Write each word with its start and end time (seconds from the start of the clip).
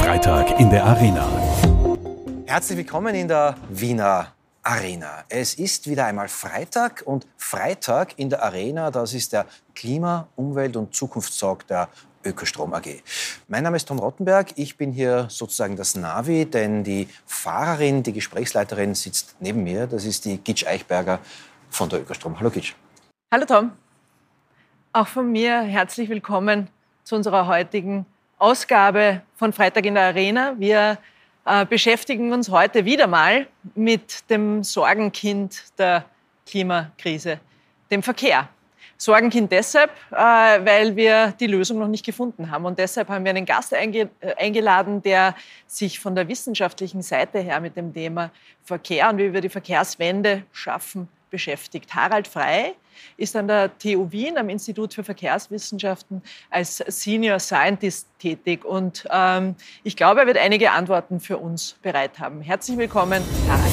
Freitag 0.00 0.58
in 0.58 0.68
der 0.68 0.84
Arena. 0.84 1.28
Herzlich 2.46 2.78
willkommen 2.78 3.14
in 3.14 3.28
der 3.28 3.54
Wiener 3.68 4.32
Arena. 4.64 5.22
Es 5.28 5.54
ist 5.54 5.88
wieder 5.88 6.06
einmal 6.06 6.26
Freitag 6.26 7.04
und 7.06 7.24
Freitag 7.36 8.18
in 8.18 8.28
der 8.28 8.42
Arena, 8.42 8.90
das 8.90 9.14
ist 9.14 9.32
der 9.32 9.46
Klima-, 9.76 10.26
Umwelt- 10.34 10.74
und 10.76 10.92
Zukunftstag 10.92 11.68
der 11.68 11.88
Ökostrom 12.24 12.74
AG. 12.74 13.00
Mein 13.46 13.62
Name 13.62 13.76
ist 13.76 13.86
Tom 13.86 14.00
Rottenberg. 14.00 14.48
Ich 14.56 14.76
bin 14.76 14.90
hier 14.90 15.26
sozusagen 15.30 15.76
das 15.76 15.94
Navi, 15.94 16.46
denn 16.46 16.82
die 16.82 17.08
Fahrerin, 17.26 18.02
die 18.02 18.12
Gesprächsleiterin 18.12 18.96
sitzt 18.96 19.36
neben 19.38 19.62
mir. 19.62 19.86
Das 19.86 20.04
ist 20.04 20.24
die 20.24 20.38
Gitsch 20.38 20.66
Eichberger 20.66 21.20
von 21.70 21.88
der 21.88 22.00
Ökostrom. 22.00 22.40
Hallo 22.40 22.50
Gitsch. 22.50 22.74
Hallo 23.32 23.44
Tom. 23.44 23.70
Auch 24.92 25.06
von 25.06 25.30
mir 25.30 25.60
herzlich 25.60 26.08
willkommen 26.08 26.68
zu 27.04 27.14
unserer 27.14 27.46
heutigen 27.46 28.04
Ausgabe 28.38 29.22
von 29.36 29.52
Freitag 29.52 29.86
in 29.86 29.94
der 29.94 30.04
Arena. 30.04 30.54
Wir 30.58 30.98
äh, 31.46 31.64
beschäftigen 31.64 32.32
uns 32.32 32.50
heute 32.50 32.84
wieder 32.84 33.06
mal 33.06 33.46
mit 33.74 34.28
dem 34.28 34.62
Sorgenkind 34.62 35.64
der 35.78 36.04
Klimakrise, 36.46 37.40
dem 37.90 38.02
Verkehr. 38.02 38.48
Sorgenkind 38.98 39.50
deshalb, 39.52 39.90
äh, 40.10 40.16
weil 40.16 40.96
wir 40.96 41.32
die 41.40 41.46
Lösung 41.46 41.78
noch 41.78 41.88
nicht 41.88 42.04
gefunden 42.04 42.50
haben. 42.50 42.66
Und 42.66 42.78
deshalb 42.78 43.08
haben 43.08 43.24
wir 43.24 43.30
einen 43.30 43.46
Gast 43.46 43.72
einge 43.72 44.10
äh, 44.20 44.34
eingeladen, 44.36 45.02
der 45.02 45.34
sich 45.66 45.98
von 45.98 46.14
der 46.14 46.28
wissenschaftlichen 46.28 47.00
Seite 47.00 47.38
her 47.38 47.60
mit 47.60 47.74
dem 47.76 47.94
Thema 47.94 48.30
Verkehr 48.64 49.08
und 49.08 49.18
wie 49.18 49.32
wir 49.32 49.40
die 49.40 49.48
Verkehrswende 49.48 50.42
schaffen 50.52 51.08
beschäftigt. 51.30 51.94
Harald 51.94 52.28
Frey 52.28 52.74
ist 53.16 53.36
an 53.36 53.48
der 53.48 53.76
TU 53.78 54.10
Wien 54.10 54.38
am 54.38 54.48
Institut 54.48 54.94
für 54.94 55.04
Verkehrswissenschaften 55.04 56.22
als 56.50 56.78
Senior 56.78 57.38
Scientist 57.38 58.08
tätig. 58.18 58.64
Und 58.64 59.06
ähm, 59.10 59.54
ich 59.82 59.96
glaube, 59.96 60.20
er 60.20 60.26
wird 60.26 60.38
einige 60.38 60.70
Antworten 60.70 61.20
für 61.20 61.38
uns 61.38 61.76
bereit 61.82 62.18
haben. 62.18 62.40
Herzlich 62.40 62.76
willkommen, 62.78 63.22
Harald. 63.48 63.72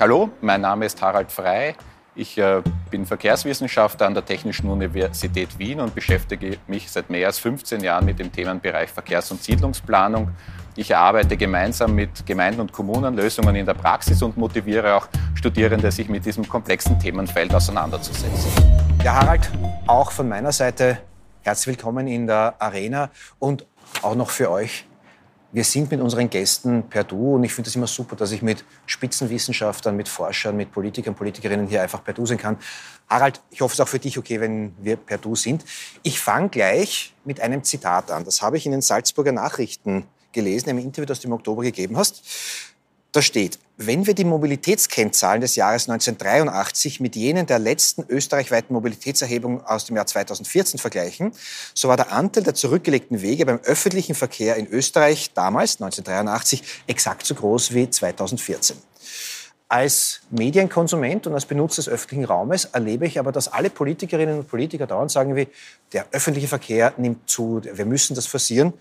Hallo, 0.00 0.30
mein 0.40 0.60
Name 0.60 0.86
ist 0.86 1.00
Harald 1.00 1.30
Frey. 1.30 1.74
Ich 2.14 2.36
äh, 2.36 2.62
bin 2.90 3.06
Verkehrswissenschaftler 3.06 4.06
an 4.06 4.12
der 4.12 4.22
Technischen 4.22 4.68
Universität 4.68 5.58
Wien 5.58 5.80
und 5.80 5.94
beschäftige 5.94 6.58
mich 6.66 6.90
seit 6.90 7.08
mehr 7.08 7.26
als 7.26 7.38
15 7.38 7.82
Jahren 7.82 8.04
mit 8.04 8.18
dem 8.18 8.30
Themenbereich 8.30 8.90
Verkehrs- 8.90 9.30
und 9.30 9.42
Siedlungsplanung. 9.42 10.30
Ich 10.76 10.90
erarbeite 10.90 11.38
gemeinsam 11.38 11.94
mit 11.94 12.26
Gemeinden 12.26 12.60
und 12.60 12.70
Kommunen 12.70 13.16
Lösungen 13.16 13.56
in 13.56 13.64
der 13.64 13.72
Praxis 13.72 14.20
und 14.20 14.36
motiviere 14.36 14.94
auch 14.94 15.08
Studierende, 15.34 15.90
sich 15.90 16.10
mit 16.10 16.26
diesem 16.26 16.46
komplexen 16.46 16.98
Themenfeld 17.00 17.54
auseinanderzusetzen. 17.54 18.50
Ja, 19.02 19.14
Harald, 19.14 19.50
auch 19.86 20.12
von 20.12 20.28
meiner 20.28 20.52
Seite 20.52 20.98
herzlich 21.40 21.78
willkommen 21.78 22.06
in 22.08 22.26
der 22.26 22.54
Arena 22.58 23.08
und 23.38 23.64
auch 24.02 24.14
noch 24.14 24.28
für 24.28 24.50
euch 24.50 24.84
wir 25.52 25.64
sind 25.64 25.90
mit 25.90 26.00
unseren 26.00 26.30
Gästen 26.30 26.84
per 26.88 27.04
Du 27.04 27.34
und 27.34 27.44
ich 27.44 27.52
finde 27.52 27.68
es 27.68 27.76
immer 27.76 27.86
super, 27.86 28.16
dass 28.16 28.32
ich 28.32 28.40
mit 28.40 28.64
Spitzenwissenschaftlern, 28.86 29.94
mit 29.94 30.08
Forschern, 30.08 30.56
mit 30.56 30.72
Politikern, 30.72 31.14
Politikerinnen 31.14 31.66
hier 31.66 31.82
einfach 31.82 32.02
per 32.02 32.14
Du 32.14 32.24
sein 32.24 32.38
kann. 32.38 32.56
Harald, 33.08 33.40
ich 33.50 33.60
hoffe, 33.60 33.72
es 33.72 33.78
ist 33.78 33.84
auch 33.84 33.88
für 33.88 33.98
dich 33.98 34.18
okay, 34.18 34.40
wenn 34.40 34.74
wir 34.80 34.96
per 34.96 35.18
Du 35.18 35.36
sind. 35.36 35.64
Ich 36.02 36.18
fange 36.20 36.48
gleich 36.48 37.14
mit 37.24 37.40
einem 37.40 37.62
Zitat 37.62 38.10
an. 38.10 38.24
Das 38.24 38.40
habe 38.40 38.56
ich 38.56 38.64
in 38.64 38.72
den 38.72 38.80
Salzburger 38.80 39.32
Nachrichten 39.32 40.06
gelesen, 40.32 40.70
im 40.70 40.78
Interview, 40.78 41.04
das 41.04 41.20
du 41.20 41.28
im 41.28 41.34
Oktober 41.34 41.62
gegeben 41.62 41.98
hast. 41.98 42.24
Da 43.12 43.20
steht, 43.20 43.58
wenn 43.76 44.06
wir 44.06 44.14
die 44.14 44.24
Mobilitätskennzahlen 44.24 45.42
des 45.42 45.54
Jahres 45.54 45.86
1983 45.86 46.98
mit 46.98 47.14
jenen 47.14 47.44
der 47.44 47.58
letzten 47.58 48.06
österreichweiten 48.08 48.72
Mobilitätserhebung 48.72 49.62
aus 49.66 49.84
dem 49.84 49.96
Jahr 49.96 50.06
2014 50.06 50.80
vergleichen, 50.80 51.32
so 51.74 51.88
war 51.88 51.98
der 51.98 52.10
Anteil 52.10 52.42
der 52.42 52.54
zurückgelegten 52.54 53.20
Wege 53.20 53.44
beim 53.44 53.58
öffentlichen 53.64 54.14
Verkehr 54.14 54.56
in 54.56 54.66
Österreich 54.66 55.34
damals, 55.34 55.74
1983, 55.74 56.62
exakt 56.86 57.26
so 57.26 57.34
groß 57.34 57.74
wie 57.74 57.90
2014. 57.90 58.78
Als 59.72 60.20
Medienkonsument 60.28 61.26
und 61.26 61.32
als 61.32 61.46
Benutzer 61.46 61.76
des 61.76 61.88
öffentlichen 61.88 62.26
Raumes 62.26 62.66
erlebe 62.66 63.06
ich 63.06 63.18
aber, 63.18 63.32
dass 63.32 63.48
alle 63.48 63.70
Politikerinnen 63.70 64.40
und 64.40 64.46
Politiker 64.46 64.86
dauernd 64.86 65.10
sagen 65.10 65.34
wie, 65.34 65.48
der 65.94 66.04
öffentliche 66.12 66.46
Verkehr 66.46 66.92
nimmt 66.98 67.26
zu, 67.26 67.62
wir 67.64 67.86
müssen 67.86 68.14
das 68.14 68.26
forcieren. 68.26 68.74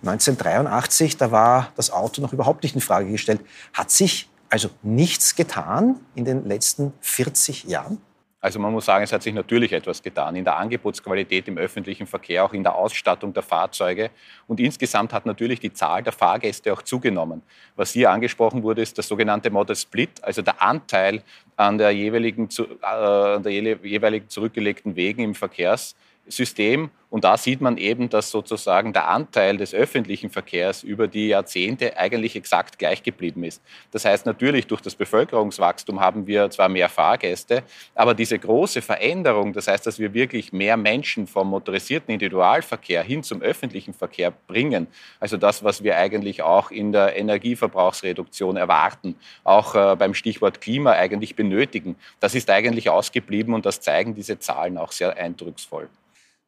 1983, 0.00 1.16
da 1.16 1.30
war 1.30 1.70
das 1.76 1.92
Auto 1.92 2.20
noch 2.20 2.32
überhaupt 2.32 2.64
nicht 2.64 2.74
in 2.74 2.80
Frage 2.80 3.08
gestellt. 3.08 3.40
Hat 3.72 3.92
sich 3.92 4.28
also 4.48 4.68
nichts 4.82 5.36
getan 5.36 6.00
in 6.16 6.24
den 6.24 6.48
letzten 6.48 6.92
40 7.02 7.62
Jahren? 7.62 7.98
Also 8.42 8.58
man 8.58 8.72
muss 8.72 8.86
sagen, 8.86 9.04
es 9.04 9.12
hat 9.12 9.22
sich 9.22 9.32
natürlich 9.32 9.72
etwas 9.72 10.02
getan 10.02 10.34
in 10.34 10.42
der 10.42 10.56
Angebotsqualität 10.56 11.46
im 11.46 11.58
öffentlichen 11.58 12.08
Verkehr, 12.08 12.44
auch 12.44 12.52
in 12.52 12.64
der 12.64 12.74
Ausstattung 12.74 13.32
der 13.32 13.44
Fahrzeuge. 13.44 14.10
Und 14.48 14.58
insgesamt 14.58 15.12
hat 15.12 15.26
natürlich 15.26 15.60
die 15.60 15.72
Zahl 15.72 16.02
der 16.02 16.12
Fahrgäste 16.12 16.72
auch 16.72 16.82
zugenommen. 16.82 17.42
Was 17.76 17.92
hier 17.92 18.10
angesprochen 18.10 18.64
wurde, 18.64 18.82
ist 18.82 18.96
der 18.96 19.04
sogenannte 19.04 19.50
Model 19.50 19.76
Split, 19.76 20.22
also 20.22 20.42
der 20.42 20.60
Anteil 20.60 21.22
an 21.56 21.78
der 21.78 21.92
jeweiligen, 21.92 22.48
äh, 22.82 22.86
an 22.86 23.44
der 23.44 23.52
jeweiligen 23.52 24.28
zurückgelegten 24.28 24.96
Wegen 24.96 25.22
im 25.22 25.36
Verkehrssystem 25.36 26.90
und 27.12 27.24
da 27.24 27.36
sieht 27.36 27.60
man 27.60 27.76
eben, 27.76 28.08
dass 28.08 28.30
sozusagen 28.30 28.94
der 28.94 29.06
Anteil 29.06 29.58
des 29.58 29.74
öffentlichen 29.74 30.30
Verkehrs 30.30 30.82
über 30.82 31.08
die 31.08 31.28
Jahrzehnte 31.28 31.98
eigentlich 31.98 32.36
exakt 32.36 32.78
gleich 32.78 33.02
geblieben 33.02 33.44
ist. 33.44 33.60
Das 33.90 34.06
heißt, 34.06 34.24
natürlich 34.24 34.66
durch 34.66 34.80
das 34.80 34.94
Bevölkerungswachstum 34.94 36.00
haben 36.00 36.26
wir 36.26 36.48
zwar 36.48 36.70
mehr 36.70 36.88
Fahrgäste, 36.88 37.64
aber 37.94 38.14
diese 38.14 38.38
große 38.38 38.80
Veränderung, 38.80 39.52
das 39.52 39.68
heißt, 39.68 39.86
dass 39.86 39.98
wir 39.98 40.14
wirklich 40.14 40.54
mehr 40.54 40.78
Menschen 40.78 41.26
vom 41.26 41.50
motorisierten 41.50 42.14
Individualverkehr 42.14 43.02
hin 43.02 43.22
zum 43.22 43.42
öffentlichen 43.42 43.92
Verkehr 43.92 44.32
bringen, 44.46 44.86
also 45.20 45.36
das, 45.36 45.62
was 45.62 45.84
wir 45.84 45.98
eigentlich 45.98 46.40
auch 46.40 46.70
in 46.70 46.92
der 46.92 47.14
Energieverbrauchsreduktion 47.14 48.56
erwarten, 48.56 49.16
auch 49.44 49.74
äh, 49.74 49.96
beim 49.96 50.14
Stichwort 50.14 50.62
Klima 50.62 50.92
eigentlich 50.92 51.36
benötigen, 51.36 51.96
das 52.20 52.34
ist 52.34 52.48
eigentlich 52.48 52.88
ausgeblieben 52.88 53.52
und 53.52 53.66
das 53.66 53.82
zeigen 53.82 54.14
diese 54.14 54.38
Zahlen 54.38 54.78
auch 54.78 54.92
sehr 54.92 55.14
eindrucksvoll. 55.18 55.90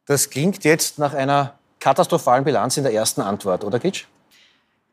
Das 0.06 0.28
klingt 0.28 0.65
jetzt 0.65 0.98
nach 0.98 1.15
einer 1.15 1.54
katastrophalen 1.81 2.44
Bilanz 2.44 2.76
in 2.76 2.84
der 2.84 2.92
ersten 2.92 3.20
Antwort, 3.20 3.65
oder 3.65 3.78
Gitsch? 3.78 4.04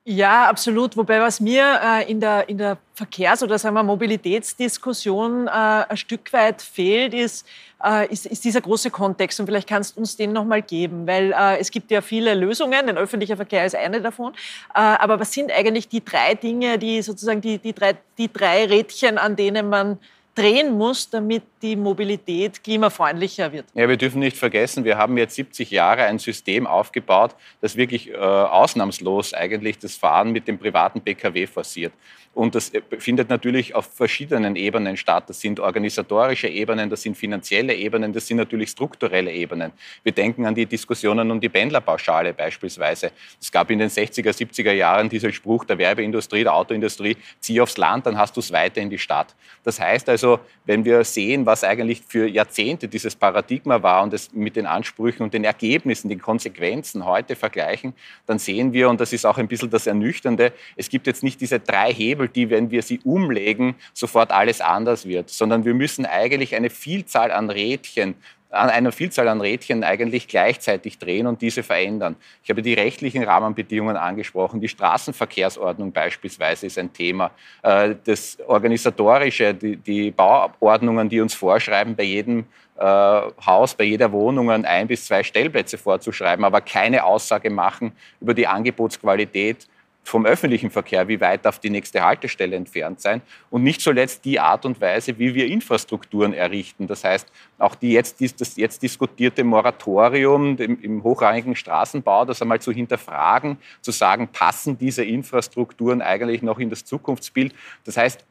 Ja, 0.04 0.50
absolut. 0.50 0.98
Wobei 0.98 1.22
was 1.22 1.40
mir 1.40 1.80
äh, 1.84 2.10
in, 2.10 2.20
der, 2.20 2.50
in 2.50 2.58
der 2.58 2.78
Verkehrs- 2.96 3.44
oder 3.44 3.60
sagen 3.60 3.76
wir 3.76 3.84
Mobilitätsdiskussion 3.84 5.46
äh, 5.48 5.52
ein 5.52 5.98
Stück 5.98 6.34
weit 6.34 6.64
fehlt, 6.64 7.14
ist, 7.14 7.46
äh, 7.84 8.12
ist, 8.12 8.26
ist, 8.26 8.44
dieser 8.44 8.62
große 8.62 8.90
Kontext. 8.90 9.40
Und 9.40 9.46
vielleicht 9.46 9.70
kannst 9.70 9.96
du 9.96 10.00
uns 10.00 10.18
den 10.18 10.34
noch 10.34 10.44
mal 10.44 10.64
geben, 10.64 11.06
weil 11.06 11.32
äh, 11.34 11.60
es 11.60 11.70
gibt 11.70 11.92
ja 11.92 12.02
viele 12.02 12.34
Lösungen. 12.34 12.88
Der 12.88 12.96
öffentliche 12.96 13.36
Verkehr 13.36 13.64
ist 13.64 13.76
eine 13.76 14.02
davon. 14.02 14.34
Äh, 14.74 14.80
aber 14.80 15.20
was 15.20 15.34
sind 15.34 15.52
eigentlich 15.52 15.88
die 15.88 16.04
drei 16.04 16.34
Dinge, 16.34 16.80
die 16.80 17.04
sozusagen 17.04 17.42
die, 17.42 17.60
die, 17.60 17.74
drei, 17.74 17.96
die 18.18 18.34
drei 18.34 18.66
Rädchen, 18.66 19.20
an 19.20 19.36
denen 19.36 19.70
man 19.70 20.00
drehen 20.36 20.78
muss, 20.78 21.10
damit 21.10 21.44
die 21.62 21.76
Mobilität 21.76 22.64
klimafreundlicher 22.64 23.52
wird. 23.52 23.66
Ja, 23.74 23.88
wir 23.90 23.98
dürfen 23.98 24.20
nicht 24.20 24.38
vergessen, 24.38 24.86
wir 24.86 24.98
haben 24.98 25.18
jetzt 25.18 25.36
70 25.36 25.72
Jahre 25.72 26.04
ein 26.04 26.20
System 26.20 26.66
aufgebaut, 26.68 27.36
das 27.60 27.76
wirklich 27.76 28.10
äh, 28.10 28.16
ausnahmslos 28.16 29.34
eigentlich 29.34 29.78
das 29.78 29.96
Fahren 29.96 30.32
mit 30.32 30.48
dem 30.48 30.58
privaten 30.58 31.02
Pkw 31.02 31.48
forciert. 31.48 31.94
Und 32.34 32.56
das 32.56 32.74
äh, 32.74 32.82
findet 32.98 33.30
natürlich 33.30 33.76
auf 33.76 33.86
verschiedenen 33.94 34.56
Ebenen 34.56 34.96
statt. 34.96 35.26
Das 35.28 35.42
sind 35.42 35.60
organisatorische 35.60 36.48
Ebenen, 36.48 36.90
das 36.90 37.02
sind 37.02 37.18
finanzielle 37.18 37.76
Ebenen, 37.76 38.14
das 38.14 38.26
sind 38.26 38.38
natürlich 38.38 38.70
strukturelle 38.70 39.32
Ebenen. 39.32 39.74
Wir 40.04 40.14
denken 40.14 40.46
an 40.46 40.56
die 40.56 40.66
Diskussionen 40.66 41.30
um 41.30 41.42
die 41.42 41.50
Pendlerpauschale 41.50 42.34
beispielsweise. 42.34 43.12
Es 43.40 43.52
gab 43.52 43.70
in 43.70 43.80
den 43.80 43.90
60er, 43.90 44.32
70er 44.32 44.72
Jahren 44.72 45.10
diesen 45.10 45.34
Spruch 45.34 45.66
der 45.66 45.78
Werbeindustrie, 45.78 46.44
der 46.44 46.56
Autoindustrie, 46.56 47.18
zieh 47.42 47.60
aufs 47.60 47.78
Land, 47.78 48.06
dann 48.06 48.18
hast 48.18 48.38
du 48.38 48.40
es 48.40 48.52
weiter 48.52 48.80
in 48.80 48.90
die 48.90 49.00
Stadt. 49.00 49.36
Das 49.64 49.80
heißt 49.80 50.08
also, 50.08 50.40
wenn 50.66 50.86
wir 50.86 51.04
sehen, 51.04 51.46
was 51.46 51.66
eigentlich 51.66 52.02
für 52.08 52.28
Jahrzehnte 52.28 52.88
dieses 52.88 53.14
Paradigma 53.14 53.84
war 53.84 54.04
und 54.04 54.14
es 54.14 54.32
mit 54.32 54.56
den 54.56 54.66
Ansprüchen 54.66 55.24
und 55.24 55.34
den 55.34 55.44
Ergebnissen, 55.44 56.08
den 56.08 56.22
Konsequenzen 56.22 57.06
heute 57.06 57.36
vergleichen, 57.36 57.94
dann 58.26 58.40
sehen 58.40 58.72
wir, 58.72 58.90
und 58.90 59.02
das 59.02 59.12
ist 59.12 59.26
auch 59.26 59.38
ein 59.38 59.50
bisschen 59.50 59.70
das 59.70 59.86
Ernüchternde, 59.86 60.54
es 60.78 60.88
gibt 60.88 61.08
jetzt 61.08 61.24
nicht 61.24 61.42
diese 61.42 61.60
drei 61.60 61.94
Hebel, 61.94 62.21
Hebel, 62.22 62.28
die, 62.28 62.50
wenn 62.50 62.72
wir 62.72 62.82
sie 62.82 63.00
umlegen, 63.04 63.76
sofort 63.94 64.32
alles 64.32 64.62
anders 64.62 65.06
wird, 65.06 65.30
sondern 65.30 65.66
wir 65.66 65.74
müssen 65.74 66.06
eigentlich 66.06 66.56
eine 66.56 66.70
Vielzahl 66.70 67.32
an 67.32 67.50
Rädchen 67.50 68.16
an 68.54 68.70
einer 68.70 68.92
Vielzahl 68.92 69.30
an 69.30 69.40
Rädchen 69.40 69.86
eigentlich 69.86 70.28
gleichzeitig 70.28 71.00
drehen 71.00 71.26
und 71.26 71.42
diese 71.42 71.64
verändern. 71.64 72.18
Ich 72.44 72.50
habe 72.50 72.62
die 72.62 72.74
rechtlichen 72.74 73.24
Rahmenbedingungen 73.24 73.96
angesprochen. 73.96 74.60
Die 74.60 74.68
Straßenverkehrsordnung 74.68 75.94
beispielsweise 75.94 76.66
ist 76.66 76.78
ein 76.78 76.92
Thema. 76.92 77.32
Äh, 77.64 77.96
das 78.04 78.38
Organisatorische, 78.46 79.54
die, 79.54 79.78
die 79.78 80.12
Bauordnungen, 80.12 81.08
die 81.08 81.22
uns 81.22 81.34
vorschreiben, 81.34 81.96
bei 81.96 82.04
jedem 82.04 82.44
äh, 82.78 82.84
Haus, 82.84 83.74
bei 83.74 83.86
jeder 83.86 84.12
Wohnung 84.12 84.52
ein 84.52 84.88
bis 84.88 85.06
zwei 85.06 85.24
Stellplätze 85.24 85.78
vorzuschreiben, 85.78 86.44
aber 86.44 86.60
keine 86.60 87.06
Aussage 87.06 87.50
machen 87.50 87.94
über 88.20 88.34
die 88.34 88.48
Angebotsqualität 88.48 89.66
vom 90.04 90.26
öffentlichen 90.26 90.72
Verkehr, 90.72 91.08
wie 91.08 91.22
weit 91.22 91.46
darf 91.46 91.60
die 91.60 91.70
nächste 91.70 92.04
Haltestelle 92.04 92.56
entfernt 92.56 93.02
sein 93.02 93.22
und 93.50 93.64
nicht 93.64 93.82
zuletzt 93.82 94.26
die 94.26 94.40
Art 94.40 94.66
und 94.66 94.82
Weise, 94.82 95.18
wie 95.20 95.36
wir 95.36 95.48
Infrastrukturen 95.48 96.34
errichten. 96.34 96.88
Das 96.88 97.04
heißt, 97.04 97.32
auch 97.60 97.76
die 97.76 97.92
jetzt, 97.92 98.22
das 98.40 98.58
jetzt 98.58 98.82
diskutierte 98.82 99.44
Moratorium 99.44 100.58
im 100.58 101.04
hochrangigen 101.04 101.56
Straßenbau, 101.56 102.26
das 102.26 102.42
einmal 102.42 102.60
zu 102.60 102.72
hinterfragen, 102.72 103.58
zu 103.82 103.92
sagen, 103.92 104.28
passen 104.28 104.78
diese 104.78 105.04
Infrastrukturen 105.04 106.02
eigentlich 106.02 106.42
noch 106.42 106.60
in 106.60 106.70
das 106.70 106.84
Zukunftsbild? 106.84 107.54
Das 107.86 107.98
heißt, 107.98 108.26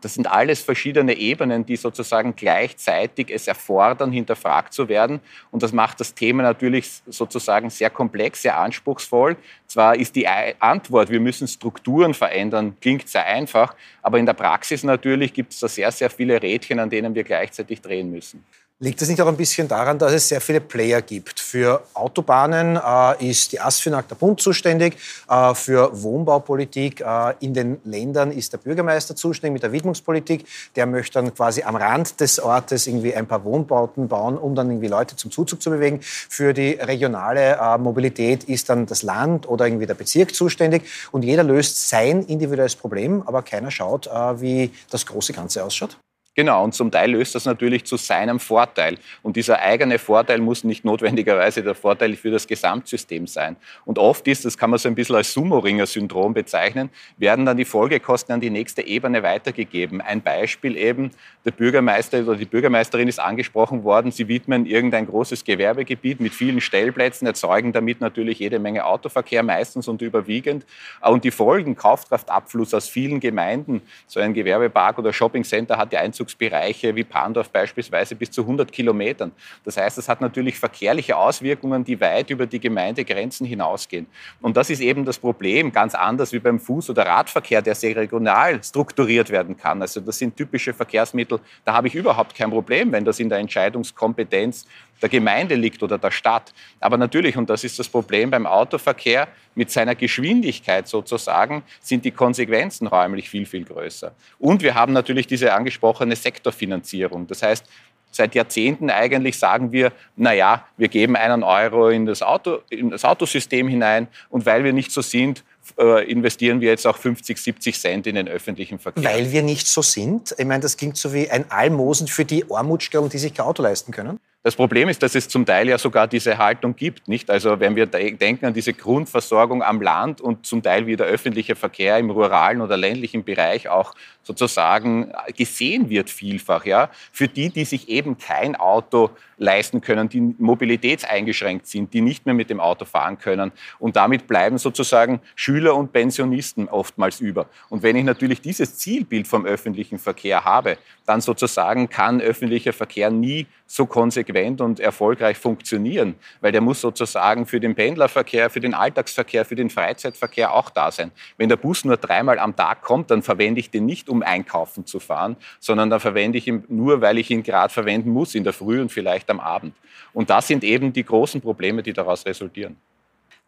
das 0.00 0.14
sind 0.14 0.26
alles 0.26 0.60
verschiedene 0.60 1.16
Ebenen, 1.16 1.66
die 1.66 1.76
sozusagen 1.76 2.34
gleichzeitig 2.36 3.30
es 3.30 3.46
erfordern, 3.46 4.12
hinterfragt 4.12 4.72
zu 4.72 4.88
werden. 4.88 5.20
Und 5.50 5.62
das 5.62 5.72
macht 5.72 6.00
das 6.00 6.14
Thema 6.14 6.42
natürlich 6.42 7.02
sozusagen 7.06 7.70
sehr 7.70 7.90
komplex, 7.90 8.42
sehr 8.42 8.58
anspruchsvoll. 8.58 9.36
Zwar 9.66 9.96
ist 9.96 10.16
die 10.16 10.26
Antwort, 10.26 11.10
wir 11.10 11.20
müssen 11.20 11.46
Strukturen 11.46 12.14
verändern, 12.14 12.76
klingt 12.80 13.08
sehr 13.08 13.26
einfach, 13.26 13.74
aber 14.02 14.18
in 14.18 14.26
der 14.26 14.34
Praxis 14.34 14.82
natürlich 14.82 15.32
gibt 15.32 15.52
es 15.52 15.60
da 15.60 15.68
sehr, 15.68 15.92
sehr 15.92 16.10
viele 16.10 16.42
Rädchen, 16.42 16.78
an 16.78 16.90
denen 16.90 17.14
wir 17.14 17.24
gleichzeitig 17.24 17.80
drehen 17.80 18.10
müssen. 18.10 18.44
Liegt 18.82 18.98
das 19.02 19.10
nicht 19.10 19.20
auch 19.20 19.26
ein 19.26 19.36
bisschen 19.36 19.68
daran, 19.68 19.98
dass 19.98 20.10
es 20.14 20.28
sehr 20.28 20.40
viele 20.40 20.62
Player 20.62 21.02
gibt? 21.02 21.38
Für 21.38 21.82
Autobahnen 21.92 22.76
äh, 22.82 23.28
ist 23.28 23.52
die 23.52 23.60
ASFINAG 23.60 24.08
der 24.08 24.14
Bund 24.14 24.40
zuständig, 24.40 24.96
äh, 25.28 25.54
für 25.54 26.02
Wohnbaupolitik 26.02 27.02
äh, 27.02 27.34
in 27.40 27.52
den 27.52 27.78
Ländern 27.84 28.32
ist 28.32 28.54
der 28.54 28.56
Bürgermeister 28.56 29.14
zuständig 29.14 29.52
mit 29.52 29.62
der 29.64 29.72
Widmungspolitik. 29.72 30.46
Der 30.76 30.86
möchte 30.86 31.20
dann 31.20 31.34
quasi 31.34 31.62
am 31.62 31.76
Rand 31.76 32.20
des 32.20 32.40
Ortes 32.40 32.86
irgendwie 32.86 33.14
ein 33.14 33.26
paar 33.26 33.44
Wohnbauten 33.44 34.08
bauen, 34.08 34.38
um 34.38 34.54
dann 34.54 34.70
irgendwie 34.70 34.88
Leute 34.88 35.14
zum 35.14 35.30
Zuzug 35.30 35.60
zu 35.60 35.68
bewegen. 35.68 35.98
Für 36.00 36.54
die 36.54 36.70
regionale 36.70 37.58
äh, 37.60 37.76
Mobilität 37.76 38.44
ist 38.44 38.70
dann 38.70 38.86
das 38.86 39.02
Land 39.02 39.46
oder 39.46 39.66
irgendwie 39.66 39.86
der 39.86 39.92
Bezirk 39.92 40.34
zuständig 40.34 40.84
und 41.12 41.22
jeder 41.22 41.42
löst 41.42 41.90
sein 41.90 42.22
individuelles 42.22 42.76
Problem, 42.76 43.24
aber 43.26 43.42
keiner 43.42 43.70
schaut, 43.70 44.06
äh, 44.06 44.40
wie 44.40 44.70
das 44.88 45.04
große 45.04 45.34
Ganze 45.34 45.62
ausschaut. 45.62 45.98
Genau, 46.36 46.62
und 46.62 46.74
zum 46.74 46.92
Teil 46.92 47.10
löst 47.10 47.34
das 47.34 47.44
natürlich 47.44 47.84
zu 47.84 47.96
seinem 47.96 48.38
Vorteil. 48.38 48.98
Und 49.20 49.34
dieser 49.34 49.58
eigene 49.58 49.98
Vorteil 49.98 50.38
muss 50.38 50.62
nicht 50.62 50.84
notwendigerweise 50.84 51.60
der 51.64 51.74
Vorteil 51.74 52.14
für 52.14 52.30
das 52.30 52.46
Gesamtsystem 52.46 53.26
sein. 53.26 53.56
Und 53.84 53.98
oft 53.98 54.28
ist, 54.28 54.44
das 54.44 54.56
kann 54.56 54.70
man 54.70 54.78
so 54.78 54.88
ein 54.88 54.94
bisschen 54.94 55.16
als 55.16 55.32
Sumo-Ringer-Syndrom 55.32 56.32
bezeichnen, 56.32 56.90
werden 57.18 57.46
dann 57.46 57.56
die 57.56 57.64
Folgekosten 57.64 58.32
an 58.32 58.40
die 58.40 58.48
nächste 58.48 58.86
Ebene 58.86 59.24
weitergegeben. 59.24 60.00
Ein 60.00 60.22
Beispiel 60.22 60.76
eben, 60.76 61.10
der 61.44 61.50
Bürgermeister 61.50 62.20
oder 62.20 62.36
die 62.36 62.44
Bürgermeisterin 62.44 63.08
ist 63.08 63.18
angesprochen 63.18 63.82
worden, 63.82 64.12
sie 64.12 64.28
widmen 64.28 64.66
irgendein 64.66 65.06
großes 65.06 65.44
Gewerbegebiet 65.44 66.20
mit 66.20 66.32
vielen 66.32 66.60
Stellplätzen, 66.60 67.26
erzeugen 67.26 67.72
damit 67.72 68.00
natürlich 68.00 68.38
jede 68.38 68.60
Menge 68.60 68.86
Autoverkehr, 68.86 69.42
meistens 69.42 69.88
und 69.88 70.00
überwiegend. 70.00 70.64
Und 71.00 71.24
die 71.24 71.32
Folgen, 71.32 71.74
Kaufkraftabfluss 71.74 72.72
aus 72.72 72.88
vielen 72.88 73.18
Gemeinden, 73.18 73.82
so 74.06 74.20
ein 74.20 74.32
Gewerbepark 74.32 74.98
oder 74.98 75.12
Shoppingcenter 75.12 75.76
hat 75.76 75.92
ja 75.92 76.00
Einzugs 76.00 76.19
Einzugsbereiche 76.20 76.94
wie 76.94 77.04
Pandorf 77.04 77.48
beispielsweise 77.50 78.14
bis 78.14 78.30
zu 78.30 78.42
100 78.42 78.70
Kilometern. 78.70 79.32
Das 79.64 79.76
heißt, 79.76 79.98
es 79.98 80.08
hat 80.08 80.20
natürlich 80.20 80.58
verkehrliche 80.58 81.16
Auswirkungen, 81.16 81.84
die 81.84 82.00
weit 82.00 82.30
über 82.30 82.46
die 82.46 82.60
Gemeindegrenzen 82.60 83.46
hinausgehen. 83.46 84.06
Und 84.40 84.56
das 84.56 84.70
ist 84.70 84.80
eben 84.80 85.04
das 85.04 85.18
Problem, 85.18 85.72
ganz 85.72 85.94
anders 85.94 86.32
wie 86.32 86.38
beim 86.38 86.58
Fuß- 86.58 86.90
oder 86.90 87.06
Radverkehr, 87.06 87.62
der 87.62 87.74
sehr 87.74 87.96
regional 87.96 88.62
strukturiert 88.62 89.30
werden 89.30 89.56
kann. 89.56 89.80
Also 89.80 90.00
das 90.00 90.18
sind 90.18 90.36
typische 90.36 90.74
Verkehrsmittel, 90.74 91.40
da 91.64 91.72
habe 91.72 91.88
ich 91.88 91.94
überhaupt 91.94 92.34
kein 92.34 92.50
Problem, 92.50 92.92
wenn 92.92 93.04
das 93.04 93.18
in 93.18 93.28
der 93.28 93.38
Entscheidungskompetenz 93.38 94.66
der 95.02 95.08
Gemeinde 95.08 95.54
liegt 95.54 95.82
oder 95.82 95.98
der 95.98 96.10
Stadt. 96.10 96.52
Aber 96.80 96.96
natürlich, 96.96 97.36
und 97.36 97.50
das 97.50 97.64
ist 97.64 97.78
das 97.78 97.88
Problem 97.88 98.30
beim 98.30 98.46
Autoverkehr, 98.46 99.28
mit 99.54 99.70
seiner 99.70 99.94
Geschwindigkeit 99.94 100.86
sozusagen 100.88 101.62
sind 101.80 102.04
die 102.04 102.10
Konsequenzen 102.10 102.86
räumlich 102.86 103.28
viel, 103.28 103.46
viel 103.46 103.64
größer. 103.64 104.12
Und 104.38 104.62
wir 104.62 104.74
haben 104.74 104.92
natürlich 104.92 105.26
diese 105.26 105.52
angesprochene 105.52 106.16
Sektorfinanzierung. 106.16 107.26
Das 107.26 107.42
heißt, 107.42 107.66
seit 108.10 108.34
Jahrzehnten 108.34 108.90
eigentlich 108.90 109.38
sagen 109.38 109.72
wir, 109.72 109.92
na 110.16 110.32
ja, 110.32 110.64
wir 110.76 110.88
geben 110.88 111.16
einen 111.16 111.42
Euro 111.42 111.88
in 111.88 112.06
das, 112.06 112.22
Auto, 112.22 112.60
in 112.68 112.90
das 112.90 113.04
Autosystem 113.04 113.68
hinein 113.68 114.08
und 114.28 114.46
weil 114.46 114.64
wir 114.64 114.72
nicht 114.72 114.90
so 114.90 115.02
sind, 115.02 115.44
äh, 115.78 116.10
investieren 116.10 116.60
wir 116.60 116.70
jetzt 116.70 116.86
auch 116.86 116.96
50, 116.96 117.38
70 117.38 117.78
Cent 117.78 118.06
in 118.06 118.16
den 118.16 118.28
öffentlichen 118.28 118.78
Verkehr. 118.78 119.04
Weil 119.04 119.30
wir 119.32 119.42
nicht 119.42 119.66
so 119.66 119.82
sind? 119.82 120.34
Ich 120.36 120.44
meine, 120.44 120.60
das 120.60 120.76
klingt 120.76 120.96
so 120.96 121.12
wie 121.14 121.30
ein 121.30 121.50
Almosen 121.50 122.08
für 122.08 122.24
die 122.24 122.44
Armutstellen, 122.50 123.08
die 123.08 123.18
sich 123.18 123.34
kein 123.34 123.46
Auto 123.46 123.62
leisten 123.62 123.92
können. 123.92 124.18
Das 124.42 124.56
Problem 124.56 124.88
ist, 124.88 125.02
dass 125.02 125.14
es 125.14 125.28
zum 125.28 125.44
Teil 125.44 125.68
ja 125.68 125.76
sogar 125.76 126.08
diese 126.08 126.38
Haltung 126.38 126.74
gibt. 126.74 127.08
Nicht? 127.08 127.28
Also 127.28 127.60
wenn 127.60 127.76
wir 127.76 127.84
denken 127.84 128.46
an 128.46 128.54
diese 128.54 128.72
Grundversorgung 128.72 129.62
am 129.62 129.82
Land 129.82 130.22
und 130.22 130.46
zum 130.46 130.62
Teil 130.62 130.86
wie 130.86 130.96
der 130.96 131.08
öffentliche 131.08 131.54
Verkehr 131.54 131.98
im 131.98 132.08
ruralen 132.08 132.62
oder 132.62 132.78
ländlichen 132.78 133.22
Bereich 133.22 133.68
auch 133.68 133.94
sozusagen 134.22 135.12
gesehen 135.36 135.90
wird 135.90 136.08
vielfach, 136.08 136.64
ja, 136.64 136.88
für 137.12 137.28
die, 137.28 137.50
die 137.50 137.66
sich 137.66 137.90
eben 137.90 138.16
kein 138.16 138.56
Auto 138.56 139.10
leisten 139.36 139.82
können, 139.82 140.08
die 140.08 140.20
mobilitätseingeschränkt 140.20 141.66
sind, 141.66 141.92
die 141.92 142.00
nicht 142.00 142.24
mehr 142.24 142.34
mit 142.34 142.48
dem 142.48 142.60
Auto 142.60 142.84
fahren 142.86 143.18
können. 143.18 143.52
Und 143.78 143.96
damit 143.96 144.26
bleiben 144.26 144.56
sozusagen 144.56 145.20
Schüler 145.34 145.74
und 145.74 145.92
Pensionisten 145.92 146.68
oftmals 146.68 147.20
über. 147.20 147.46
Und 147.68 147.82
wenn 147.82 147.96
ich 147.96 148.04
natürlich 148.04 148.40
dieses 148.40 148.78
Zielbild 148.78 149.26
vom 149.26 149.44
öffentlichen 149.44 149.98
Verkehr 149.98 150.44
habe, 150.44 150.78
dann 151.06 151.20
sozusagen 151.20 151.88
kann 151.88 152.20
öffentlicher 152.20 152.72
Verkehr 152.72 153.10
nie 153.10 153.46
so 153.66 153.86
konsequent 153.86 154.29
und 154.60 154.80
erfolgreich 154.80 155.36
funktionieren, 155.36 156.14
weil 156.40 156.52
der 156.52 156.60
muss 156.60 156.80
sozusagen 156.80 157.46
für 157.46 157.60
den 157.60 157.74
Pendlerverkehr, 157.74 158.50
für 158.50 158.60
den 158.60 158.74
Alltagsverkehr, 158.74 159.44
für 159.44 159.56
den 159.56 159.70
Freizeitverkehr 159.70 160.54
auch 160.54 160.70
da 160.70 160.90
sein. 160.90 161.10
Wenn 161.36 161.48
der 161.48 161.56
Bus 161.56 161.84
nur 161.84 161.96
dreimal 161.96 162.38
am 162.38 162.56
Tag 162.56 162.82
kommt, 162.82 163.10
dann 163.10 163.22
verwende 163.22 163.60
ich 163.60 163.70
den 163.70 163.86
nicht, 163.86 164.08
um 164.08 164.22
einkaufen 164.22 164.86
zu 164.86 165.00
fahren, 165.00 165.36
sondern 165.58 165.90
dann 165.90 166.00
verwende 166.00 166.38
ich 166.38 166.46
ihn 166.46 166.64
nur, 166.68 167.00
weil 167.00 167.18
ich 167.18 167.30
ihn 167.30 167.42
gerade 167.42 167.72
verwenden 167.72 168.10
muss, 168.10 168.34
in 168.34 168.44
der 168.44 168.52
Früh 168.52 168.80
und 168.80 168.90
vielleicht 168.90 169.30
am 169.30 169.40
Abend. 169.40 169.74
Und 170.12 170.30
das 170.30 170.46
sind 170.46 170.64
eben 170.64 170.92
die 170.92 171.04
großen 171.04 171.40
Probleme, 171.40 171.82
die 171.82 171.92
daraus 171.92 172.26
resultieren. 172.26 172.76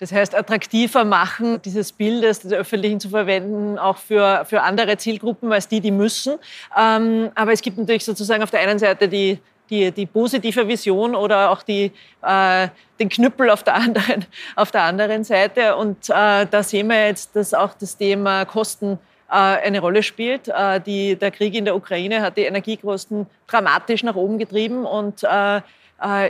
Das 0.03 0.11
heißt, 0.11 0.35
attraktiver 0.35 1.05
machen 1.05 1.63
dieses 1.63 1.93
Bildes 1.93 2.41
des 2.41 2.53
Öffentlichen 2.53 2.99
zu 2.99 3.09
verwenden, 3.09 3.79
auch 3.79 3.99
für, 3.99 4.45
für 4.47 4.63
andere 4.63 4.97
Zielgruppen 4.97 5.53
als 5.53 5.69
die, 5.69 5.81
die 5.81 5.93
müssen. 5.93 6.39
Ähm, 6.77 7.31
aber 7.37 7.53
es 7.53 7.63
gibt 7.63 7.79
natürlich 7.79 8.05
sozusagen 8.05 8.43
auf 8.43 8.51
der 8.51 8.61
einen 8.61 8.81
Seite 8.81 9.09
die, 9.09 9.39
die, 9.71 9.91
die 9.91 10.07
positive 10.07 10.67
Vision 10.69 11.15
oder 11.15 11.51
auch 11.51 11.63
die, 11.63 11.93
äh, 12.23 12.69
den 12.99 13.09
Knüppel 13.09 13.51
auf 13.51 13.63
der 13.63 13.75
anderen, 13.85 14.27
auf 14.57 14.71
der 14.71 14.83
anderen 14.83 15.25
Seite. 15.25 15.77
Und 15.77 16.09
äh, 16.11 16.47
da 16.47 16.63
sehen 16.63 16.89
wir 16.89 17.07
jetzt, 17.07 17.35
dass 17.37 17.55
auch 17.55 17.75
das 17.75 17.97
Thema 17.97 18.45
Kosten 18.45 18.99
äh, 19.33 19.35
eine 19.35 19.81
Rolle 19.81 20.03
spielt. 20.03 20.49
Äh, 20.49 20.79
die, 20.81 21.17
der 21.17 21.31
Krieg 21.31 21.55
in 21.55 21.65
der 21.65 21.75
Ukraine 21.75 22.21
hat 22.21 22.37
die 22.37 22.43
Energiekosten 22.43 23.27
dramatisch 23.47 24.03
nach 24.03 24.15
oben 24.15 24.37
getrieben 24.39 24.85
und, 24.85 25.23
äh, 25.23 25.63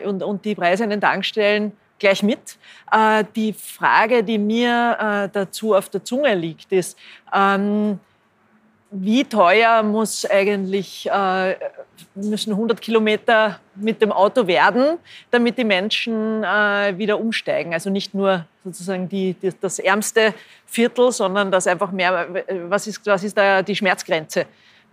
und, 0.05 0.23
und 0.23 0.45
die 0.45 0.55
Preise 0.55 0.85
an 0.85 0.91
den 0.91 1.01
Tankstellen 1.01 1.73
gleich 1.99 2.23
mit. 2.23 2.59
Die 3.37 3.53
Frage, 3.53 4.25
die 4.25 4.37
mir 4.37 5.31
dazu 5.33 5.75
auf 5.75 5.89
der 5.89 6.05
Zunge 6.05 6.35
liegt, 6.35 6.73
ist, 6.73 6.99
ähm, 7.33 8.01
wie 8.93 9.25
teuer 9.25 9.83
muss 9.83 10.27
eigentlich, 10.27 11.09
äh, 11.11 11.57
müssen 12.15 12.53
100 12.53 12.81
Kilometer 12.81 13.59
mit 13.75 14.03
dem 14.03 14.13
Auto 14.13 14.47
werden, 14.47 14.99
damit 15.31 15.57
die 15.57 15.65
Menschen 15.65 16.45
äh, 16.45 16.97
wieder 16.99 17.19
umsteigen? 17.19 17.73
Also 17.73 17.89
nicht 17.89 18.15
nur 18.15 18.45
sozusagen 18.65 19.09
die, 19.09 19.35
die, 19.35 19.51
das 19.61 19.79
ärmste 19.79 20.35
Viertel, 20.67 21.11
sondern 21.11 21.51
das 21.51 21.67
einfach 21.67 21.91
mehr, 21.91 22.29
was 22.69 22.87
ist, 22.87 23.05
was 23.07 23.25
ist 23.25 23.37
da 23.37 23.63
die 23.63 23.75
Schmerzgrenze? 23.75 24.47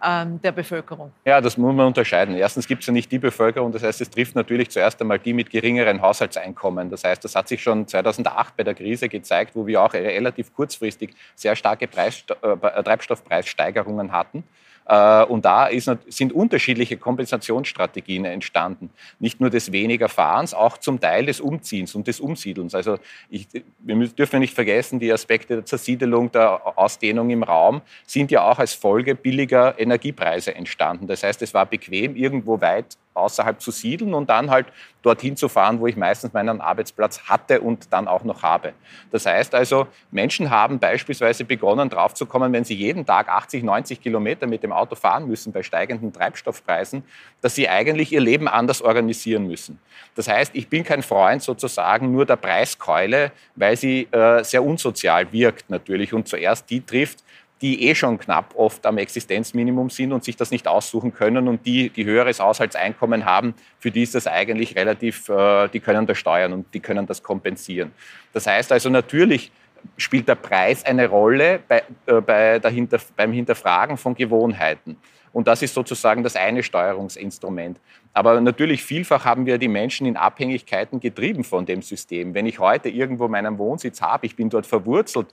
Ähm, 0.03 0.41
der 0.41 0.51
Bevölkerung? 0.51 1.11
Ja, 1.25 1.41
das 1.41 1.57
muss 1.57 1.73
man 1.75 1.87
unterscheiden. 1.87 2.35
Erstens 2.35 2.67
gibt 2.67 2.81
es 2.81 2.87
ja 2.87 2.93
nicht 2.93 3.11
die 3.11 3.19
Bevölkerung, 3.19 3.71
das 3.71 3.83
heißt, 3.83 4.01
es 4.01 4.09
trifft 4.09 4.35
natürlich 4.35 4.69
zuerst 4.69 5.01
einmal 5.01 5.19
die 5.19 5.33
mit 5.33 5.49
geringeren 5.49 6.01
Haushaltseinkommen. 6.01 6.89
Das 6.89 7.03
heißt, 7.03 7.23
das 7.23 7.35
hat 7.35 7.47
sich 7.47 7.61
schon 7.61 7.87
2008 7.87 8.55
bei 8.55 8.63
der 8.63 8.75
Krise 8.75 9.09
gezeigt, 9.09 9.55
wo 9.55 9.67
wir 9.67 9.81
auch 9.81 9.93
relativ 9.93 10.53
kurzfristig 10.53 11.11
sehr 11.35 11.55
starke 11.55 11.87
Preis, 11.87 12.23
äh, 12.41 12.83
Treibstoffpreissteigerungen 12.83 14.11
hatten. 14.11 14.43
Äh, 14.89 15.23
und 15.25 15.45
da 15.45 15.67
ist, 15.67 15.89
sind 16.07 16.33
unterschiedliche 16.33 16.97
Kompensationsstrategien 16.97 18.25
entstanden. 18.25 18.89
Nicht 19.19 19.39
nur 19.39 19.51
des 19.51 19.71
weniger 19.71 20.09
Fahrens, 20.09 20.53
auch 20.55 20.79
zum 20.79 20.99
Teil 20.99 21.27
des 21.27 21.39
Umziehens 21.39 21.93
und 21.93 22.07
des 22.07 22.19
Umsiedelns. 22.19 22.73
Also 22.73 22.97
ich, 23.29 23.47
wir 23.79 24.07
dürfen 24.07 24.39
nicht 24.39 24.55
vergessen, 24.55 24.99
die 24.99 25.13
Aspekte 25.13 25.55
der 25.55 25.65
Zersiedelung, 25.65 26.31
der 26.31 26.77
Ausdehnung 26.77 27.29
im 27.29 27.43
Raum 27.43 27.81
sind 28.07 28.31
ja 28.31 28.49
auch 28.49 28.57
als 28.57 28.73
Folge 28.73 29.13
billiger 29.13 29.79
Energiepreise 29.79 30.55
entstanden. 30.55 31.05
Das 31.05 31.21
heißt, 31.21 31.41
es 31.43 31.53
war 31.53 31.67
bequem, 31.67 32.15
irgendwo 32.15 32.59
weit 32.59 32.97
außerhalb 33.19 33.61
zu 33.61 33.71
siedeln 33.71 34.13
und 34.13 34.29
dann 34.29 34.49
halt 34.49 34.67
dorthin 35.01 35.37
zu 35.37 35.47
fahren, 35.47 35.79
wo 35.79 35.87
ich 35.87 35.95
meistens 35.95 36.33
meinen 36.33 36.59
Arbeitsplatz 36.59 37.21
hatte 37.21 37.61
und 37.61 37.91
dann 37.93 38.07
auch 38.07 38.23
noch 38.23 38.43
habe. 38.43 38.73
Das 39.11 39.25
heißt 39.25 39.55
also, 39.55 39.87
Menschen 40.11 40.49
haben 40.49 40.79
beispielsweise 40.79 41.45
begonnen, 41.45 41.89
draufzukommen, 41.89 42.51
wenn 42.51 42.65
sie 42.65 42.75
jeden 42.75 43.05
Tag 43.05 43.29
80, 43.29 43.63
90 43.63 44.01
Kilometer 44.01 44.47
mit 44.47 44.63
dem 44.63 44.71
Auto 44.71 44.95
fahren 44.95 45.27
müssen 45.27 45.53
bei 45.53 45.63
steigenden 45.63 46.11
Treibstoffpreisen, 46.11 47.03
dass 47.41 47.55
sie 47.55 47.69
eigentlich 47.69 48.11
ihr 48.11 48.21
Leben 48.21 48.47
anders 48.47 48.81
organisieren 48.81 49.47
müssen. 49.47 49.79
Das 50.15 50.27
heißt, 50.27 50.53
ich 50.55 50.67
bin 50.67 50.83
kein 50.83 51.03
Freund 51.03 51.41
sozusagen 51.43 52.11
nur 52.11 52.25
der 52.25 52.35
Preiskeule, 52.35 53.31
weil 53.55 53.77
sie 53.77 54.07
äh, 54.11 54.43
sehr 54.43 54.63
unsozial 54.63 55.31
wirkt 55.31 55.69
natürlich 55.69 56.13
und 56.13 56.27
zuerst 56.27 56.69
die 56.69 56.81
trifft, 56.81 57.23
die 57.61 57.87
eh 57.87 57.95
schon 57.95 58.17
knapp 58.17 58.53
oft 58.55 58.85
am 58.85 58.97
Existenzminimum 58.97 59.89
sind 59.89 60.13
und 60.13 60.23
sich 60.23 60.37
das 60.37 60.51
nicht 60.51 60.67
aussuchen 60.67 61.13
können 61.13 61.47
und 61.47 61.65
die, 61.65 61.89
die 61.89 62.05
höheres 62.05 62.39
Haushaltseinkommen 62.39 63.25
haben, 63.25 63.53
für 63.79 63.91
die 63.91 64.03
ist 64.03 64.15
das 64.15 64.27
eigentlich 64.27 64.75
relativ, 64.75 65.27
äh, 65.29 65.67
die 65.67 65.79
können 65.79 66.07
das 66.07 66.17
steuern 66.17 66.53
und 66.53 66.73
die 66.73 66.79
können 66.79 67.05
das 67.05 67.21
kompensieren. 67.21 67.91
Das 68.33 68.47
heißt 68.47 68.71
also 68.71 68.89
natürlich 68.89 69.51
spielt 69.97 70.27
der 70.27 70.35
Preis 70.35 70.85
eine 70.85 71.07
Rolle 71.07 71.59
bei, 71.67 71.83
äh, 72.05 72.21
bei 72.21 72.59
Hinter, 72.69 72.99
beim 73.15 73.31
Hinterfragen 73.31 73.97
von 73.97 74.15
Gewohnheiten. 74.15 74.97
Und 75.31 75.47
das 75.47 75.61
ist 75.61 75.73
sozusagen 75.73 76.23
das 76.23 76.35
eine 76.35 76.63
Steuerungsinstrument. 76.63 77.79
Aber 78.13 78.41
natürlich 78.41 78.83
vielfach 78.83 79.25
haben 79.25 79.45
wir 79.45 79.57
die 79.57 79.67
Menschen 79.67 80.07
in 80.07 80.17
Abhängigkeiten 80.17 80.99
getrieben 80.99 81.43
von 81.43 81.65
dem 81.65 81.81
System. 81.81 82.33
Wenn 82.33 82.47
ich 82.47 82.59
heute 82.59 82.89
irgendwo 82.89 83.27
meinen 83.27 83.57
Wohnsitz 83.57 84.01
habe, 84.01 84.25
ich 84.25 84.35
bin 84.35 84.49
dort 84.49 84.65
verwurzelt, 84.65 85.27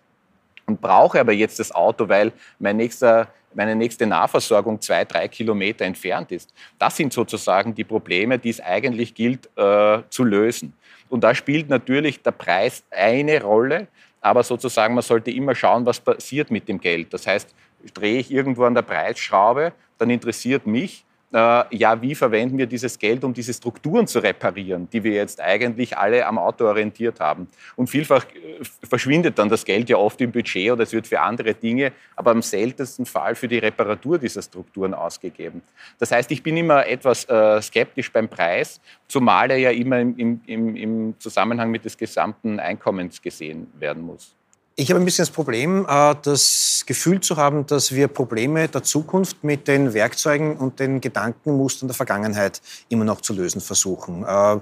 und 0.67 0.81
brauche 0.81 1.21
aber 1.21 1.33
jetzt 1.33 1.59
das 1.59 1.73
Auto, 1.73 2.09
weil 2.09 2.33
mein 2.59 2.77
nächster, 2.77 3.29
meine 3.55 3.75
nächste 3.75 4.07
Nahversorgung 4.07 4.81
zwei, 4.81 5.05
drei 5.05 5.29
Kilometer 5.29 5.85
entfernt 5.85 6.33
ist. 6.33 6.53
Das 6.79 6.97
sind 6.97 7.13
sozusagen 7.13 7.75
die 7.75 7.85
Probleme, 7.85 8.39
die 8.39 8.51
es 8.51 8.61
eigentlich 8.61 9.15
gilt 9.15 9.49
äh, 9.57 10.03
zu 10.11 10.25
lösen. 10.25 10.73
Und 11.09 11.23
da 11.23 11.35
spielt 11.35 11.69
natürlich 11.69 12.23
der 12.23 12.33
Preis 12.33 12.85
eine 12.91 13.41
Rolle, 13.43 13.87
aber 14.21 14.43
sozusagen 14.43 14.95
man 14.95 15.03
sollte 15.03 15.31
immer 15.31 15.55
schauen, 15.55 15.87
was 15.87 16.01
passiert 16.01 16.51
mit 16.51 16.69
dem 16.69 16.81
Geld. 16.81 17.13
Das 17.13 17.27
heißt, 17.27 17.55
drehe 17.95 18.19
ich 18.19 18.33
irgendwo 18.33 18.65
an 18.65 18.75
der 18.75 18.83
Preisschraube, 18.83 19.73
dann 19.99 20.11
interessiert 20.11 20.67
mich, 20.67 21.06
ja, 21.33 22.01
wie 22.01 22.15
verwenden 22.15 22.57
wir 22.57 22.67
dieses 22.67 22.99
Geld, 22.99 23.25
um 23.25 23.35
diese 23.35 23.53
Strukturen 23.53 24.07
zu 24.07 24.21
reparieren, 24.21 24.89
die 24.93 25.03
wir 25.03 25.13
jetzt 25.13 25.41
eigentlich 25.41 25.97
alle 25.99 26.25
am 26.25 26.39
Auto 26.39 26.67
orientiert 26.67 27.19
haben. 27.19 27.49
Und 27.75 27.89
vielfach 27.89 28.25
äh, 28.25 28.65
verschwindet 28.89 29.39
dann 29.39 29.49
das 29.49 29.65
Geld 29.65 29.89
ja 29.89 29.97
oft 29.97 30.21
im 30.21 30.31
Budget 30.31 30.71
oder 30.71 30.85
es 30.85 30.93
wird 30.93 31.07
für 31.07 31.21
andere 31.21 31.55
Dinge, 31.55 31.93
aber 32.15 32.31
im 32.31 32.43
seltensten 32.43 33.07
Fall 33.07 33.35
für 33.35 33.49
die 33.49 33.59
Reparatur 33.59 34.19
dieser 34.19 34.41
Strukturen 34.41 34.95
ausgegeben. 34.95 35.63
Das 35.99 36.13
heißt, 36.13 36.31
ich 36.31 36.43
bin 36.43 36.57
immer 36.57 36.87
etwas 36.87 37.25
äh, 37.25 37.61
skeptisch 37.61 38.13
beim 38.13 38.29
Preis, 38.29 38.81
zumal 39.09 39.51
er 39.51 39.59
ja 39.59 39.71
immer 39.71 39.99
im, 39.99 40.41
im, 40.47 40.77
im 40.77 41.15
Zusammenhang 41.19 41.71
mit 41.71 41.85
des 41.85 41.97
gesamten 41.99 42.61
Einkommens 42.61 43.21
gesehen 43.21 43.67
werden 43.79 44.03
muss. 44.03 44.37
Ich 44.79 44.91
habe 44.91 45.01
ein 45.01 45.07
bisschen 45.07 45.23
das 45.23 45.31
Problem, 45.31 45.87
äh, 45.89 46.15
das 46.21 46.85
Gefühl 46.85 47.21
zu 47.21 47.39
haben, 47.39 47.65
dass 47.65 47.93
wir 47.93 48.09
Probleme 48.09 48.69
der 48.69 48.83
Zukunft 48.83 49.43
mit 49.43 49.69
den 49.69 49.95
Werkzeugen 49.95 50.59
und 50.59 50.81
den 50.81 51.01
Gedankenmustern 51.01 51.89
der 51.89 51.95
Vergangenheit 51.95 52.61
immer 52.91 53.07
noch 53.07 53.23
zu 53.23 53.33
lösen 53.33 53.63
versuchen. 53.63 54.23
Äh, 54.25 54.61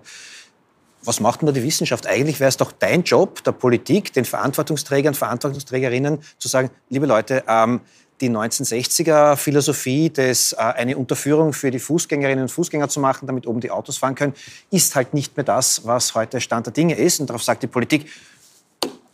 was 1.02 1.18
macht 1.18 1.40
denn 1.40 1.46
da 1.46 1.52
die 1.52 1.64
Wissenschaft? 1.64 2.06
Eigentlich 2.06 2.38
wäre 2.38 2.48
es 2.48 2.56
doch 2.56 2.70
dein 2.70 3.02
Job, 3.02 3.42
der 3.42 3.50
Politik, 3.50 4.12
den 4.12 4.24
Verantwortungsträgern, 4.24 5.14
Verantwortungsträgerinnen 5.14 6.20
zu 6.38 6.46
sagen, 6.46 6.70
liebe 6.90 7.06
Leute, 7.06 7.42
ähm, 7.48 7.80
die 8.20 8.30
1960er 8.30 9.34
Philosophie, 9.34 10.10
des, 10.10 10.52
äh, 10.52 10.58
eine 10.58 10.96
Unterführung 10.96 11.52
für 11.52 11.72
die 11.72 11.80
Fußgängerinnen 11.80 12.42
und 12.42 12.50
Fußgänger 12.50 12.88
zu 12.88 13.00
machen, 13.00 13.26
damit 13.26 13.48
oben 13.48 13.58
die 13.58 13.72
Autos 13.72 13.98
fahren 13.98 14.14
können, 14.14 14.34
ist 14.70 14.94
halt 14.94 15.12
nicht 15.12 15.36
mehr 15.36 15.42
das, 15.42 15.84
was 15.84 16.14
heute 16.14 16.40
Stand 16.40 16.66
der 16.66 16.72
Dinge 16.72 16.94
ist. 16.94 17.18
Und 17.18 17.30
darauf 17.30 17.42
sagt 17.42 17.64
die 17.64 17.66
Politik, 17.66 18.06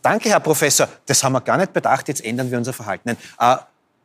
Danke, 0.03 0.31
Herr 0.31 0.41
Professor, 0.41 0.89
das 1.07 1.23
haben 1.23 1.33
wir 1.33 1.41
gar 1.41 1.59
nicht 1.59 1.73
bedacht, 1.73 2.09
jetzt 2.09 2.25
ändern 2.25 2.51
wir 2.51 2.59
unser 2.59 2.73
Verhalten. 2.73 3.03
Nein, 3.05 3.17
äh, 3.39 3.57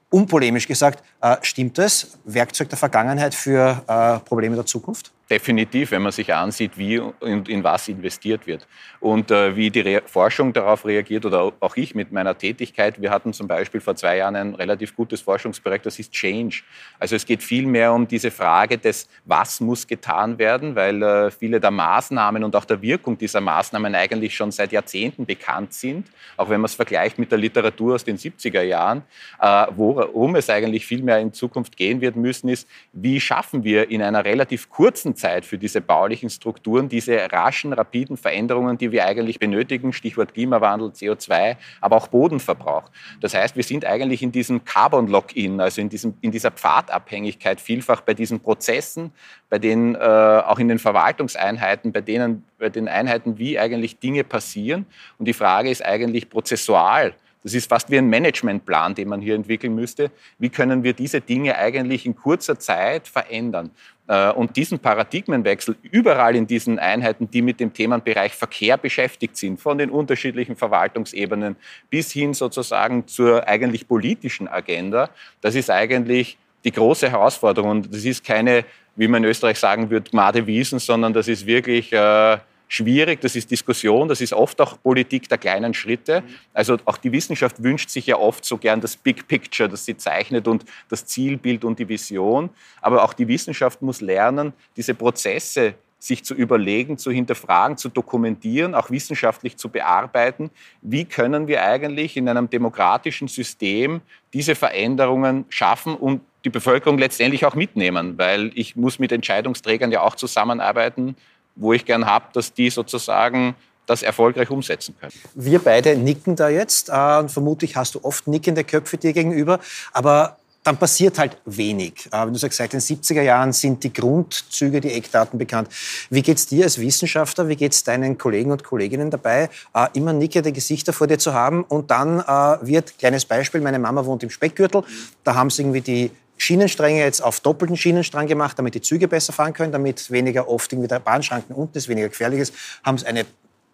unpolemisch 0.10 0.68
gesagt, 0.68 1.04
stimmt 1.42 1.80
es? 1.80 2.18
Werkzeug 2.26 2.70
der 2.70 2.78
Vergangenheit 2.78 3.34
für 3.34 3.84
äh, 3.88 4.20
Probleme 4.20 4.56
der 4.56 4.66
Zukunft? 4.66 5.12
Definitiv, 5.28 5.90
wenn 5.90 6.04
man 6.04 6.12
sich 6.12 6.32
ansieht, 6.32 6.78
wie 6.78 7.00
und 7.00 7.50
in 7.50 7.64
was 7.64 7.88
investiert 7.88 8.46
wird. 8.46 8.68
Und 9.00 9.32
äh, 9.32 9.56
wie 9.56 9.72
die 9.72 9.80
Re 9.80 10.04
Forschung 10.06 10.54
darauf 10.54 10.86
reagiert 10.86 11.26
oder 11.26 11.52
auch 11.60 11.76
ich 11.78 11.96
mit 11.96 12.12
meiner 12.12 12.38
Tätigkeit. 12.38 13.02
Wir 13.02 13.10
hatten 13.10 13.34
zum 13.34 13.48
Beispiel 13.48 13.82
vor 13.82 13.96
zwei 13.96 14.18
Jahren 14.18 14.36
ein 14.36 14.54
relativ 14.54 14.96
gutes 14.96 15.22
Forschungsprojekt, 15.22 15.88
das 15.88 15.98
ist 15.98 16.12
Change. 16.12 16.62
Also 17.00 17.16
es 17.16 17.26
geht 17.26 17.42
viel 17.42 17.66
mehr 17.66 17.92
um 17.92 18.08
diese 18.08 18.30
Frage 18.30 18.78
des, 18.78 19.08
was 19.26 19.60
muss 19.60 19.88
getan 19.88 20.38
werden, 20.38 20.76
weil 20.76 21.02
äh, 21.02 21.32
viele 21.32 21.60
der 21.60 21.72
Maßnahmen 21.72 22.44
und 22.44 22.56
auch 22.56 22.66
der 22.66 22.80
Wirkung 22.84 23.18
dieser 23.18 23.42
Maßnahmen 23.42 23.96
eigentlich 23.96 24.36
schon 24.36 24.52
seit 24.52 24.72
Jahrzehnten 24.72 25.26
bekannt 25.26 25.74
sind. 25.74 26.08
Auch 26.38 26.50
wenn 26.50 26.62
man 26.62 26.66
es 26.66 26.76
vergleicht 26.76 27.18
mit 27.18 27.32
der 27.32 27.40
Literatur 27.40 27.96
aus 27.96 28.04
den 28.04 28.20
70er 28.20 28.62
Jahren. 28.62 29.02
Äh, 29.42 29.66
worum 29.76 30.36
es 30.36 30.52
eigentlich 30.52 30.86
viel 30.86 31.02
mehr 31.02 31.15
in 31.20 31.34
Zukunft 31.34 31.78
gehen 31.78 32.02
wird 32.02 32.16
müssen, 32.16 32.50
ist, 32.50 32.68
wie 32.94 33.20
schaffen 33.20 33.64
wir 33.64 33.90
in 33.90 34.02
einer 34.02 34.26
relativ 34.26 34.70
kurzen 34.70 35.16
Zeit 35.16 35.46
für 35.46 35.58
diese 35.58 35.82
baulichen 35.82 36.30
Strukturen, 36.30 36.90
diese 36.90 37.32
raschen, 37.32 37.74
rapiden 37.74 38.18
Veränderungen, 38.18 38.78
die 38.78 38.92
wir 38.92 39.06
eigentlich 39.06 39.40
benötigen, 39.40 39.94
Stichwort 39.94 40.34
Klimawandel, 40.34 40.90
CO2, 40.90 41.58
aber 41.82 41.96
auch 41.96 42.08
Bodenverbrauch. 42.08 42.90
Das 43.22 43.34
heißt, 43.34 43.56
wir 43.56 43.64
sind 43.64 43.86
eigentlich 43.86 44.22
in 44.22 44.32
diesem 44.32 44.64
Carbon-Lock-in, 44.64 45.62
also 45.62 45.82
in, 45.82 45.90
diesem, 45.90 46.16
in 46.22 46.32
dieser 46.32 46.52
Pfadabhängigkeit 46.52 47.62
vielfach 47.62 48.02
bei 48.02 48.14
diesen 48.14 48.40
Prozessen, 48.40 49.12
bei 49.50 49.60
den, 49.60 49.96
äh, 49.96 50.00
auch 50.00 50.60
in 50.60 50.68
den 50.68 50.80
Verwaltungseinheiten, 50.80 51.92
bei 51.92 52.02
denen, 52.02 52.44
bei 52.58 52.70
den 52.70 52.88
Einheiten, 52.88 53.38
wie 53.38 53.60
eigentlich 53.60 54.00
Dinge 54.00 54.24
passieren. 54.24 54.86
Und 55.18 55.28
die 55.28 55.34
Frage 55.34 55.70
ist 55.70 55.84
eigentlich 55.86 56.30
prozessual, 56.30 57.14
das 57.46 57.54
ist 57.54 57.70
fast 57.70 57.92
wie 57.92 58.00
ein 58.00 58.10
Managementplan, 58.10 58.96
den 58.96 59.08
man 59.08 59.22
hier 59.22 59.36
entwickeln 59.36 59.76
müsste. 59.76 60.10
Wie 60.40 60.50
können 60.50 60.84
wir 60.84 60.94
diese 60.94 61.22
Dinge 61.22 61.56
eigentlich 61.56 62.08
in 62.08 62.16
kurzer 62.16 62.58
Zeit 62.58 63.08
verändern? 63.08 63.70
Äh, 64.08 64.32
und 64.32 64.58
diesen 64.58 64.80
Paradigmenwechsel 64.80 65.76
überall 65.84 66.36
in 66.36 66.48
diesen 66.48 66.80
Einheiten, 66.80 67.30
die 67.30 67.44
mit 67.44 67.60
dem 67.60 67.72
Themenbereich 67.72 68.34
Verkehr 68.34 68.78
beschäftigt 68.78 69.38
sind, 69.38 69.62
von 69.62 69.78
den 69.78 69.92
unterschiedlichen 69.92 70.56
Verwaltungsebenen 70.56 71.56
bis 71.92 72.12
hin 72.12 72.34
sozusagen 72.34 73.06
zur 73.06 73.48
eigentlich 73.48 73.88
politischen 73.88 74.48
Agenda, 74.48 75.12
das 75.42 75.54
ist 75.54 75.70
eigentlich 75.70 76.40
die 76.64 76.72
große 76.72 77.12
Herausforderung. 77.12 77.70
Und 77.70 77.94
das 77.94 78.06
ist 78.06 78.26
keine, 78.26 78.66
wie 78.96 79.08
man 79.08 79.24
in 79.24 79.30
Österreich 79.30 79.60
sagen 79.60 79.92
würde, 79.92 80.10
Gmade 80.10 80.48
Wiesen, 80.48 80.80
sondern 80.80 81.14
das 81.14 81.28
ist 81.28 81.46
wirklich 81.46 81.94
äh, 81.94 82.38
schwierig, 82.68 83.22
das 83.22 83.36
ist 83.36 83.52
Diskussion, 83.52 84.08
das 84.08 84.22
ist 84.22 84.34
oft 84.34 84.60
auch 84.62 84.82
Politik 84.82 85.30
der 85.30 85.38
kleinen 85.38 85.74
Schritte. 85.74 86.24
Also 86.54 86.78
auch 86.86 86.98
die 86.98 87.12
Wissenschaft 87.12 87.62
wünscht 87.62 87.90
sich 87.90 88.08
ja 88.08 88.18
oft 88.18 88.46
so 88.46 88.58
gern 88.58 88.82
das 88.82 88.96
Big 88.96 89.28
Picture, 89.28 89.70
das 89.70 89.86
sie 89.86 89.98
zeichnet 89.98 90.48
und 90.48 90.66
das 90.90 91.06
Zielbild 91.06 91.64
und 91.64 91.80
die 91.80 91.88
Vision. 91.88 92.50
Aber 92.82 93.04
auch 93.04 93.14
die 93.14 93.28
Wissenschaft 93.28 93.82
muss 93.82 94.02
lernen, 94.02 94.54
diese 94.76 94.94
Prozesse 94.94 95.76
sich 96.06 96.24
zu 96.24 96.36
überlegen, 96.36 96.98
zu 96.98 97.12
hinterfragen, 97.12 97.78
zu 97.78 97.90
dokumentieren, 97.90 98.76
auch 98.76 98.92
wissenschaftlich 98.92 99.58
zu 99.58 99.70
bearbeiten. 99.70 100.52
Wie 100.82 101.06
können 101.06 101.48
wir 101.48 101.64
eigentlich 101.64 102.16
in 102.16 102.30
einem 102.30 102.50
demokratischen 102.50 103.28
System 103.28 104.02
diese 104.34 104.56
Veränderungen 104.56 105.46
schaffen 105.50 105.96
und 105.96 106.22
die 106.44 106.50
Bevölkerung 106.50 107.00
letztendlich 107.00 107.46
auch 107.46 107.56
mitnehmen? 107.56 108.18
Weil 108.18 108.52
ich 108.54 108.76
muss 108.76 109.00
mit 109.00 109.12
Entscheidungsträgern 109.12 109.92
ja 109.92 110.02
auch 110.02 110.16
zusammenarbeiten, 110.16 111.16
wo 111.56 111.74
ich 111.74 111.86
gern 111.86 112.06
habe, 112.06 112.26
dass 112.34 112.54
die 112.54 112.70
sozusagen 112.70 113.56
das 113.86 114.02
erfolgreich 114.02 114.50
umsetzen 114.50 114.96
können. 115.00 115.14
Wir 115.36 115.60
beide 115.60 115.96
nicken 115.96 116.36
da 116.36 116.50
jetzt. 116.50 116.90
Äh, 116.90 117.28
vermutlich 117.28 117.76
hast 117.76 117.96
du 117.96 118.00
oft 118.04 118.28
nickende 118.28 118.64
Köpfe 118.64 118.98
dir 118.98 119.14
gegenüber. 119.14 119.60
Aber 119.94 120.38
dann 120.66 120.78
passiert 120.78 121.20
halt 121.20 121.38
wenig. 121.46 122.08
Äh, 122.12 122.26
wenn 122.26 122.34
du 122.34 122.40
sagst, 122.40 122.58
seit 122.58 122.74
den 122.74 122.80
70er 122.80 123.22
Jahren 123.22 123.54
sind 123.54 123.84
die 123.84 123.94
Grundzüge, 123.94 124.82
die 124.82 124.92
Eckdaten 124.92 125.38
bekannt. 125.38 125.70
Wie 126.10 126.24
geht's 126.24 126.48
dir 126.48 126.64
als 126.64 126.80
Wissenschaftler, 126.80 127.48
wie 127.48 127.56
geht's 127.56 127.84
deinen 127.84 128.18
Kollegen 128.18 128.52
und 128.52 128.64
Kolleginnen 128.64 129.12
dabei, 129.12 129.50
äh, 129.74 129.88
immer 129.94 130.12
nickende 130.12 130.52
Gesichter 130.52 130.92
vor 130.92 131.08
dir 131.08 131.20
zu 131.20 131.34
haben 131.34 131.64
und 131.64 131.92
dann 131.92 132.20
äh, 132.20 132.66
wird, 132.66 132.98
kleines 132.98 133.26
Beispiel, 133.26 133.62
meine 133.62 133.80
Mama 133.80 134.06
wohnt 134.06 134.24
im 134.24 134.32
Speckgürtel, 134.32 134.84
da 135.24 135.36
haben 135.36 135.52
sie 135.52 135.62
irgendwie 135.62 135.82
die 135.82 136.12
Schienenstränge 136.38 137.00
jetzt 137.00 137.24
auf 137.24 137.40
doppelten 137.40 137.78
Schienenstrang 137.78 138.28
gemacht, 138.28 138.60
damit 138.60 138.76
die 138.76 138.82
Züge 138.82 139.08
besser 139.08 139.34
fahren 139.34 139.54
können, 139.54 139.72
damit 139.72 140.12
weniger 140.12 140.50
oft 140.50 140.72
irgendwie 140.72 140.88
der 140.88 141.00
Bahnschranken 141.00 141.56
unten 141.56 141.78
ist, 141.78 141.88
weniger 141.88 142.10
gefährlich 142.10 142.40
ist, 142.40 142.54
haben 142.84 142.98
sie 142.98 143.06
eine 143.06 143.26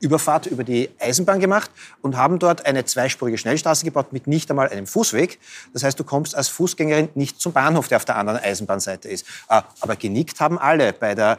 Überfahrt 0.02 0.48
über 0.48 0.64
die 0.64 0.90
Eisenbahn 1.00 1.40
gemacht 1.40 1.70
und 2.02 2.18
haben 2.18 2.40
dort 2.40 2.66
eine 2.66 2.86
zweispurige 2.86 3.38
Schnellstraße 3.38 3.86
gebaut 3.86 4.12
mit 4.12 4.26
nicht 4.26 4.50
einmal 4.50 4.70
einem 4.70 4.88
Fußweg. 4.88 5.40
Das 5.74 5.84
heißt, 5.84 6.00
du 6.00 6.04
kommst 6.04 6.36
als 6.36 6.48
Fußgängerin 6.50 7.10
nicht 7.14 7.40
zum 7.40 7.54
Bahnhof, 7.54 7.88
der 7.88 7.98
auf 7.98 8.06
der 8.06 8.18
anderen 8.18 8.40
Eisenbahnseite 8.40 9.08
ist. 9.08 9.26
Ah, 9.48 9.64
aber 9.80 9.96
genickt 9.96 10.40
haben 10.40 10.58
alle 10.58 10.92
bei 10.92 11.14
der, 11.14 11.38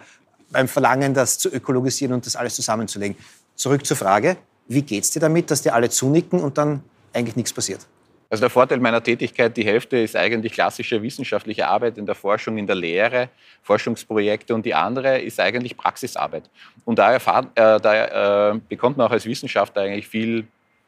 beim 0.51 0.69
Verlangen, 0.69 1.13
das 1.13 1.39
zu 1.39 1.49
ökologisieren 1.49 2.15
und 2.15 2.25
das 2.25 2.37
alles 2.37 2.55
zusammenzulegen. 2.55 3.17
Zurück 3.57 3.85
zur 3.85 3.97
Frage, 3.97 4.37
wie 4.69 4.83
geht's 4.83 5.11
dir 5.11 5.21
damit, 5.21 5.51
dass 5.51 5.63
dir 5.63 5.75
alle 5.75 5.91
zunicken 5.91 6.41
und 6.41 6.57
dann 6.57 6.85
eigentlich 7.13 7.35
nichts 7.35 7.53
passiert? 7.53 7.87
Also 8.33 8.41
der 8.41 8.49
Vorteil 8.49 8.81
meiner 8.81 9.03
Tätigkeit, 9.03 9.55
die 9.59 9.65
Hälfte 9.67 9.99
ist 9.99 10.17
eigentlich 10.17 10.55
klassische 10.55 11.03
wissenschaftliche 11.03 11.69
Arbeit 11.69 11.99
in 11.99 12.07
der 12.07 12.15
Forschung, 12.15 12.57
in 12.57 12.67
der 12.67 12.77
Lehre, 12.77 13.29
Forschungsprojekte 13.61 14.55
und 14.55 14.65
die 14.65 14.73
andere 14.73 15.21
ist 15.21 15.39
eigentlich 15.39 15.77
Praxisarbeit. 15.77 16.49
Und 16.87 16.99
da, 16.99 17.13
erfahr, 17.13 17.43
äh, 17.55 17.79
da 17.79 18.53
äh, 18.53 18.61
bekommt 18.71 18.97
man 18.97 19.07
auch 19.07 19.11
als 19.11 19.27
Wissenschaftler 19.27 19.83
eigentlich 19.83 20.09
viel 20.09 20.47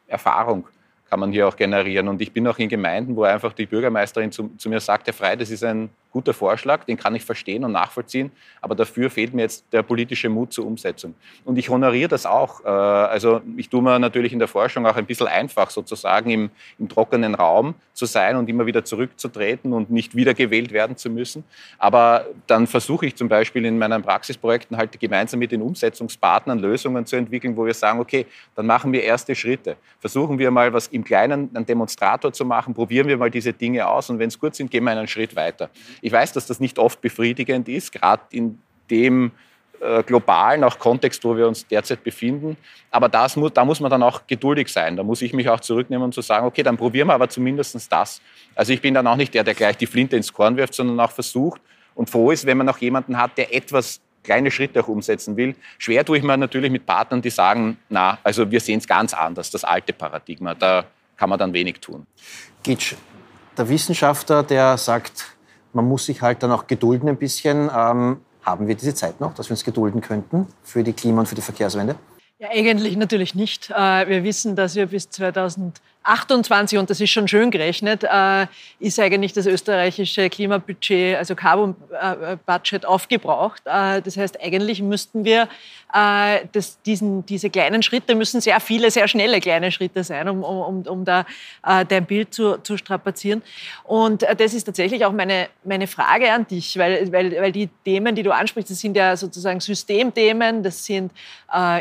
Erfahrung 0.09 0.67
kann 1.09 1.21
man 1.21 1.33
hier 1.33 1.47
auch 1.47 1.57
generieren. 1.57 2.09
Und 2.09 2.21
ich 2.23 2.33
bin 2.33 2.47
auch 2.47 2.59
in 2.59 2.69
Gemeinden, 2.69 3.15
wo 3.17 3.25
einfach 3.25 3.53
die 3.53 3.67
Bürgermeisterin 3.67 4.33
zu, 4.33 4.51
zu 4.57 4.69
mir 4.69 4.81
sagt, 4.81 5.07
Herr 5.07 5.15
Frei, 5.15 5.37
das 5.37 5.51
ist 5.51 5.63
ein 5.65 5.91
guter 6.15 6.33
Vorschlag, 6.33 6.85
den 6.85 6.97
kann 6.97 7.17
ich 7.17 7.25
verstehen 7.25 7.65
und 7.65 7.73
nachvollziehen, 7.73 8.31
aber 8.61 8.77
dafür 8.77 9.11
fehlt 9.11 9.35
mir 9.35 9.43
jetzt 9.43 9.65
der 9.73 9.83
politische 9.83 10.29
Mut 10.29 10.53
zur 10.53 10.65
Umsetzung. 10.65 11.15
Und 11.45 11.59
ich 11.59 11.69
honoriere 11.69 12.09
das 12.09 12.25
auch. 12.25 12.65
Äh, 12.65 12.69
also 12.69 13.41
ich 13.57 13.69
tue 13.69 13.83
mir 13.83 13.99
natürlich 13.99 14.33
in 14.33 14.39
der 14.39 14.47
Forschung 14.47 14.87
auch 14.87 14.95
ein 14.95 15.07
bisschen 15.07 15.27
einfach, 15.27 15.71
sozusagen 15.71 16.31
im, 16.31 16.51
im 16.79 16.89
trockenen 16.89 17.35
Raum 17.35 17.75
zu 17.95 18.07
sein 18.07 18.37
und 18.37 18.49
immer 18.49 18.65
wieder 18.65 18.85
zurückzutreten 18.85 19.73
und 19.73 19.91
nicht 19.91 20.15
wiedergewählt 20.15 20.71
werden 20.71 20.97
zu 20.97 21.11
müssen. 21.11 21.43
Aber 21.79 22.27
dann 22.47 22.69
versuche 22.69 23.07
ich 23.07 23.17
zum 23.17 23.29
Beispiel 23.29 23.65
in 23.65 23.77
meinen 23.77 24.03
Praxisprojekten 24.03 24.77
halt 24.77 24.99
gemeinsam 25.01 25.41
mit 25.41 25.51
den 25.51 25.63
Umsetzungspartnern 25.63 26.61
Lösungen 26.61 27.07
zu 27.07 27.17
entwickeln, 27.17 27.57
wo 27.57 27.67
wir 27.67 27.75
sagen, 27.75 27.99
okay, 27.99 28.27
dann 28.55 28.67
machen 28.67 28.93
wir 28.93 29.03
erste 29.03 29.35
Schritte. 29.35 29.77
Versuchen 29.99 30.39
wir 30.39 30.53
mal 30.53 30.73
was 30.73 30.87
im 30.95 31.05
Kleinen, 31.05 31.51
einen 31.55 31.67
Demonstrator 31.67 32.33
zu 32.33 32.45
machen, 32.45 32.75
probieren 32.75 33.09
wir 33.09 33.17
mal 33.17 33.31
diese 33.31 33.53
Dinge 33.53 33.87
aus 33.87 34.11
und 34.11 34.19
wenn 34.19 34.29
es 34.29 34.39
gut 34.39 34.55
sind, 34.55 34.71
gehen 34.71 34.85
wir 34.85 34.93
einen 34.93 35.09
Schritt 35.09 35.37
weiter. 35.37 35.71
Ich 36.01 36.13
weiß, 36.13 36.33
dass 36.33 36.47
das 36.47 36.61
nicht 36.61 36.79
oft 36.79 37.01
befriedigend 37.01 37.69
ist, 37.69 37.93
gerade 37.93 38.23
in 38.31 38.59
dem 38.91 39.33
äh, 39.81 40.03
globalen 40.03 40.65
auch 40.65 40.79
Kontext, 40.79 41.25
wo 41.25 41.37
wir 41.37 41.49
uns 41.49 41.67
derzeit 41.67 42.03
befinden. 42.05 42.57
Aber 42.91 43.09
das 43.09 43.39
da 43.53 43.65
muss 43.65 43.81
man 43.81 43.91
dann 43.91 44.03
auch 44.03 44.27
geduldig 44.27 44.69
sein. 44.69 44.97
Da 44.97 45.03
muss 45.03 45.21
ich 45.21 45.33
mich 45.33 45.49
auch 45.49 45.61
zurücknehmen 45.61 46.05
und 46.05 46.15
zu 46.15 46.23
sagen, 46.23 46.47
okay, 46.47 46.63
dann 46.63 46.77
probieren 46.77 47.09
wir 47.09 47.15
aber 47.15 47.29
zumindest 47.29 47.93
das. 47.93 48.23
Also 48.55 48.73
ich 48.73 48.81
bin 48.81 48.95
dann 48.95 49.07
auch 49.07 49.17
nicht 49.17 49.35
der, 49.35 49.45
der 49.45 49.55
gleich 49.55 49.77
die 49.77 49.87
Flinte 49.87 50.17
ins 50.17 50.33
Korn 50.33 50.57
wirft, 50.57 50.75
sondern 50.75 51.01
auch 51.01 51.11
versucht 51.11 51.61
und 51.95 52.09
froh 52.09 52.31
ist, 52.31 52.47
wenn 52.47 52.57
man 52.57 52.67
noch 52.67 52.79
jemanden 52.79 53.19
hat, 53.19 53.37
der 53.37 53.55
etwas 53.55 54.01
kleine 54.25 54.51
Schritte 54.51 54.81
auch 54.83 54.89
umsetzen 54.89 55.37
will. 55.37 55.55
Schwer 55.79 56.05
tue 56.05 56.19
ich 56.19 56.25
mir 56.25 56.37
natürlich 56.37 56.73
mit 56.73 56.85
Partnern, 56.85 57.23
die 57.23 57.31
sagen, 57.31 57.79
na, 57.89 58.19
also 58.25 58.51
wir 58.51 58.61
sehen 58.61 58.79
es 58.79 58.89
ganz 58.89 59.15
anders, 59.15 59.51
das 59.51 59.63
alte 59.63 59.93
Paradigma. 59.93 60.55
Da 60.55 60.85
kann 61.17 61.29
man 61.29 61.39
dann 61.39 61.53
wenig 61.53 61.81
tun. 61.81 62.07
Gitsch, 62.63 62.95
der 63.57 63.69
Wissenschaftler, 63.69 64.43
der 64.43 64.77
sagt, 64.77 65.37
man 65.73 65.87
muss 65.87 66.07
sich 66.07 66.23
halt 66.23 66.43
dann 66.43 66.51
auch 66.51 66.67
gedulden 66.67 67.09
ein 67.09 67.17
bisschen. 67.17 67.71
Ähm, 67.75 68.21
haben 68.43 68.69
wir 68.69 68.75
diese 68.75 68.95
Zeit 68.95 69.21
noch, 69.21 69.35
dass 69.35 69.49
wir 69.49 69.53
uns 69.53 69.65
gedulden 69.65 70.01
könnten 70.01 70.49
für 70.63 70.83
die 70.83 70.93
Klima- 70.93 71.21
und 71.21 71.27
für 71.27 71.35
die 71.35 71.43
Verkehrswende? 71.43 71.97
Ja, 72.39 72.49
eigentlich 72.51 72.97
natürlich 72.97 73.35
nicht. 73.35 73.71
Äh, 73.71 74.09
wir 74.09 74.25
wissen, 74.25 74.57
dass 74.57 74.75
wir 74.75 74.87
bis 74.87 75.09
2028, 76.05 76.79
und 76.79 76.91
das 76.91 77.01
ist 77.01 77.11
schon 77.11 77.29
schön 77.29 77.51
gerechnet, 77.51 78.05
äh, 78.05 78.47
ist 78.79 78.99
eigentlich 79.01 79.33
das 79.33 79.47
österreichische 79.47 80.31
Klimabudget, 80.31 81.17
also 81.17 81.35
Carbon 81.35 81.75
äh, 81.93 82.37
Budget, 82.47 82.87
aufgebraucht. 82.87 83.63
Das 83.65 84.17
heißt, 84.17 84.41
eigentlich 84.43 84.83
müssten 84.83 85.25
wir 85.25 85.49
das, 85.93 86.83
diesen, 86.85 87.25
diese 87.25 87.51
kleinen 87.51 87.81
Schritte 87.85 88.17
müssen 88.17 88.41
sehr 88.41 88.59
viele, 88.59 88.91
sehr 88.91 89.07
schnelle 89.07 89.39
kleine 89.41 89.71
Schritte 89.71 90.03
sein, 90.03 90.29
um, 90.29 90.43
um, 90.43 90.83
um 90.83 91.05
da 91.05 91.25
dein 91.63 92.05
Bild 92.05 92.35
zu, 92.35 92.59
zu 92.59 92.77
strapazieren. 92.77 93.43
Und 93.85 94.23
das 94.23 94.55
ist 94.55 94.65
tatsächlich 94.65 95.05
auch 95.05 95.13
meine, 95.13 95.49
meine 95.63 95.87
Frage 95.87 96.33
an 96.33 96.49
dich, 96.49 96.77
weil, 96.79 97.13
weil, 97.13 97.41
weil 97.41 97.53
die 97.53 97.69
Themen, 97.85 98.17
die 98.17 98.25
du 98.25 98.33
ansprichst, 98.33 98.73
das 98.73 98.81
sind 98.81 98.97
ja 98.97 99.17
sozusagen 99.17 99.61
Systemthemen, 99.61 100.65
das 100.65 100.85
sind 100.85 101.13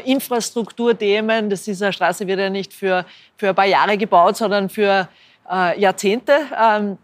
Infrastruktur, 0.06 0.54
Infrastrukturthemen. 0.94 1.50
Das 1.50 1.68
ist 1.68 1.82
eine 1.82 1.94
Straße 1.94 2.28
wird 2.28 2.40
ja 2.40 2.50
nicht 2.50 2.74
für, 2.74 3.06
für 3.38 3.50
ein 3.50 3.56
paar 3.56 3.66
Jahre 3.66 3.98
gebaut, 4.14 4.38
sondern 4.38 4.70
für 4.70 5.08
äh, 5.52 5.80
Jahrzehnte. 5.80 6.34
Ähm, 6.60 6.98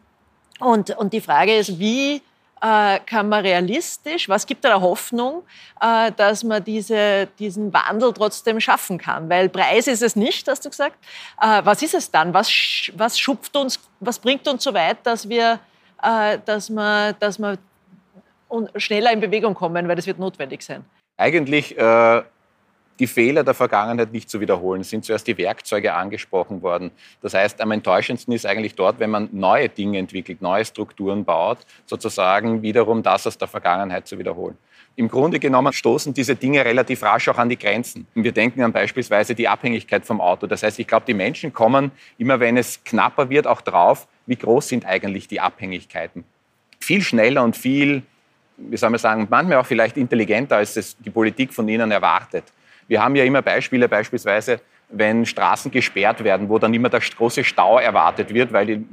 und, 0.59 0.91
und 0.91 1.11
die 1.11 1.21
Frage 1.21 1.55
ist, 1.57 1.79
wie 1.79 2.21
äh, 2.61 2.99
kann 3.05 3.29
man 3.29 3.41
realistisch, 3.41 4.29
was 4.29 4.45
gibt 4.45 4.63
da 4.63 4.79
Hoffnung, 4.79 5.43
äh, 5.81 6.11
dass 6.11 6.43
man 6.43 6.63
diese, 6.63 7.27
diesen 7.39 7.73
Wandel 7.73 8.13
trotzdem 8.13 8.59
schaffen 8.59 8.99
kann? 8.99 9.27
Weil 9.29 9.49
Preis 9.49 9.87
ist 9.87 10.03
es 10.03 10.15
nicht, 10.15 10.47
hast 10.47 10.65
du 10.65 10.69
gesagt. 10.69 10.97
Äh, 11.41 11.61
was 11.63 11.81
ist 11.81 11.95
es 11.95 12.11
dann? 12.11 12.33
Was, 12.33 12.51
was 12.95 13.17
schupft 13.17 13.55
uns, 13.55 13.79
was 13.99 14.19
bringt 14.19 14.47
uns 14.47 14.63
so 14.63 14.73
weit, 14.73 14.97
dass 15.03 15.27
wir, 15.27 15.59
äh, 16.03 16.37
dass 16.45 16.69
man, 16.69 17.15
dass 17.19 17.39
man 17.39 17.57
schneller 18.75 19.11
in 19.11 19.19
Bewegung 19.19 19.55
kommen, 19.55 19.87
weil 19.87 19.95
das 19.95 20.05
wird 20.05 20.19
notwendig 20.19 20.61
sein? 20.61 20.85
Eigentlich 21.17 21.77
äh, 21.77 22.21
die 22.99 23.07
Fehler 23.07 23.43
der 23.43 23.53
Vergangenheit 23.53 24.11
nicht 24.11 24.29
zu 24.29 24.39
wiederholen. 24.39 24.83
Sind 24.83 25.05
zuerst 25.05 25.25
die 25.27 25.37
Werkzeuge 25.37 25.93
angesprochen 25.93 26.61
worden. 26.61 26.91
Das 27.21 27.33
heißt, 27.33 27.61
am 27.61 27.71
enttäuschendsten 27.71 28.33
ist 28.33 28.45
eigentlich 28.45 28.75
dort, 28.75 28.99
wenn 28.99 29.09
man 29.09 29.29
neue 29.31 29.69
Dinge 29.69 29.97
entwickelt, 29.97 30.41
neue 30.41 30.65
Strukturen 30.65 31.23
baut, 31.25 31.59
sozusagen 31.85 32.61
wiederum 32.61 33.01
das 33.01 33.25
aus 33.25 33.37
der 33.37 33.47
Vergangenheit 33.47 34.07
zu 34.07 34.19
wiederholen. 34.19 34.57
Im 34.95 35.07
Grunde 35.07 35.39
genommen 35.39 35.71
stoßen 35.71 36.13
diese 36.13 36.35
Dinge 36.35 36.65
relativ 36.65 37.03
rasch 37.03 37.29
auch 37.29 37.37
an 37.37 37.47
die 37.47 37.57
Grenzen. 37.57 38.05
Wir 38.15 38.33
denken 38.33 38.61
an 38.63 38.73
beispielsweise 38.73 39.33
die 39.33 39.47
Abhängigkeit 39.47 40.05
vom 40.05 40.19
Auto. 40.19 40.45
Das 40.45 40.61
heißt, 40.61 40.77
ich 40.77 40.87
glaube, 40.87 41.05
die 41.07 41.13
Menschen 41.13 41.53
kommen 41.53 41.91
immer, 42.17 42.41
wenn 42.41 42.57
es 42.57 42.83
knapper 42.83 43.29
wird, 43.29 43.47
auch 43.47 43.61
drauf, 43.61 44.07
wie 44.25 44.35
groß 44.35 44.67
sind 44.67 44.85
eigentlich 44.85 45.29
die 45.29 45.39
Abhängigkeiten. 45.39 46.25
Viel 46.81 47.01
schneller 47.01 47.43
und 47.43 47.55
viel, 47.55 48.03
wie 48.57 48.75
soll 48.75 48.89
man 48.89 48.99
sagen, 48.99 49.27
manchmal 49.29 49.59
auch 49.59 49.65
vielleicht 49.65 49.95
intelligenter, 49.95 50.57
als 50.57 50.75
es 50.75 50.97
die 50.97 51.09
Politik 51.09 51.53
von 51.53 51.69
ihnen 51.69 51.91
erwartet. 51.91 52.43
Wir 52.89 53.01
haben 53.03 53.15
ja 53.15 53.23
immer 53.23 53.43
Beispiele, 53.43 53.87
beispielsweise, 53.87 54.59
wenn 54.89 55.25
Straßen 55.25 55.71
gesperrt 55.71 56.23
werden, 56.23 56.49
wo 56.49 56.59
dann 56.59 56.73
immer 56.73 56.89
der 56.89 56.99
große 56.99 57.43
Stau 57.43 57.79
erwartet 57.79 58.33
wird, 58.33 58.51
weil 58.51 58.65
die 58.65 58.85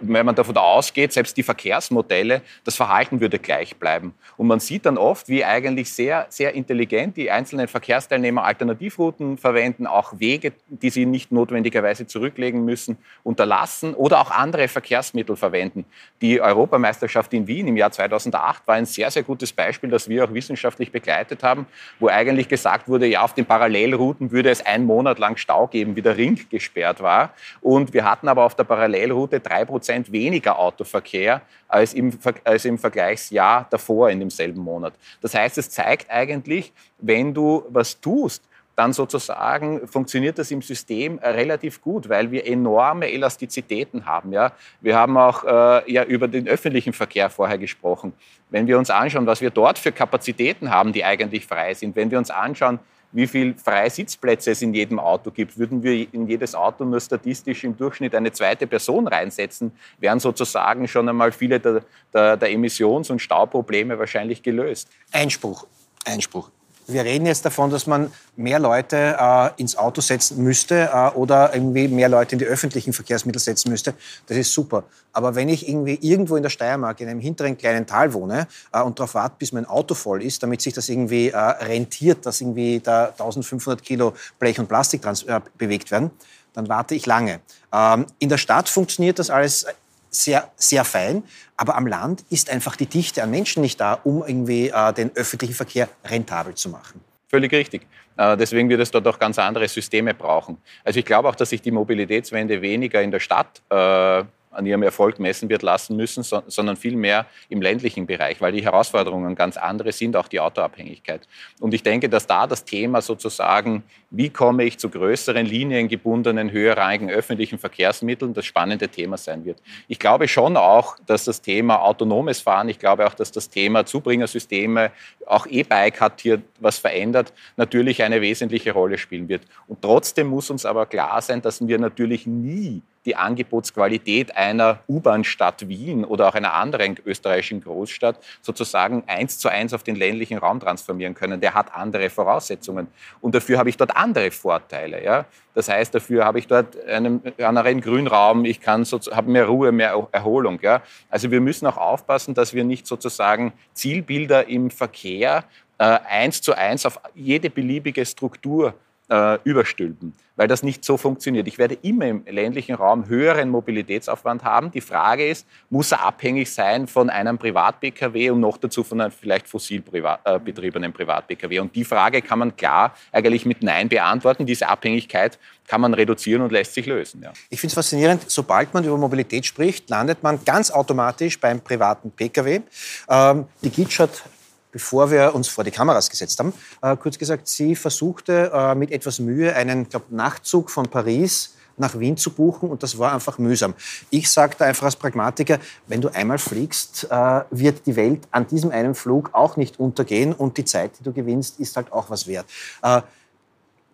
wenn 0.00 0.26
man 0.26 0.34
davon 0.34 0.56
ausgeht, 0.56 1.12
selbst 1.12 1.36
die 1.36 1.42
Verkehrsmodelle, 1.42 2.42
das 2.64 2.76
Verhalten 2.76 3.20
würde 3.20 3.38
gleich 3.38 3.76
bleiben. 3.76 4.14
Und 4.36 4.46
man 4.46 4.60
sieht 4.60 4.86
dann 4.86 4.98
oft, 4.98 5.28
wie 5.28 5.44
eigentlich 5.44 5.92
sehr, 5.92 6.26
sehr 6.28 6.54
intelligent 6.54 7.16
die 7.16 7.30
einzelnen 7.30 7.68
Verkehrsteilnehmer 7.68 8.44
Alternativrouten 8.44 9.38
verwenden, 9.38 9.86
auch 9.86 10.18
Wege, 10.18 10.52
die 10.68 10.90
sie 10.90 11.06
nicht 11.06 11.32
notwendigerweise 11.32 12.06
zurücklegen 12.06 12.64
müssen, 12.64 12.98
unterlassen 13.22 13.94
oder 13.94 14.20
auch 14.20 14.30
andere 14.30 14.68
Verkehrsmittel 14.68 15.36
verwenden. 15.36 15.84
Die 16.20 16.40
Europameisterschaft 16.40 17.32
in 17.32 17.46
Wien 17.46 17.68
im 17.68 17.76
Jahr 17.76 17.90
2008 17.90 18.66
war 18.66 18.74
ein 18.74 18.86
sehr, 18.86 19.10
sehr 19.10 19.22
gutes 19.22 19.52
Beispiel, 19.52 19.90
das 19.90 20.08
wir 20.08 20.24
auch 20.24 20.34
wissenschaftlich 20.34 20.92
begleitet 20.92 21.42
haben, 21.42 21.66
wo 21.98 22.08
eigentlich 22.08 22.48
gesagt 22.48 22.88
wurde, 22.88 23.06
ja, 23.06 23.22
auf 23.22 23.34
den 23.34 23.46
Parallelrouten 23.46 24.30
würde 24.30 24.50
es 24.50 24.64
einen 24.64 24.84
Monat 24.84 25.18
lang 25.18 25.27
Stau 25.36 25.66
geben, 25.66 25.96
wie 25.96 26.02
der 26.02 26.16
Ring 26.16 26.38
gesperrt 26.50 27.02
war. 27.02 27.34
Und 27.60 27.92
wir 27.92 28.04
hatten 28.04 28.28
aber 28.28 28.44
auf 28.44 28.54
der 28.54 28.64
Parallelroute 28.64 29.40
drei 29.40 29.64
Prozent 29.64 30.10
weniger 30.10 30.58
Autoverkehr 30.58 31.42
als 31.68 31.94
im, 31.94 32.18
als 32.44 32.64
im 32.64 32.78
Vergleichsjahr 32.78 33.66
davor 33.70 34.10
in 34.10 34.20
demselben 34.20 34.60
Monat. 34.60 34.94
Das 35.20 35.34
heißt, 35.34 35.58
es 35.58 35.70
zeigt 35.70 36.10
eigentlich, 36.10 36.72
wenn 36.98 37.34
du 37.34 37.64
was 37.68 38.00
tust, 38.00 38.42
dann 38.78 38.92
sozusagen 38.92 39.88
funktioniert 39.88 40.38
das 40.38 40.52
im 40.52 40.62
System 40.62 41.18
relativ 41.18 41.82
gut, 41.82 42.08
weil 42.08 42.30
wir 42.30 42.46
enorme 42.46 43.10
Elastizitäten 43.10 44.06
haben. 44.06 44.32
Ja? 44.32 44.52
Wir 44.80 44.96
haben 44.96 45.16
auch 45.16 45.42
äh, 45.42 45.92
ja, 45.92 46.04
über 46.04 46.28
den 46.28 46.46
öffentlichen 46.46 46.92
Verkehr 46.92 47.28
vorher 47.28 47.58
gesprochen. 47.58 48.12
Wenn 48.50 48.68
wir 48.68 48.78
uns 48.78 48.88
anschauen, 48.88 49.26
was 49.26 49.40
wir 49.40 49.50
dort 49.50 49.80
für 49.80 49.90
Kapazitäten 49.90 50.70
haben, 50.70 50.92
die 50.92 51.04
eigentlich 51.04 51.44
frei 51.44 51.74
sind, 51.74 51.96
wenn 51.96 52.12
wir 52.12 52.18
uns 52.18 52.30
anschauen, 52.30 52.78
wie 53.12 53.26
viele 53.26 53.54
freie 53.54 53.90
Sitzplätze 53.90 54.50
es 54.50 54.62
in 54.62 54.74
jedem 54.74 54.98
Auto 54.98 55.30
gibt. 55.30 55.58
Würden 55.58 55.82
wir 55.82 56.12
in 56.12 56.26
jedes 56.28 56.54
Auto 56.54 56.84
nur 56.84 57.00
statistisch 57.00 57.64
im 57.64 57.76
Durchschnitt 57.76 58.14
eine 58.14 58.32
zweite 58.32 58.66
Person 58.66 59.06
reinsetzen, 59.06 59.72
wären 59.98 60.20
sozusagen 60.20 60.86
schon 60.88 61.08
einmal 61.08 61.32
viele 61.32 61.58
der, 61.58 61.82
der, 62.12 62.36
der 62.36 62.50
Emissions- 62.50 63.10
und 63.10 63.20
Stauprobleme 63.20 63.98
wahrscheinlich 63.98 64.42
gelöst. 64.42 64.88
Einspruch. 65.12 65.66
Einspruch. 66.04 66.50
Wir 66.90 67.04
reden 67.04 67.26
jetzt 67.26 67.44
davon, 67.44 67.68
dass 67.70 67.86
man 67.86 68.10
mehr 68.34 68.58
Leute 68.58 69.14
äh, 69.20 69.50
ins 69.60 69.76
Auto 69.76 70.00
setzen 70.00 70.42
müsste 70.42 70.88
äh, 70.90 71.10
oder 71.10 71.54
irgendwie 71.54 71.86
mehr 71.86 72.08
Leute 72.08 72.34
in 72.34 72.38
die 72.38 72.46
öffentlichen 72.46 72.94
Verkehrsmittel 72.94 73.40
setzen 73.40 73.70
müsste. 73.70 73.92
Das 74.26 74.38
ist 74.38 74.54
super. 74.54 74.84
Aber 75.12 75.34
wenn 75.34 75.50
ich 75.50 75.68
irgendwie 75.68 75.98
irgendwo 76.00 76.36
in 76.36 76.42
der 76.42 76.48
Steiermark 76.48 76.98
in 77.02 77.08
einem 77.08 77.20
hinteren 77.20 77.58
kleinen 77.58 77.86
Tal 77.86 78.14
wohne 78.14 78.48
äh, 78.72 78.80
und 78.80 78.98
darauf 78.98 79.14
warte, 79.14 79.36
bis 79.38 79.52
mein 79.52 79.66
Auto 79.66 79.94
voll 79.94 80.22
ist, 80.22 80.42
damit 80.42 80.62
sich 80.62 80.72
das 80.72 80.88
irgendwie 80.88 81.28
äh, 81.28 81.36
rentiert, 81.36 82.24
dass 82.24 82.40
irgendwie 82.40 82.80
da 82.80 83.08
1500 83.08 83.82
Kilo 83.82 84.14
Blech 84.38 84.58
und 84.58 84.66
Plastik 84.66 85.04
äh, 85.04 85.40
bewegt 85.58 85.90
werden, 85.90 86.10
dann 86.54 86.70
warte 86.70 86.94
ich 86.94 87.04
lange. 87.04 87.40
Ähm, 87.70 88.06
in 88.18 88.30
der 88.30 88.38
Stadt 88.38 88.66
funktioniert 88.66 89.18
das 89.18 89.28
alles 89.28 89.66
sehr, 90.10 90.50
sehr 90.56 90.84
fein. 90.84 91.22
Aber 91.56 91.76
am 91.76 91.86
Land 91.86 92.24
ist 92.30 92.50
einfach 92.50 92.76
die 92.76 92.86
Dichte 92.86 93.22
an 93.22 93.30
Menschen 93.30 93.62
nicht 93.62 93.80
da, 93.80 93.94
um 94.04 94.24
irgendwie 94.26 94.68
äh, 94.68 94.92
den 94.92 95.10
öffentlichen 95.14 95.54
Verkehr 95.54 95.88
rentabel 96.04 96.54
zu 96.54 96.68
machen. 96.68 97.00
Völlig 97.28 97.52
richtig. 97.52 97.86
Äh, 98.16 98.36
deswegen 98.36 98.68
wird 98.68 98.80
es 98.80 98.90
dort 98.90 99.06
auch 99.06 99.18
ganz 99.18 99.38
andere 99.38 99.68
Systeme 99.68 100.14
brauchen. 100.14 100.58
Also 100.84 100.98
ich 100.98 101.04
glaube 101.04 101.28
auch, 101.28 101.34
dass 101.34 101.50
sich 101.50 101.62
die 101.62 101.70
Mobilitätswende 101.70 102.60
weniger 102.62 103.02
in 103.02 103.10
der 103.10 103.20
Stadt 103.20 103.62
äh, 103.70 104.24
an 104.50 104.66
ihrem 104.66 104.82
Erfolg 104.82 105.18
messen 105.18 105.48
wird 105.48 105.62
lassen 105.62 105.96
müssen, 105.96 106.22
so, 106.22 106.42
sondern 106.46 106.76
vielmehr 106.76 107.26
im 107.48 107.62
ländlichen 107.62 108.06
Bereich, 108.06 108.40
weil 108.40 108.52
die 108.52 108.64
Herausforderungen 108.64 109.34
ganz 109.34 109.56
andere 109.56 109.92
sind, 109.92 110.16
auch 110.16 110.28
die 110.28 110.40
Autoabhängigkeit. 110.40 111.28
Und 111.60 111.74
ich 111.74 111.82
denke, 111.82 112.08
dass 112.08 112.26
da 112.26 112.46
das 112.46 112.64
Thema 112.64 113.02
sozusagen, 113.02 113.82
wie 114.10 114.30
komme 114.30 114.64
ich 114.64 114.78
zu 114.78 114.88
größeren 114.88 115.44
liniengebundenen, 115.44 116.50
höherrangigen 116.50 117.10
öffentlichen 117.10 117.58
Verkehrsmitteln, 117.58 118.32
das 118.34 118.46
spannende 118.46 118.88
Thema 118.88 119.16
sein 119.16 119.44
wird. 119.44 119.60
Ich 119.86 119.98
glaube 119.98 120.28
schon 120.28 120.56
auch, 120.56 120.96
dass 121.06 121.24
das 121.24 121.42
Thema 121.42 121.82
autonomes 121.82 122.40
Fahren, 122.40 122.68
ich 122.68 122.78
glaube 122.78 123.06
auch, 123.06 123.14
dass 123.14 123.30
das 123.30 123.50
Thema 123.50 123.84
Zubringersysteme, 123.84 124.92
auch 125.26 125.46
E-Bike 125.46 126.00
hat 126.00 126.20
hier 126.20 126.42
was 126.60 126.78
verändert, 126.78 127.32
natürlich 127.56 128.02
eine 128.02 128.20
wesentliche 128.20 128.72
Rolle 128.72 128.98
spielen 128.98 129.28
wird. 129.28 129.42
Und 129.66 129.82
trotzdem 129.82 130.28
muss 130.28 130.50
uns 130.50 130.64
aber 130.64 130.86
klar 130.86 131.20
sein, 131.20 131.42
dass 131.42 131.66
wir 131.66 131.78
natürlich 131.78 132.26
nie 132.26 132.82
die 133.08 133.16
Angebotsqualität 133.16 134.36
einer 134.36 134.80
U-Bahn-Stadt 134.86 135.66
Wien 135.66 136.04
oder 136.04 136.28
auch 136.28 136.34
einer 136.34 136.52
anderen 136.52 136.96
österreichischen 137.06 137.62
Großstadt 137.62 138.18
sozusagen 138.42 139.02
eins 139.06 139.38
zu 139.38 139.48
eins 139.48 139.72
auf 139.72 139.82
den 139.82 139.96
ländlichen 139.96 140.36
Raum 140.36 140.60
transformieren 140.60 141.14
können. 141.14 141.40
Der 141.40 141.54
hat 141.54 141.74
andere 141.74 142.10
Voraussetzungen. 142.10 142.88
Und 143.22 143.34
dafür 143.34 143.58
habe 143.58 143.70
ich 143.70 143.78
dort 143.78 143.96
andere 143.96 144.30
Vorteile. 144.30 145.02
Ja? 145.02 145.24
Das 145.54 145.70
heißt, 145.70 145.94
dafür 145.94 146.26
habe 146.26 146.38
ich 146.38 146.46
dort 146.46 146.78
einen 146.84 147.22
anderen 147.38 147.80
Grünraum, 147.80 148.44
ich 148.44 148.60
kann 148.60 148.84
habe 148.84 149.30
mehr 149.30 149.46
Ruhe, 149.46 149.72
mehr 149.72 150.06
Erholung. 150.12 150.58
Ja? 150.60 150.82
Also 151.08 151.30
wir 151.30 151.40
müssen 151.40 151.66
auch 151.66 151.78
aufpassen, 151.78 152.34
dass 152.34 152.52
wir 152.52 152.64
nicht 152.64 152.86
sozusagen 152.86 153.54
Zielbilder 153.72 154.48
im 154.48 154.70
Verkehr 154.70 155.44
äh, 155.78 155.84
eins 155.84 156.42
zu 156.42 156.52
eins 156.54 156.84
auf 156.84 157.00
jede 157.14 157.48
beliebige 157.48 158.04
Struktur 158.04 158.74
äh, 159.08 159.38
überstülpen, 159.44 160.12
weil 160.36 160.48
das 160.48 160.62
nicht 160.62 160.84
so 160.84 160.96
funktioniert. 160.96 161.48
Ich 161.48 161.58
werde 161.58 161.78
immer 161.82 162.06
im 162.06 162.24
ländlichen 162.26 162.74
Raum 162.74 163.08
höheren 163.08 163.48
Mobilitätsaufwand 163.48 164.44
haben. 164.44 164.70
Die 164.70 164.80
Frage 164.80 165.26
ist, 165.26 165.46
muss 165.70 165.92
er 165.92 166.04
abhängig 166.04 166.52
sein 166.52 166.86
von 166.86 167.10
einem 167.10 167.38
Privat-Pkw 167.38 168.30
und 168.30 168.40
noch 168.40 168.58
dazu 168.58 168.84
von 168.84 169.00
einem 169.00 169.12
vielleicht 169.12 169.48
fossil 169.48 169.82
äh, 169.92 170.38
betriebenen 170.38 170.92
Privat-Pkw? 170.92 171.60
Und 171.60 171.74
die 171.74 171.84
Frage 171.84 172.22
kann 172.22 172.38
man 172.38 172.56
klar 172.56 172.94
eigentlich 173.12 173.46
mit 173.46 173.62
Nein 173.62 173.88
beantworten. 173.88 174.46
Diese 174.46 174.68
Abhängigkeit 174.68 175.38
kann 175.66 175.80
man 175.80 175.94
reduzieren 175.94 176.42
und 176.42 176.52
lässt 176.52 176.74
sich 176.74 176.86
lösen. 176.86 177.22
Ja. 177.22 177.32
Ich 177.50 177.60
finde 177.60 177.72
es 177.72 177.74
faszinierend, 177.74 178.30
sobald 178.30 178.72
man 178.72 178.84
über 178.84 178.96
Mobilität 178.96 179.44
spricht, 179.44 179.88
landet 179.90 180.22
man 180.22 180.44
ganz 180.44 180.70
automatisch 180.70 181.38
beim 181.38 181.60
privaten 181.60 182.10
Pkw. 182.10 182.60
Ähm, 183.08 183.44
die 183.62 183.70
Gitsch 183.70 184.00
hat 184.00 184.22
bevor 184.72 185.10
wir 185.10 185.34
uns 185.34 185.48
vor 185.48 185.64
die 185.64 185.70
Kameras 185.70 186.10
gesetzt 186.10 186.38
haben, 186.38 186.52
äh, 186.82 186.96
kurz 186.96 187.18
gesagt, 187.18 187.48
sie 187.48 187.74
versuchte 187.74 188.50
äh, 188.52 188.74
mit 188.74 188.90
etwas 188.90 189.18
Mühe 189.18 189.54
einen 189.54 189.88
glaub, 189.88 190.10
Nachtzug 190.10 190.70
von 190.70 190.88
Paris 190.88 191.54
nach 191.78 191.98
Wien 191.98 192.16
zu 192.16 192.30
buchen 192.30 192.70
und 192.70 192.82
das 192.82 192.98
war 192.98 193.12
einfach 193.12 193.38
mühsam. 193.38 193.74
Ich 194.10 194.30
sage 194.30 194.56
da 194.58 194.64
einfach 194.64 194.84
als 194.84 194.96
Pragmatiker, 194.96 195.58
wenn 195.86 196.00
du 196.00 196.08
einmal 196.08 196.38
fliegst, 196.38 197.06
äh, 197.10 197.40
wird 197.50 197.86
die 197.86 197.96
Welt 197.96 198.26
an 198.30 198.46
diesem 198.46 198.70
einen 198.70 198.94
Flug 198.94 199.30
auch 199.32 199.56
nicht 199.56 199.78
untergehen 199.78 200.32
und 200.32 200.56
die 200.56 200.64
Zeit, 200.64 200.92
die 200.98 201.04
du 201.04 201.12
gewinnst, 201.12 201.60
ist 201.60 201.76
halt 201.76 201.92
auch 201.92 202.10
was 202.10 202.26
wert. 202.26 202.46
Äh, 202.82 203.02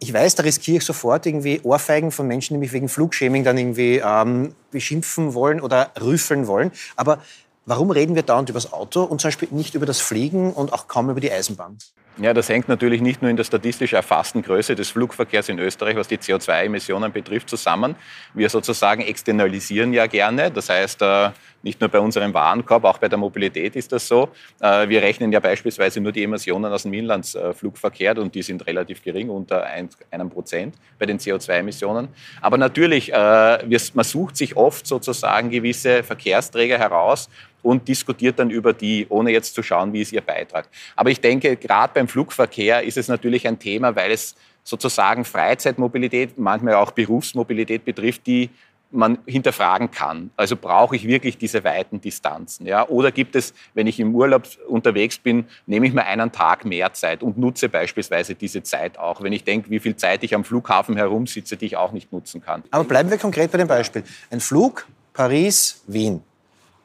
ich 0.01 0.13
weiß, 0.13 0.35
da 0.35 0.43
riskiere 0.43 0.79
ich 0.79 0.85
sofort 0.85 1.25
irgendwie 1.25 1.61
Ohrfeigen 1.63 2.11
von 2.11 2.27
Menschen, 2.27 2.55
die 2.55 2.59
mich 2.59 2.73
wegen 2.73 2.89
Flugshaming 2.89 3.45
dann 3.45 3.57
irgendwie 3.57 4.03
ähm, 4.05 4.55
beschimpfen 4.71 5.35
wollen 5.35 5.61
oder 5.61 5.93
rüffeln 6.01 6.47
wollen. 6.47 6.73
Aber 6.97 7.21
Warum 7.67 7.91
reden 7.91 8.15
wir 8.15 8.23
dauernd 8.23 8.51
über 8.51 8.59
das 8.59 8.73
Auto 8.73 9.03
und 9.05 9.21
zum 9.21 9.29
Beispiel 9.29 9.49
nicht 9.51 9.75
über 9.75 9.87
das 9.87 10.01
Fliegen 10.01 10.53
und 10.53 10.73
auch 10.73 10.87
kaum 10.87 11.09
über 11.09 11.21
die 11.21 11.33
Eisenbahn? 11.33 11.79
Ja, 12.19 12.35
das 12.35 12.49
hängt 12.49 12.69
natürlich 12.69 13.01
nicht 13.01 13.23
nur 13.23 13.31
in 13.31 13.37
der 13.37 13.45
statistisch 13.45 13.93
erfassten 13.93 14.43
Größe 14.43 14.75
des 14.75 14.91
Flugverkehrs 14.91 15.49
in 15.49 15.59
Österreich, 15.59 15.97
was 15.97 16.07
die 16.07 16.19
CO2-Emissionen 16.19 17.11
betrifft, 17.11 17.49
zusammen. 17.49 17.97
Wir 18.35 18.51
sozusagen 18.51 19.03
externalisieren 19.03 19.93
ja 19.93 20.07
gerne. 20.07 20.51
Das 20.51 20.69
heißt, 20.69 21.03
äh, 21.03 21.31
nicht 21.65 21.81
nur 21.81 21.89
bei 21.89 21.99
unserem 21.99 22.33
Warenkorb, 22.33 22.85
auch 22.85 22.99
bei 22.99 23.09
der 23.09 23.19
Mobilität 23.19 23.75
ist 23.75 23.91
das 23.91 24.07
so. 24.07 24.29
Äh, 24.61 24.89
wir 24.89 25.03
rechnen 25.03 25.33
ja 25.33 25.41
beispielsweise 25.41 26.01
nur 26.01 26.13
die 26.13 26.23
Emissionen 26.23 26.73
aus 26.73 26.85
dem 26.85 26.93
Inlandsflugverkehr 26.93 28.17
und 28.19 28.35
die 28.35 28.43
sind 28.43 28.67
relativ 28.67 29.03
gering, 29.03 29.31
unter 29.31 29.65
einem 29.65 30.31
Prozent 30.31 30.75
bei 30.99 31.07
den 31.07 31.19
CO2-Emissionen. 31.19 32.09
Aber 32.41 32.59
natürlich, 32.59 33.13
äh, 33.13 33.59
man 33.95 34.05
sucht 34.05 34.37
sich 34.37 34.57
oft 34.57 34.87
sozusagen 34.87 35.51
gewisse 35.51 36.03
Verkehrsträger 36.03 36.79
heraus, 36.79 37.29
und 37.65 37.89
diskutiert 37.89 38.39
dann 38.39 38.51
über 38.51 38.75
die, 38.75 39.07
ohne 39.09 39.33
jetzt 39.33 39.55
zu 39.55 39.63
schauen, 39.63 39.93
wie 39.95 40.03
ist 40.03 40.13
ihr 40.13 40.21
Beitrag. 40.21 40.69
Aber 40.95 41.11
ich 41.11 41.21
denke, 41.21 41.57
gerade 41.57 41.95
beim 41.95 42.07
Flugverkehr 42.07 42.83
ist 42.83 42.99
es 42.99 43.09
natürlich 43.09 43.49
ein 43.49 43.59
Thema, 43.59 43.97
weil 43.97 44.13
es 44.13 44.37
sozusagen 44.63 45.25
Freizeitmobilität, 45.25 46.39
manchmal 46.39 46.75
auch 46.75 46.91
Berufsmobilität 46.91 47.85
betrifft, 47.85 48.27
die 48.27 48.51
man 48.95 49.19
hinterfragen 49.27 49.91
kann. 49.91 50.31
Also 50.37 50.57
brauche 50.57 50.97
ich 50.97 51.07
wirklich 51.07 51.39
diese 51.39 51.65
weiten 51.65 52.01
Distanzen? 52.01 52.67
Ja? 52.67 52.89
Oder 52.89 53.13
gibt 53.13 53.37
es, 53.37 53.55
wenn 53.75 53.87
ich 53.87 54.01
im 54.01 54.15
Urlaub 54.15 54.49
unterwegs 54.69 55.19
bin, 55.19 55.47
nehme 55.67 55.87
ich 55.87 55.93
mir 55.93 56.05
einen 56.05 56.33
Tag 56.33 56.65
mehr 56.65 56.93
Zeit 56.93 57.23
und 57.23 57.39
nutze 57.39 57.69
beispielsweise 57.69 58.35
diese 58.35 58.63
Zeit 58.63 58.99
auch, 58.99 59.23
wenn 59.23 59.33
ich 59.33 59.45
denke, 59.45 59.71
wie 59.71 59.81
viel 59.81 59.97
Zeit 59.97 60.23
ich 60.25 60.35
am 60.35 60.45
Flughafen 60.45 60.97
herumsitze, 60.97 61.57
die 61.57 61.67
ich 61.67 61.77
auch 61.77 61.93
nicht 61.93 62.13
nutzen 62.13 62.41
kann. 62.41 62.63
Aber 62.71 62.85
bleiben 62.85 63.11
wir 63.11 63.19
konkret 63.19 63.51
bei 63.51 63.59
dem 63.59 63.69
Beispiel. 63.69 64.05
Ein 64.31 64.41
Flug 64.41 64.87
Paris-Wien 65.13 66.23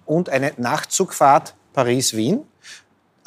und 0.06 0.30
eine 0.30 0.54
Nachtzugfahrt 0.58 1.56
Paris-Wien. 1.74 2.42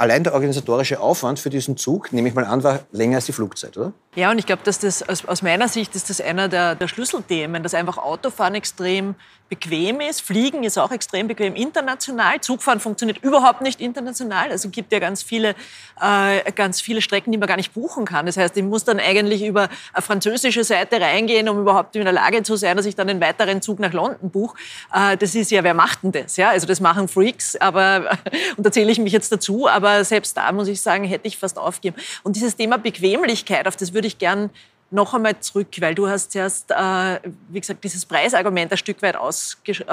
Allein 0.02 0.24
der 0.24 0.34
organisatorische 0.34 0.98
Aufwand 0.98 1.38
für 1.38 1.48
diesen 1.48 1.76
Zug, 1.76 2.12
nehme 2.12 2.28
ich 2.28 2.34
mal 2.34 2.44
an, 2.44 2.64
war 2.64 2.80
länger 2.90 3.18
als 3.18 3.26
die 3.26 3.32
Flugzeit, 3.32 3.76
oder? 3.76 3.92
Ja, 4.16 4.32
und 4.32 4.38
ich 4.40 4.46
glaube, 4.46 4.62
dass 4.64 4.80
das 4.80 5.08
aus, 5.08 5.24
aus, 5.26 5.42
meiner 5.42 5.68
Sicht 5.68 5.94
ist 5.94 6.10
das 6.10 6.20
einer 6.20 6.48
der, 6.48 6.74
der 6.74 6.88
Schlüsselthemen, 6.88 7.62
dass 7.62 7.72
einfach 7.72 7.98
Autofahren 7.98 8.56
extrem 8.56 9.14
bequem 9.52 10.00
ist. 10.00 10.22
Fliegen 10.22 10.64
ist 10.64 10.78
auch 10.78 10.90
extrem 10.92 11.28
bequem 11.28 11.54
international. 11.54 12.40
Zugfahren 12.40 12.80
funktioniert 12.80 13.22
überhaupt 13.22 13.60
nicht 13.60 13.82
international. 13.82 14.50
Also 14.50 14.70
gibt 14.70 14.90
ja 14.92 14.98
ganz 14.98 15.22
viele, 15.22 15.54
äh, 16.00 16.50
ganz 16.52 16.80
viele 16.80 17.02
Strecken, 17.02 17.32
die 17.32 17.36
man 17.36 17.46
gar 17.46 17.58
nicht 17.58 17.74
buchen 17.74 18.06
kann. 18.06 18.24
Das 18.24 18.38
heißt, 18.38 18.56
ich 18.56 18.62
muss 18.62 18.84
dann 18.84 18.98
eigentlich 18.98 19.44
über 19.44 19.68
eine 19.92 20.00
französische 20.02 20.64
Seite 20.64 20.98
reingehen, 20.98 21.50
um 21.50 21.60
überhaupt 21.60 21.94
in 21.96 22.04
der 22.04 22.14
Lage 22.14 22.42
zu 22.44 22.56
sein, 22.56 22.78
dass 22.78 22.86
ich 22.86 22.94
dann 22.94 23.10
einen 23.10 23.20
weiteren 23.20 23.60
Zug 23.60 23.78
nach 23.78 23.92
London 23.92 24.30
buche. 24.30 24.56
Äh, 24.90 25.18
das 25.18 25.34
ist 25.34 25.50
ja, 25.50 25.62
wer 25.62 25.74
macht 25.74 26.02
denn 26.02 26.12
das? 26.12 26.38
Ja, 26.38 26.48
also 26.48 26.66
das 26.66 26.80
machen 26.80 27.06
Freaks, 27.06 27.54
aber 27.56 28.18
und 28.56 28.64
da 28.64 28.72
zähle 28.72 28.90
ich 28.90 29.00
mich 29.00 29.12
jetzt 29.12 29.30
dazu. 29.32 29.68
Aber 29.68 30.02
selbst 30.06 30.34
da 30.34 30.50
muss 30.52 30.66
ich 30.66 30.80
sagen, 30.80 31.04
hätte 31.04 31.28
ich 31.28 31.36
fast 31.36 31.58
aufgegeben. 31.58 32.02
Und 32.22 32.36
dieses 32.36 32.56
Thema 32.56 32.78
Bequemlichkeit, 32.78 33.68
auf 33.68 33.76
das 33.76 33.92
würde 33.92 34.06
ich 34.06 34.16
gern 34.16 34.48
noch 34.92 35.14
einmal 35.14 35.38
zurück, 35.40 35.68
weil 35.80 35.94
du 35.94 36.08
hast 36.08 36.32
zuerst, 36.32 36.70
äh, 36.70 37.20
wie 37.48 37.60
gesagt, 37.60 37.82
dieses 37.82 38.04
Preisargument 38.04 38.70
ein 38.70 38.78
Stück 38.78 39.02
weit 39.02 39.16
ausges 39.16 39.80
äh, 39.80 39.84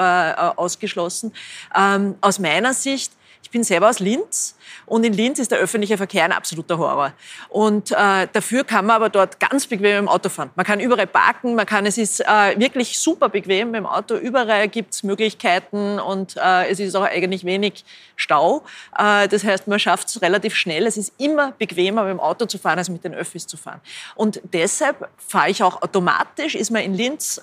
ausgeschlossen. 0.56 1.32
Ähm, 1.74 2.16
aus 2.20 2.38
meiner 2.38 2.74
Sicht 2.74 3.12
ich 3.42 3.50
bin 3.50 3.64
selber 3.64 3.88
aus 3.88 3.98
Linz 3.98 4.54
und 4.86 5.02
in 5.02 5.12
Linz 5.12 5.38
ist 5.38 5.50
der 5.50 5.58
öffentliche 5.58 5.96
Verkehr 5.96 6.24
ein 6.24 6.30
absoluter 6.30 6.78
Horror. 6.78 7.12
Und 7.48 7.90
äh, 7.90 8.28
dafür 8.32 8.62
kann 8.62 8.86
man 8.86 8.96
aber 8.96 9.08
dort 9.08 9.40
ganz 9.40 9.66
bequem 9.66 9.98
im 9.98 10.08
Auto 10.08 10.28
fahren. 10.28 10.50
Man 10.54 10.64
kann 10.64 10.78
überall 10.78 11.08
parken, 11.08 11.56
man 11.56 11.66
kann, 11.66 11.84
es 11.84 11.98
ist 11.98 12.20
äh, 12.20 12.58
wirklich 12.58 12.98
super 12.98 13.28
bequem 13.28 13.74
im 13.74 13.86
Auto. 13.86 14.14
Überall 14.14 14.68
gibt 14.68 14.94
es 14.94 15.02
Möglichkeiten 15.02 15.98
und 15.98 16.36
äh, 16.36 16.68
es 16.68 16.78
ist 16.78 16.94
auch 16.94 17.02
eigentlich 17.02 17.44
wenig 17.44 17.84
Stau. 18.14 18.62
Äh, 18.96 19.26
das 19.26 19.42
heißt, 19.42 19.66
man 19.66 19.80
schafft 19.80 20.08
es 20.08 20.22
relativ 20.22 20.54
schnell. 20.54 20.86
Es 20.86 20.96
ist 20.96 21.12
immer 21.18 21.52
bequemer, 21.52 22.04
mit 22.04 22.12
dem 22.12 22.20
Auto 22.20 22.46
zu 22.46 22.58
fahren, 22.58 22.78
als 22.78 22.88
mit 22.88 23.02
den 23.02 23.14
Öffis 23.14 23.46
zu 23.46 23.56
fahren. 23.56 23.80
Und 24.14 24.40
deshalb 24.52 25.08
fahre 25.18 25.50
ich 25.50 25.62
auch 25.62 25.82
automatisch, 25.82 26.54
ist 26.54 26.70
man 26.70 26.82
in 26.82 26.94
Linz 26.94 27.42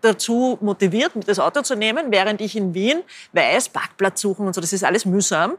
dazu 0.00 0.58
motiviert, 0.60 1.12
das 1.26 1.38
Auto 1.38 1.62
zu 1.62 1.74
nehmen, 1.74 2.06
während 2.10 2.40
ich 2.40 2.56
in 2.56 2.74
Wien 2.74 3.02
weiß, 3.32 3.70
Parkplatz 3.70 4.20
suchen 4.20 4.46
und 4.46 4.54
so, 4.54 4.60
das 4.60 4.72
ist 4.72 4.84
alles 4.84 5.04
mühsam. 5.04 5.54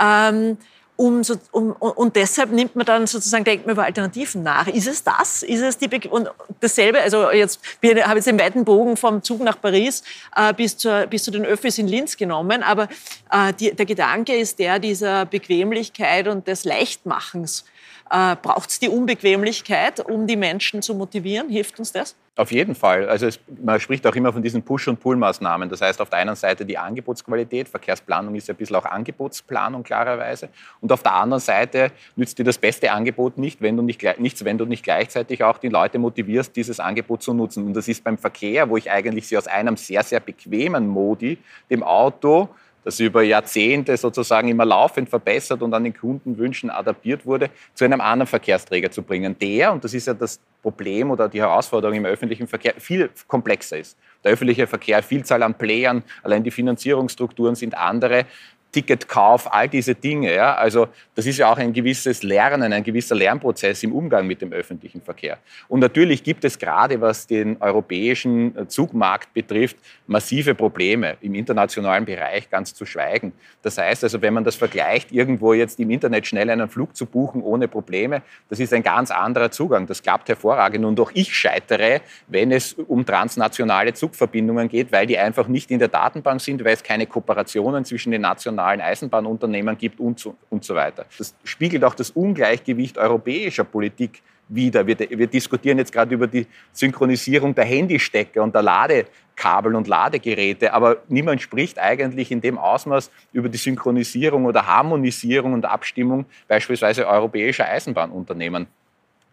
Ähm, 0.00 0.56
um, 1.00 1.22
um, 1.52 1.70
und 1.72 2.14
deshalb 2.14 2.50
nimmt 2.50 2.76
man 2.76 2.84
dann 2.84 3.06
sozusagen, 3.06 3.42
denkt 3.42 3.64
man 3.64 3.74
über 3.74 3.84
Alternativen 3.84 4.42
nach. 4.42 4.66
Ist 4.66 4.86
es 4.86 5.02
das? 5.02 5.42
Ist 5.42 5.62
es 5.62 5.78
die 5.78 5.88
Be 5.88 5.98
und 6.10 6.28
dasselbe, 6.60 7.00
also 7.00 7.30
jetzt 7.30 7.60
ich 7.80 8.04
habe 8.04 8.16
jetzt 8.16 8.26
den 8.26 8.38
weiten 8.38 8.66
Bogen 8.66 8.98
vom 8.98 9.22
Zug 9.22 9.40
nach 9.40 9.58
Paris 9.58 10.02
äh, 10.36 10.52
bis, 10.52 10.76
zur, 10.76 11.06
bis 11.06 11.24
zu 11.24 11.30
den 11.30 11.46
Öffis 11.46 11.78
in 11.78 11.88
Linz 11.88 12.18
genommen, 12.18 12.62
aber 12.62 12.88
äh, 13.32 13.54
die, 13.58 13.74
der 13.74 13.86
Gedanke 13.86 14.36
ist 14.36 14.58
der 14.58 14.78
dieser 14.78 15.24
Bequemlichkeit 15.24 16.28
und 16.28 16.46
des 16.46 16.64
Leichtmachens. 16.64 17.64
Äh, 18.10 18.36
Braucht 18.42 18.70
es 18.70 18.78
die 18.78 18.88
Unbequemlichkeit, 18.88 20.00
um 20.00 20.26
die 20.26 20.36
Menschen 20.36 20.82
zu 20.82 20.94
motivieren? 20.94 21.48
Hilft 21.48 21.78
uns 21.78 21.92
das? 21.92 22.16
Auf 22.36 22.52
jeden 22.52 22.74
Fall. 22.74 23.08
Also 23.08 23.26
es, 23.26 23.38
man 23.62 23.78
spricht 23.80 24.06
auch 24.06 24.14
immer 24.14 24.32
von 24.32 24.42
diesen 24.42 24.62
Push- 24.62 24.88
und 24.88 24.98
Pull-Maßnahmen. 24.98 25.68
Das 25.68 25.82
heißt, 25.82 26.00
auf 26.00 26.08
der 26.10 26.20
einen 26.20 26.36
Seite 26.36 26.64
die 26.64 26.78
Angebotsqualität, 26.78 27.68
Verkehrsplanung 27.68 28.34
ist 28.34 28.48
ja 28.48 28.54
ein 28.54 28.56
bisschen 28.56 28.76
auch 28.76 28.86
Angebotsplanung 28.86 29.82
klarerweise. 29.82 30.48
Und 30.80 30.90
auf 30.90 31.02
der 31.02 31.14
anderen 31.14 31.40
Seite 31.40 31.92
nützt 32.16 32.38
dir 32.38 32.44
das 32.44 32.56
beste 32.56 32.92
Angebot 32.92 33.36
nicht, 33.36 33.60
wenn 33.60 33.76
du 33.76 33.82
nicht, 33.82 34.02
nichts, 34.18 34.44
wenn 34.44 34.58
du 34.58 34.64
nicht 34.64 34.82
gleichzeitig 34.82 35.44
auch 35.44 35.58
die 35.58 35.68
Leute 35.68 35.98
motivierst, 35.98 36.56
dieses 36.56 36.80
Angebot 36.80 37.22
zu 37.22 37.34
nutzen. 37.34 37.66
Und 37.66 37.74
das 37.74 37.88
ist 37.88 38.02
beim 38.02 38.16
Verkehr, 38.16 38.70
wo 38.70 38.76
ich 38.76 38.90
eigentlich 38.90 39.28
sie 39.28 39.36
aus 39.36 39.46
einem 39.46 39.76
sehr, 39.76 40.02
sehr 40.02 40.20
bequemen 40.20 40.88
Modi, 40.88 41.36
dem 41.68 41.82
Auto, 41.82 42.48
das 42.84 43.00
über 43.00 43.22
Jahrzehnte 43.22 43.96
sozusagen 43.96 44.48
immer 44.48 44.64
laufend 44.64 45.08
verbessert 45.08 45.62
und 45.62 45.72
an 45.74 45.84
den 45.84 45.94
Kundenwünschen 45.94 46.70
adaptiert 46.70 47.26
wurde, 47.26 47.50
zu 47.74 47.84
einem 47.84 48.00
anderen 48.00 48.26
Verkehrsträger 48.26 48.90
zu 48.90 49.02
bringen, 49.02 49.36
der, 49.38 49.72
und 49.72 49.84
das 49.84 49.94
ist 49.94 50.06
ja 50.06 50.14
das 50.14 50.40
Problem 50.62 51.10
oder 51.10 51.28
die 51.28 51.40
Herausforderung 51.40 51.96
im 51.96 52.04
öffentlichen 52.04 52.46
Verkehr, 52.46 52.74
viel 52.78 53.10
komplexer 53.26 53.78
ist. 53.78 53.96
Der 54.24 54.32
öffentliche 54.32 54.66
Verkehr, 54.66 55.02
Vielzahl 55.02 55.42
an 55.42 55.54
Playern, 55.54 56.02
allein 56.22 56.44
die 56.44 56.50
Finanzierungsstrukturen 56.50 57.54
sind 57.54 57.76
andere. 57.76 58.26
Ticketkauf, 58.72 59.52
all 59.52 59.68
diese 59.68 59.94
Dinge. 59.94 60.34
Ja? 60.34 60.54
Also 60.54 60.88
das 61.14 61.26
ist 61.26 61.38
ja 61.38 61.50
auch 61.50 61.58
ein 61.58 61.72
gewisses 61.72 62.22
Lernen, 62.22 62.72
ein 62.72 62.84
gewisser 62.84 63.14
Lernprozess 63.14 63.82
im 63.82 63.92
Umgang 63.92 64.26
mit 64.26 64.40
dem 64.42 64.52
öffentlichen 64.52 65.00
Verkehr. 65.00 65.38
Und 65.68 65.80
natürlich 65.80 66.22
gibt 66.22 66.44
es 66.44 66.58
gerade, 66.58 67.00
was 67.00 67.26
den 67.26 67.56
europäischen 67.60 68.68
Zugmarkt 68.68 69.34
betrifft, 69.34 69.76
massive 70.06 70.54
Probleme 70.54 71.16
im 71.20 71.34
internationalen 71.34 72.04
Bereich, 72.04 72.48
ganz 72.48 72.72
zu 72.74 72.86
schweigen. 72.86 73.32
Das 73.62 73.76
heißt 73.78 74.04
also, 74.04 74.22
wenn 74.22 74.34
man 74.34 74.44
das 74.44 74.54
vergleicht, 74.54 75.12
irgendwo 75.12 75.52
jetzt 75.52 75.80
im 75.80 75.90
Internet 75.90 76.26
schnell 76.26 76.48
einen 76.50 76.68
Flug 76.68 76.96
zu 76.96 77.06
buchen 77.06 77.42
ohne 77.42 77.68
Probleme, 77.68 78.22
das 78.48 78.60
ist 78.60 78.72
ein 78.72 78.82
ganz 78.82 79.10
anderer 79.10 79.50
Zugang. 79.50 79.86
Das 79.86 80.02
klappt 80.02 80.28
hervorragend. 80.28 80.84
Und 80.84 81.00
auch 81.00 81.10
ich 81.14 81.34
scheitere, 81.34 82.00
wenn 82.28 82.52
es 82.52 82.74
um 82.74 83.04
transnationale 83.04 83.94
Zugverbindungen 83.94 84.68
geht, 84.68 84.92
weil 84.92 85.06
die 85.06 85.18
einfach 85.18 85.48
nicht 85.48 85.70
in 85.70 85.78
der 85.78 85.88
Datenbank 85.88 86.40
sind, 86.40 86.64
weil 86.64 86.74
es 86.74 86.82
keine 86.82 87.06
Kooperationen 87.06 87.84
zwischen 87.84 88.12
den 88.12 88.22
nationalen 88.22 88.59
nationalen 88.60 88.80
Eisenbahnunternehmen 88.80 89.76
gibt 89.76 90.00
und 90.00 90.18
so, 90.18 90.36
und 90.50 90.64
so 90.64 90.74
weiter. 90.74 91.06
Das 91.18 91.34
spiegelt 91.44 91.84
auch 91.84 91.94
das 91.94 92.10
Ungleichgewicht 92.10 92.98
europäischer 92.98 93.64
Politik 93.64 94.22
wider. 94.48 94.86
Wir, 94.86 94.98
wir 94.98 95.26
diskutieren 95.26 95.78
jetzt 95.78 95.92
gerade 95.92 96.14
über 96.14 96.26
die 96.26 96.46
Synchronisierung 96.72 97.54
der 97.54 97.64
Handystecker 97.64 98.42
und 98.42 98.54
der 98.54 98.62
Ladekabel 98.62 99.74
und 99.74 99.86
Ladegeräte, 99.88 100.72
aber 100.72 100.98
niemand 101.08 101.40
spricht 101.40 101.78
eigentlich 101.78 102.30
in 102.30 102.40
dem 102.40 102.58
Ausmaß 102.58 103.10
über 103.32 103.48
die 103.48 103.58
Synchronisierung 103.58 104.44
oder 104.44 104.66
Harmonisierung 104.66 105.52
und 105.52 105.64
Abstimmung 105.64 106.26
beispielsweise 106.48 107.06
europäischer 107.06 107.66
Eisenbahnunternehmen. 107.66 108.66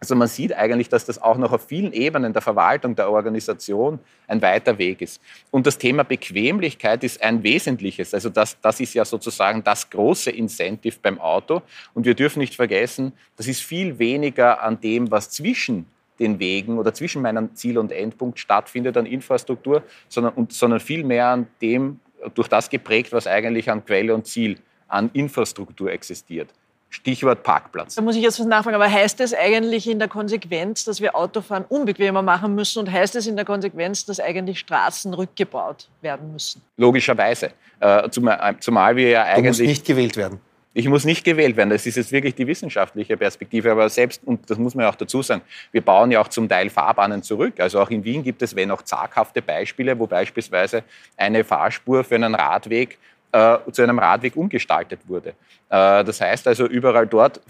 Also 0.00 0.14
man 0.14 0.28
sieht 0.28 0.52
eigentlich, 0.52 0.88
dass 0.88 1.04
das 1.04 1.20
auch 1.20 1.36
noch 1.38 1.52
auf 1.52 1.66
vielen 1.66 1.92
Ebenen 1.92 2.32
der 2.32 2.42
Verwaltung, 2.42 2.94
der 2.94 3.10
Organisation 3.10 3.98
ein 4.28 4.40
weiter 4.42 4.78
Weg 4.78 5.00
ist. 5.00 5.20
Und 5.50 5.66
das 5.66 5.76
Thema 5.76 6.04
Bequemlichkeit 6.04 7.02
ist 7.02 7.20
ein 7.20 7.42
wesentliches. 7.42 8.14
Also 8.14 8.28
das, 8.28 8.60
das 8.60 8.78
ist 8.78 8.94
ja 8.94 9.04
sozusagen 9.04 9.64
das 9.64 9.90
große 9.90 10.30
Incentive 10.30 10.98
beim 11.02 11.20
Auto. 11.20 11.62
Und 11.94 12.06
wir 12.06 12.14
dürfen 12.14 12.38
nicht 12.38 12.54
vergessen, 12.54 13.12
das 13.36 13.48
ist 13.48 13.60
viel 13.60 13.98
weniger 13.98 14.62
an 14.62 14.80
dem, 14.80 15.10
was 15.10 15.30
zwischen 15.30 15.86
den 16.20 16.38
Wegen 16.38 16.78
oder 16.78 16.94
zwischen 16.94 17.22
meinem 17.22 17.54
Ziel 17.54 17.78
und 17.78 17.92
Endpunkt 17.92 18.38
stattfindet 18.38 18.96
an 18.96 19.06
Infrastruktur, 19.06 19.82
sondern, 20.08 20.34
und, 20.34 20.52
sondern 20.52 20.80
viel 20.80 21.04
mehr 21.04 21.28
an 21.28 21.46
dem, 21.60 22.00
durch 22.34 22.48
das 22.48 22.70
geprägt, 22.70 23.12
was 23.12 23.26
eigentlich 23.26 23.70
an 23.70 23.84
Quelle 23.84 24.14
und 24.14 24.26
Ziel 24.26 24.58
an 24.88 25.10
Infrastruktur 25.12 25.90
existiert. 25.92 26.50
Stichwort 26.90 27.42
Parkplatz. 27.42 27.94
Da 27.94 28.02
muss 28.02 28.16
ich 28.16 28.22
jetzt 28.22 28.40
was 28.40 28.46
nachfragen, 28.46 28.74
aber 28.74 28.90
heißt 28.90 29.20
das 29.20 29.34
eigentlich 29.34 29.88
in 29.88 29.98
der 29.98 30.08
Konsequenz, 30.08 30.84
dass 30.84 31.00
wir 31.00 31.14
Autofahren 31.14 31.64
unbequemer 31.68 32.22
machen 32.22 32.54
müssen 32.54 32.78
und 32.80 32.90
heißt 32.90 33.14
es 33.16 33.26
in 33.26 33.36
der 33.36 33.44
Konsequenz, 33.44 34.06
dass 34.06 34.20
eigentlich 34.20 34.58
Straßen 34.60 35.12
rückgebaut 35.12 35.88
werden 36.00 36.32
müssen? 36.32 36.62
Logischerweise. 36.76 37.50
Äh, 37.80 38.08
zumal 38.10 38.96
wir 38.96 39.10
ja 39.10 39.22
eigentlich... 39.24 39.58
Du 39.58 39.62
musst 39.64 39.68
nicht 39.68 39.86
gewählt 39.86 40.16
werden. 40.16 40.40
Ich 40.74 40.88
muss 40.88 41.04
nicht 41.04 41.24
gewählt 41.24 41.56
werden. 41.56 41.70
Das 41.70 41.86
ist 41.86 41.96
jetzt 41.96 42.12
wirklich 42.12 42.36
die 42.36 42.46
wissenschaftliche 42.46 43.16
Perspektive. 43.16 43.72
Aber 43.72 43.88
selbst, 43.88 44.22
und 44.24 44.48
das 44.48 44.58
muss 44.58 44.74
man 44.74 44.86
auch 44.86 44.94
dazu 44.94 45.22
sagen, 45.22 45.42
wir 45.72 45.80
bauen 45.80 46.10
ja 46.10 46.20
auch 46.20 46.28
zum 46.28 46.48
Teil 46.48 46.70
Fahrbahnen 46.70 47.22
zurück. 47.22 47.58
Also 47.58 47.80
auch 47.80 47.90
in 47.90 48.04
Wien 48.04 48.22
gibt 48.22 48.42
es, 48.42 48.54
wenn 48.54 48.70
auch 48.70 48.82
zaghafte 48.82 49.42
Beispiele, 49.42 49.98
wo 49.98 50.06
beispielsweise 50.06 50.84
eine 51.16 51.42
Fahrspur 51.42 52.04
für 52.04 52.14
einen 52.14 52.34
Radweg 52.34 52.98
äh, 53.32 53.58
zu 53.70 53.82
einem 53.82 53.98
Radweg 53.98 54.36
umgestaltet 54.36 55.00
wurde. 55.06 55.30
Äh, 55.68 56.04
das 56.04 56.20
heißt 56.20 56.48
also, 56.48 56.66
überall 56.66 57.06
dort, 57.06 57.40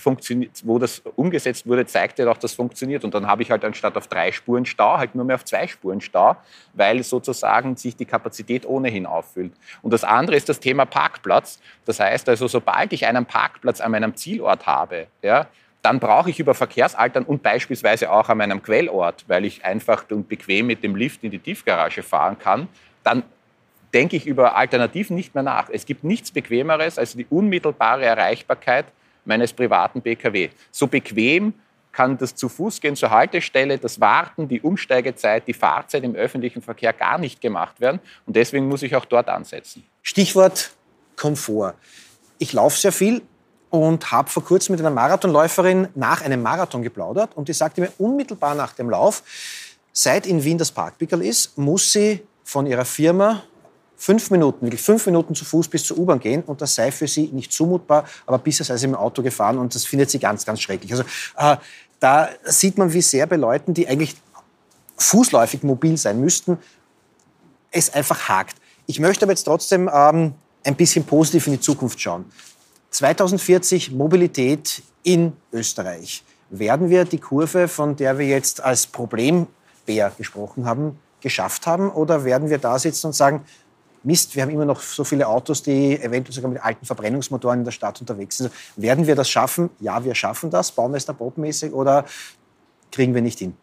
wo 0.65 0.79
das 0.79 1.01
umgesetzt 1.17 1.67
wurde, 1.67 1.87
zeigte 1.87 2.25
dass 2.25 2.39
das 2.39 2.55
funktioniert. 2.55 3.05
Und 3.05 3.15
dann 3.15 3.27
habe 3.27 3.43
ich 3.43 3.51
halt 3.51 3.65
anstatt 3.65 3.97
auf 3.97 4.09
drei 4.09 4.33
Spuren 4.33 4.67
Stau 4.67 4.99
halt 4.99 5.15
nur 5.15 5.25
mehr 5.25 5.37
auf 5.37 5.45
zwei 5.45 5.67
Spuren 5.67 6.01
Stau, 6.01 6.37
weil 6.75 7.03
sozusagen 7.03 7.77
sich 7.77 7.97
die 7.97 8.07
Kapazität 8.07 8.67
ohnehin 8.67 9.07
auffüllt. 9.07 9.53
Und 9.83 9.93
das 9.93 10.05
andere 10.05 10.37
ist 10.37 10.49
das 10.49 10.61
Thema 10.61 10.85
Parkplatz. 10.85 11.61
Das 11.85 12.01
heißt 12.01 12.29
also, 12.29 12.49
sobald 12.49 12.93
ich 12.93 13.07
einen 13.07 13.27
Parkplatz 13.27 13.81
an 13.81 13.93
meinem 13.93 14.17
Zielort 14.17 14.67
habe, 14.67 15.07
ja, 15.23 15.47
dann 15.83 16.01
brauche 16.01 16.31
ich 16.31 16.41
über 16.41 16.55
Verkehrsaltern 16.55 17.23
und 17.23 17.43
beispielsweise 17.43 18.11
auch 18.11 18.29
an 18.29 18.39
meinem 18.39 18.63
Quellort, 18.63 19.25
weil 19.29 19.45
ich 19.45 19.65
einfach 19.65 20.05
und 20.11 20.29
bequem 20.29 20.67
mit 20.67 20.83
dem 20.83 20.97
Lift 20.97 21.23
in 21.23 21.31
die 21.31 21.39
Tiefgarage 21.39 22.03
fahren 22.03 22.37
kann, 22.39 22.69
dann 23.05 23.23
denke 23.95 24.17
ich 24.17 24.27
über 24.27 24.57
Alternativen 24.57 25.17
nicht 25.17 25.35
mehr 25.35 25.43
nach. 25.43 25.69
Es 25.71 25.87
gibt 25.87 26.05
nichts 26.05 26.31
Bequemeres 26.31 26.99
als 26.99 27.15
die 27.15 27.27
unmittelbare 27.29 28.05
Erreichbarkeit 28.05 28.87
meines 29.25 29.53
privaten 29.53 30.03
Pkw. 30.03 30.51
So 30.71 30.87
bequem 30.87 31.55
kann 31.93 32.17
das 32.17 32.35
zu 32.35 32.49
Fuß 32.49 32.81
gehen 32.81 32.97
zur 32.97 33.11
Haltestelle, 33.11 33.79
das 33.79 34.01
Warten, 34.01 34.49
die 34.49 34.61
Umsteigezeit, 34.61 35.49
die 35.49 35.53
Fahrzeit 35.53 36.05
im 36.05 36.15
öffentlichen 36.15 36.63
Verkehr 36.63 36.93
gar 36.93 37.19
nicht 37.19 37.41
gemacht 37.41 37.81
werden. 37.81 38.01
Und 38.27 38.37
deswegen 38.37 38.69
muss 38.69 38.83
ich 38.83 38.95
auch 38.95 39.05
dort 39.05 39.29
ansetzen. 39.29 39.85
Stichwort 40.03 40.71
Komfort. 41.17 41.75
Ich 42.39 42.53
laufe 42.53 42.79
sehr 42.79 42.93
viel 42.93 43.23
und 43.71 44.13
habe 44.13 44.31
vor 44.31 44.45
kurzem 44.45 44.75
mit 44.75 44.81
einer 44.81 44.91
Marathonläuferin 44.91 45.89
nach 45.95 46.23
einem 46.23 46.43
Marathon 46.43 46.83
geplaudert 46.83 47.37
und 47.37 47.49
die 47.49 47.53
sagte 47.53 47.81
mir 47.81 47.93
unmittelbar 47.99 48.55
nach 48.55 48.73
dem 48.73 48.89
Lauf, 48.91 49.23
seit 49.93 50.27
in 50.27 50.45
Wien 50.45 50.59
das 50.59 50.71
Parkpickel 50.71 51.23
ist, 51.23 51.59
muss 51.59 51.93
sie 51.93 52.25
von 52.45 52.67
ihrer 52.67 52.85
Firma 52.85 53.43
fünf 53.99 54.31
Minuten, 54.31 54.65
wirklich 54.65 54.81
fünf 54.81 55.05
Minuten 55.07 55.35
zu 55.35 55.45
Fuß 55.45 55.69
bis 55.69 55.85
zur 55.85 55.99
U-Bahn 55.99 56.21
gehen 56.21 56.43
und 56.45 56.63
das 56.63 56.75
sei 56.75 56.93
für 56.93 57.09
sie 57.09 57.27
nicht 57.33 57.53
zumutbar, 57.53 58.05
aber 58.27 58.39
bisher 58.39 58.65
sei 58.65 58.77
sie 58.77 58.87
im 58.87 58.95
Auto 58.95 59.23
gefahren 59.23 59.59
und 59.59 59.75
das 59.75 59.85
findet 59.85 60.09
sie 60.09 60.21
ganz, 60.21 60.47
ganz 60.47 60.61
schrecklich. 60.61 60.93
Also 60.93 61.05
äh, 61.37 61.57
da 61.99 62.29
sieht 62.45 62.79
man, 62.79 62.93
wie 62.93 63.03
sehr 63.03 63.27
bei 63.27 63.37
Leuten, 63.37 63.75
die 63.75 63.89
eigentlich 63.89 64.15
fußläufig 64.97 65.65
mobil 65.65 65.97
sein 65.97 66.21
müssten, 66.21 66.59
es 67.73 67.93
einfach 67.93 68.29
hakt. 68.29 68.57
Ich 68.87 69.01
möchte 69.01 69.25
aber 69.25 69.33
jetzt 69.33 69.45
trotzdem 69.45 69.91
ähm, 69.93 70.35
ein 70.65 70.77
bisschen 70.77 71.05
positiv 71.05 71.47
in 71.49 71.55
die 71.55 71.61
Zukunft 71.61 72.01
schauen. 72.01 72.25
2040 72.91 73.91
Mobilität 73.91 74.83
in 75.03 75.33
Österreich. 75.53 76.25
Werden 76.51 76.89
wir 76.89 77.05
die 77.05 77.19
Kurve, 77.19 77.69
von 77.69 77.97
der 77.97 78.19
wir 78.19 78.27
jetzt 78.27 78.63
als 78.63 78.87
Problembär 78.87 80.13
gesprochen 80.17 80.65
haben, 80.65 80.99
geschafft 81.21 81.67
haben? 81.67 81.91
Oder 81.91 82.25
werden 82.25 82.49
wir 82.49 82.59
da 82.59 82.79
sitzen 82.79 83.09
und 83.09 83.13
sagen, 83.13 83.45
Mist, 84.09 84.35
wir 84.35 84.43
haben 84.43 84.49
immer 84.49 84.65
noch 84.65 84.81
so 84.81 85.05
viele 85.05 85.29
Autos, 85.29 85.63
die 85.63 86.01
eventuell 86.01 86.33
sogar 86.33 86.51
mit 86.51 86.65
alten 86.65 86.87
Verbrennungsmotoren 86.87 87.59
in 87.59 87.65
der 87.67 87.73
Stadt 87.73 88.01
unterwegs 88.01 88.39
sind. 88.39 88.47
Also 88.47 88.57
werden 88.77 89.07
wir 89.07 89.15
das 89.15 89.29
schaffen? 89.29 89.69
Ja, 89.81 90.03
wir 90.03 90.15
schaffen 90.15 90.51
das, 90.51 90.73
Baumeister 90.73 91.13
Bob-mäßig, 91.13 91.75
oder 91.75 92.07
kriegen 92.91 93.15
wir 93.15 93.21
nicht 93.21 93.39
hin? 93.39 93.55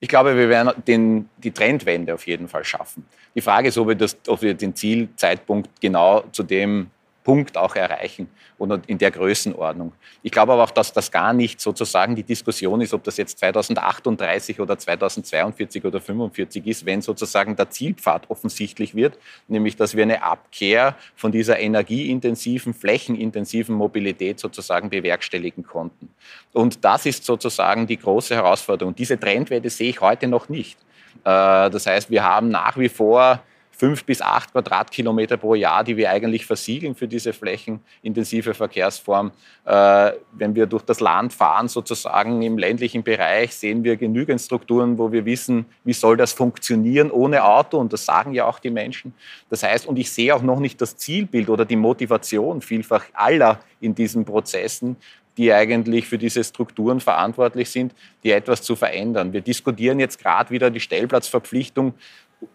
Ich 0.00 0.08
glaube, 0.08 0.36
wir 0.36 0.48
werden 0.48 0.72
den, 0.88 1.28
die 1.38 1.52
Trendwende 1.52 2.14
auf 2.14 2.26
jeden 2.26 2.48
Fall 2.48 2.64
schaffen. 2.64 3.06
Die 3.36 3.40
Frage 3.40 3.68
ist, 3.68 3.78
ob 3.78 3.86
wir, 3.86 3.94
das, 3.94 4.16
ob 4.26 4.42
wir 4.42 4.54
den 4.54 4.74
Zielzeitpunkt 4.74 5.80
genau 5.80 6.24
zu 6.32 6.42
dem 6.42 6.90
Punkt 7.24 7.56
auch 7.56 7.76
erreichen 7.76 8.28
und 8.58 8.88
in 8.88 8.98
der 8.98 9.10
Größenordnung. 9.10 9.92
Ich 10.22 10.32
glaube 10.32 10.52
aber 10.52 10.64
auch, 10.64 10.70
dass 10.70 10.92
das 10.92 11.10
gar 11.10 11.32
nicht 11.32 11.60
sozusagen 11.60 12.16
die 12.16 12.22
Diskussion 12.22 12.80
ist, 12.80 12.94
ob 12.94 13.04
das 13.04 13.16
jetzt 13.16 13.38
2038 13.38 14.60
oder 14.60 14.78
2042 14.78 15.84
oder 15.84 16.00
45 16.00 16.66
ist, 16.66 16.86
wenn 16.86 17.02
sozusagen 17.02 17.56
der 17.56 17.70
Zielpfad 17.70 18.28
offensichtlich 18.30 18.94
wird, 18.94 19.18
nämlich 19.48 19.76
dass 19.76 19.96
wir 19.96 20.02
eine 20.02 20.22
Abkehr 20.22 20.96
von 21.14 21.32
dieser 21.32 21.58
energieintensiven, 21.58 22.74
flächenintensiven 22.74 23.74
Mobilität 23.74 24.40
sozusagen 24.40 24.90
bewerkstelligen 24.90 25.64
konnten. 25.64 26.08
Und 26.52 26.84
das 26.84 27.06
ist 27.06 27.24
sozusagen 27.24 27.86
die 27.86 27.98
große 27.98 28.34
Herausforderung. 28.34 28.94
Diese 28.94 29.18
Trendwerte 29.18 29.70
sehe 29.70 29.90
ich 29.90 30.00
heute 30.00 30.26
noch 30.26 30.48
nicht. 30.48 30.78
Äh, 31.24 31.70
das 31.70 31.86
heißt, 31.86 32.10
wir 32.10 32.24
haben 32.24 32.48
nach 32.48 32.76
wie 32.76 32.88
vor 32.88 33.40
fünf 33.82 34.04
bis 34.04 34.22
acht 34.22 34.52
Quadratkilometer 34.52 35.36
pro 35.36 35.56
Jahr, 35.56 35.82
die 35.82 35.96
wir 35.96 36.08
eigentlich 36.08 36.46
versiegeln 36.46 36.94
für 36.94 37.08
diese 37.08 37.32
flächenintensive 37.32 38.54
Verkehrsform. 38.54 39.32
Äh, 39.64 40.12
wenn 40.30 40.54
wir 40.54 40.66
durch 40.66 40.84
das 40.84 41.00
Land 41.00 41.32
fahren, 41.32 41.66
sozusagen 41.66 42.42
im 42.42 42.58
ländlichen 42.58 43.02
Bereich, 43.02 43.52
sehen 43.56 43.82
wir 43.82 43.96
genügend 43.96 44.40
Strukturen, 44.40 44.98
wo 44.98 45.10
wir 45.10 45.24
wissen, 45.24 45.66
wie 45.82 45.94
soll 45.94 46.16
das 46.16 46.32
funktionieren 46.32 47.10
ohne 47.10 47.42
Auto. 47.42 47.76
Und 47.76 47.92
das 47.92 48.04
sagen 48.04 48.34
ja 48.34 48.44
auch 48.44 48.60
die 48.60 48.70
Menschen. 48.70 49.14
Das 49.50 49.64
heißt, 49.64 49.88
und 49.88 49.98
ich 49.98 50.12
sehe 50.12 50.32
auch 50.32 50.42
noch 50.42 50.60
nicht 50.60 50.80
das 50.80 50.96
Zielbild 50.96 51.48
oder 51.48 51.64
die 51.64 51.74
Motivation 51.74 52.60
vielfach 52.60 53.06
aller 53.14 53.58
in 53.80 53.96
diesen 53.96 54.24
Prozessen, 54.24 54.96
die 55.36 55.52
eigentlich 55.52 56.06
für 56.06 56.18
diese 56.18 56.44
Strukturen 56.44 57.00
verantwortlich 57.00 57.68
sind, 57.68 57.94
die 58.22 58.30
etwas 58.30 58.62
zu 58.62 58.76
verändern. 58.76 59.32
Wir 59.32 59.40
diskutieren 59.40 59.98
jetzt 59.98 60.20
gerade 60.20 60.50
wieder 60.50 60.70
die 60.70 60.78
Stellplatzverpflichtung 60.78 61.94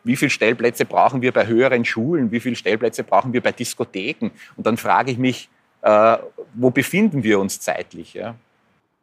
wie 0.03 0.15
viele 0.15 0.29
Stellplätze 0.29 0.85
brauchen 0.85 1.21
wir 1.21 1.31
bei 1.31 1.47
höheren 1.47 1.85
Schulen, 1.85 2.31
wie 2.31 2.39
viele 2.39 2.55
Stellplätze 2.55 3.03
brauchen 3.03 3.33
wir 3.33 3.41
bei 3.41 3.51
Diskotheken. 3.51 4.31
Und 4.55 4.65
dann 4.65 4.77
frage 4.77 5.11
ich 5.11 5.17
mich, 5.17 5.49
äh, 5.81 6.17
wo 6.53 6.69
befinden 6.69 7.23
wir 7.23 7.39
uns 7.39 7.59
zeitlich? 7.59 8.13
Ja? 8.13 8.35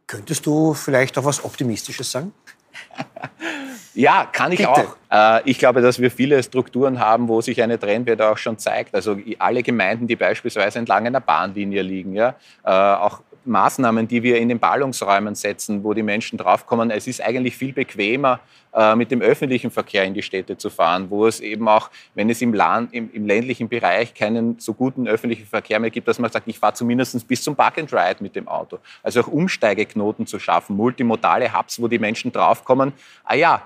Könntest 0.06 0.46
du 0.46 0.74
vielleicht 0.74 1.16
auch 1.18 1.24
was 1.24 1.44
Optimistisches 1.44 2.10
sagen? 2.10 2.32
Ja, 3.94 4.26
kann 4.30 4.50
ich 4.50 4.58
Bitte. 4.58 4.70
auch. 4.70 4.96
Äh, 5.10 5.48
ich 5.48 5.58
glaube, 5.58 5.80
dass 5.80 6.00
wir 6.00 6.10
viele 6.10 6.42
Strukturen 6.42 6.98
haben, 6.98 7.28
wo 7.28 7.40
sich 7.40 7.62
eine 7.62 7.78
Trendwende 7.78 8.28
auch 8.28 8.38
schon 8.38 8.58
zeigt. 8.58 8.94
Also 8.94 9.16
alle 9.38 9.62
Gemeinden, 9.62 10.08
die 10.08 10.16
beispielsweise 10.16 10.80
entlang 10.80 11.06
einer 11.06 11.20
Bahnlinie 11.20 11.82
liegen, 11.82 12.12
ja, 12.14 12.34
äh, 12.64 12.70
auch 12.70 13.22
Maßnahmen, 13.44 14.08
die 14.08 14.22
wir 14.22 14.38
in 14.38 14.48
den 14.48 14.58
Ballungsräumen 14.58 15.34
setzen, 15.34 15.84
wo 15.84 15.94
die 15.94 16.02
Menschen 16.02 16.38
draufkommen, 16.38 16.90
es 16.90 17.06
ist 17.06 17.22
eigentlich 17.22 17.56
viel 17.56 17.72
bequemer, 17.72 18.40
äh, 18.72 18.96
mit 18.96 19.10
dem 19.10 19.20
öffentlichen 19.20 19.70
Verkehr 19.70 20.04
in 20.04 20.14
die 20.14 20.22
Städte 20.22 20.56
zu 20.56 20.70
fahren, 20.70 21.10
wo 21.10 21.26
es 21.26 21.40
eben 21.40 21.68
auch, 21.68 21.90
wenn 22.14 22.30
es 22.30 22.42
im, 22.42 22.54
Land, 22.54 22.92
im, 22.92 23.10
im 23.12 23.26
ländlichen 23.26 23.68
Bereich 23.68 24.14
keinen 24.14 24.58
so 24.58 24.74
guten 24.74 25.06
öffentlichen 25.06 25.46
Verkehr 25.46 25.78
mehr 25.78 25.90
gibt, 25.90 26.08
dass 26.08 26.18
man 26.18 26.30
sagt, 26.30 26.48
ich 26.48 26.58
fahre 26.58 26.74
zumindest 26.74 27.26
bis 27.28 27.42
zum 27.42 27.54
Park 27.54 27.78
and 27.78 27.92
Ride 27.92 28.16
mit 28.20 28.34
dem 28.34 28.48
Auto. 28.48 28.78
Also 29.02 29.20
auch 29.20 29.28
Umsteigeknoten 29.28 30.26
zu 30.26 30.38
schaffen, 30.38 30.76
multimodale 30.76 31.56
Hubs, 31.56 31.80
wo 31.80 31.88
die 31.88 31.98
Menschen 31.98 32.32
draufkommen, 32.32 32.92
ah 33.24 33.34
ja, 33.34 33.62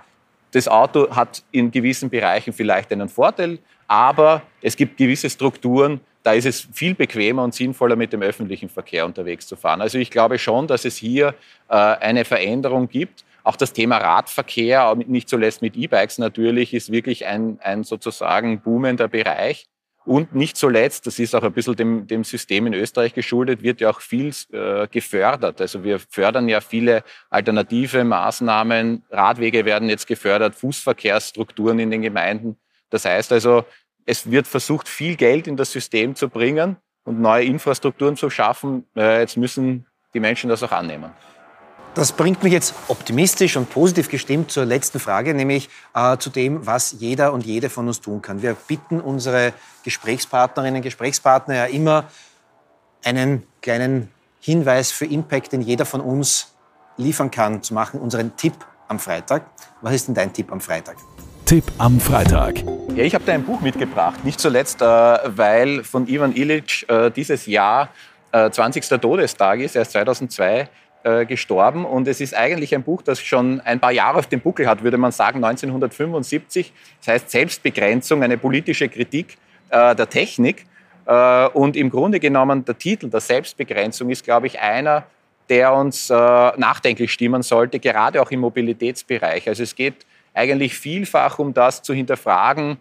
das 0.51 0.67
Auto 0.67 1.14
hat 1.14 1.43
in 1.53 1.71
gewissen 1.71 2.09
Bereichen 2.09 2.53
vielleicht 2.53 2.91
einen 2.93 3.09
Vorteil, 3.09 3.59
aber 3.87 4.43
es 4.62 4.77
gibt 4.77 4.97
gewisse 4.97 5.31
Strukturen, 5.31 6.01
da 6.29 6.35
ist 6.35 6.45
es 6.45 6.69
viel 6.75 6.95
bequemer 6.95 7.43
und 7.43 7.55
sinnvoller, 7.55 7.97
mit 7.97 8.12
dem 8.12 8.21
öffentlichen 8.21 8.69
Verkehr 8.69 9.07
unterwegs 9.07 9.47
zu 9.47 9.57
fahren. 9.57 9.81
Also 9.81 9.97
ich 9.97 10.11
glaube 10.11 10.38
schon, 10.38 10.67
dass 10.67 10.85
es 10.85 10.95
hier 10.95 11.35
äh, 11.71 11.75
eine 11.75 12.27
Veränderung 12.27 12.91
gibt. 12.91 13.25
Auch 13.45 13.57
das 13.57 13.73
Thema 13.73 13.97
Radverkehr, 13.97 14.95
nicht 15.07 15.31
zuletzt 15.31 15.62
mit 15.62 15.75
E-Bikes 15.75 16.19
natürlich, 16.19 16.75
ist 16.75 16.93
wirklich 16.93 17.25
ein, 17.25 17.59
ein 17.62 17.83
sozusagen 17.83 18.61
boomender 18.61 19.09
Bereich. 19.09 19.69
Und 20.05 20.35
nicht 20.35 20.59
zuletzt, 20.59 21.07
das 21.07 21.19
ist 21.19 21.35
auch 21.35 21.43
ein 21.43 21.53
bisschen 21.55 21.77
dem, 21.77 22.07
dem 22.07 22.25
System 22.25 22.67
in 22.67 22.75
Österreich 22.75 23.14
geschuldet, 23.14 23.62
wird 23.62 23.81
ja 23.81 23.88
auch 23.88 24.03
viel 24.03 24.31
äh, 24.53 24.87
gefördert. 24.87 25.62
Also 25.62 25.83
wir 25.83 25.99
fördern 25.99 26.47
ja 26.51 26.61
viele 26.61 27.05
alternative 27.31 28.05
Maßnahmen. 28.05 29.03
Radwege 29.09 29.64
werden 29.64 29.88
jetzt 29.88 30.07
gefördert, 30.07 30.55
Fußverkehrsstrukturen 30.57 31.79
in 31.79 31.91
den 31.91 32.03
Gemeinden. 32.03 32.59
Das 32.91 33.07
heißt 33.07 33.33
also, 33.33 33.64
es 34.09 34.31
wird 34.31 34.47
versucht, 34.47 34.88
viel 34.88 35.16
Geld 35.16 35.47
in 35.47 35.57
das 35.59 35.71
System 35.71 36.14
zu 36.16 36.31
bringen 36.31 36.77
und 37.05 37.21
neue 37.21 37.44
Infrastrukturen 37.44 38.16
zu 38.16 38.31
schaffen. 38.31 38.87
Jetzt 38.94 39.37
müssen 39.37 39.87
die 40.14 40.21
Menschen 40.21 40.49
das 40.49 40.62
auch 40.62 40.73
annehmen. 40.73 41.11
Das 41.94 42.12
bringt 42.12 42.42
mich 42.42 42.53
jetzt 42.53 42.75
optimistisch 42.88 43.57
und 43.57 43.68
positiv 43.68 44.09
gestimmt 44.09 44.51
zur 44.51 44.64
letzten 44.64 44.99
Frage, 44.99 45.35
nämlich 45.35 45.68
äh, 45.94 46.16
zu 46.16 46.31
dem, 46.31 46.64
was 46.66 46.97
jeder 46.99 47.33
und 47.33 47.44
jede 47.44 47.68
von 47.68 47.87
uns 47.87 48.01
tun 48.01 48.23
kann. 48.23 48.40
Wir 48.40 48.55
bitten 48.55 49.01
unsere 49.01 49.53
Gesprächspartnerinnen 49.85 50.77
und 50.77 50.83
Gesprächspartner 50.83 51.55
ja 51.55 51.64
immer, 51.64 52.05
einen 53.05 53.42
kleinen 53.62 54.11
Hinweis 54.40 54.90
für 54.90 55.07
Impact, 55.07 55.53
den 55.53 55.61
jeder 55.61 55.85
von 55.85 56.01
uns 56.01 56.55
liefern 56.97 57.31
kann, 57.31 57.62
zu 57.62 57.75
machen, 57.75 58.01
unseren 58.01 58.37
Tipp 58.37 58.55
am 58.87 58.99
Freitag. 58.99 59.51
Was 59.83 59.94
ist 59.94 60.09
denn 60.09 60.14
dein 60.14 60.33
Tipp 60.33 60.53
am 60.53 60.61
Freitag? 60.61 60.97
Tipp 61.49 61.65
am 61.79 61.99
Freitag. 61.99 62.63
Ja, 62.95 63.05
ich 63.05 63.15
habe 63.15 63.25
da 63.25 63.33
ein 63.33 63.43
Buch 63.43 63.63
mitgebracht. 63.63 64.23
Nicht 64.23 64.39
zuletzt, 64.39 64.83
äh, 64.83 64.85
weil 64.85 65.83
von 65.83 66.07
Ivan 66.07 66.37
Illich 66.37 66.85
äh, 66.91 67.11
dieses 67.11 67.47
Jahr 67.47 67.89
20. 68.33 68.93
Äh, 68.93 68.99
Todestag 68.99 69.61
ist. 69.61 69.75
Er 69.75 69.81
ist 69.81 69.93
2002 69.93 70.69
gestorben 71.27 71.87
und 71.87 72.07
es 72.07 72.21
ist 72.21 72.35
eigentlich 72.35 72.75
ein 72.75 72.83
Buch, 72.83 73.01
das 73.01 73.21
schon 73.21 73.61
ein 73.61 73.81
paar 73.81 73.93
Jahre 73.93 74.19
auf 74.19 74.27
dem 74.27 74.41
Buckel 74.41 74.67
hat, 74.67 74.83
würde 74.83 74.99
man 74.99 75.11
sagen, 75.11 75.43
1975. 75.43 76.73
Das 76.99 77.15
heißt 77.15 77.31
Selbstbegrenzung, 77.31 78.23
eine 78.23 78.37
politische 78.37 78.89
Kritik 78.91 79.39
der 79.71 80.11
Technik. 80.11 80.67
Und 81.55 81.77
im 81.77 81.89
Grunde 81.89 82.19
genommen 82.21 82.65
der 82.65 82.77
Titel 82.77 83.09
der 83.09 83.21
Selbstbegrenzung 83.21 84.11
ist, 84.11 84.25
glaube 84.25 84.49
ich, 84.49 84.59
einer, 84.59 85.05
der 85.49 85.73
uns 85.73 86.11
nachdenklich 86.11 87.13
stimmen 87.13 87.43
sollte, 87.43 87.79
gerade 87.79 88.21
auch 88.21 88.33
im 88.33 88.41
Mobilitätsbereich. 88.41 89.49
Also 89.49 89.63
es 89.63 89.77
geht 89.77 90.05
eigentlich 90.35 90.75
vielfach 90.79 91.38
um 91.38 91.55
das 91.55 91.83
zu 91.83 91.95
hinterfragen, 91.95 92.79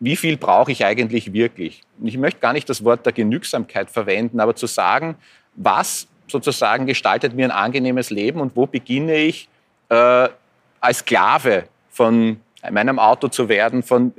wie 0.00 0.16
viel 0.16 0.36
brauche 0.36 0.72
ich 0.72 0.84
eigentlich 0.84 1.32
wirklich? 1.32 1.82
Ich 2.02 2.18
möchte 2.18 2.40
gar 2.40 2.52
nicht 2.52 2.68
das 2.68 2.84
Wort 2.84 3.06
der 3.06 3.12
Genügsamkeit 3.12 3.90
verwenden, 3.90 4.40
aber 4.40 4.54
zu 4.54 4.66
sagen, 4.66 5.16
was 5.54 6.08
sozusagen 6.26 6.86
gestaltet 6.86 7.34
mir 7.34 7.46
ein 7.46 7.50
angenehmes 7.50 8.10
Leben 8.10 8.40
und 8.40 8.56
wo 8.56 8.66
beginne 8.66 9.14
ich 9.16 9.48
äh, 9.88 10.28
als 10.80 10.98
Sklave 10.98 11.64
von 11.90 12.40
meinem 12.70 12.98
Auto 12.98 13.28
zu 13.28 13.48
werden, 13.48 13.82
von 13.82 14.12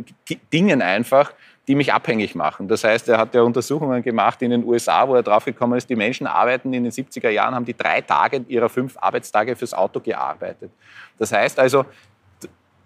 Dingen 0.53 0.81
einfach, 0.81 1.33
die 1.67 1.75
mich 1.75 1.91
abhängig 1.91 2.35
machen. 2.35 2.67
Das 2.67 2.83
heißt, 2.83 3.09
er 3.09 3.17
hat 3.17 3.33
ja 3.33 3.41
Untersuchungen 3.41 4.03
gemacht 4.03 4.41
in 4.41 4.51
den 4.51 4.63
USA, 4.63 5.07
wo 5.07 5.15
er 5.15 5.23
draufgekommen 5.23 5.77
ist, 5.77 5.89
die 5.89 5.95
Menschen 5.95 6.27
arbeiten 6.27 6.73
in 6.73 6.83
den 6.83 6.91
70er 6.91 7.29
Jahren, 7.29 7.55
haben 7.55 7.65
die 7.65 7.75
drei 7.75 8.01
Tage 8.01 8.45
ihrer 8.47 8.69
fünf 8.69 8.95
Arbeitstage 8.99 9.55
fürs 9.55 9.73
Auto 9.73 9.99
gearbeitet. 9.99 10.69
Das 11.17 11.31
heißt 11.31 11.59
also, 11.59 11.85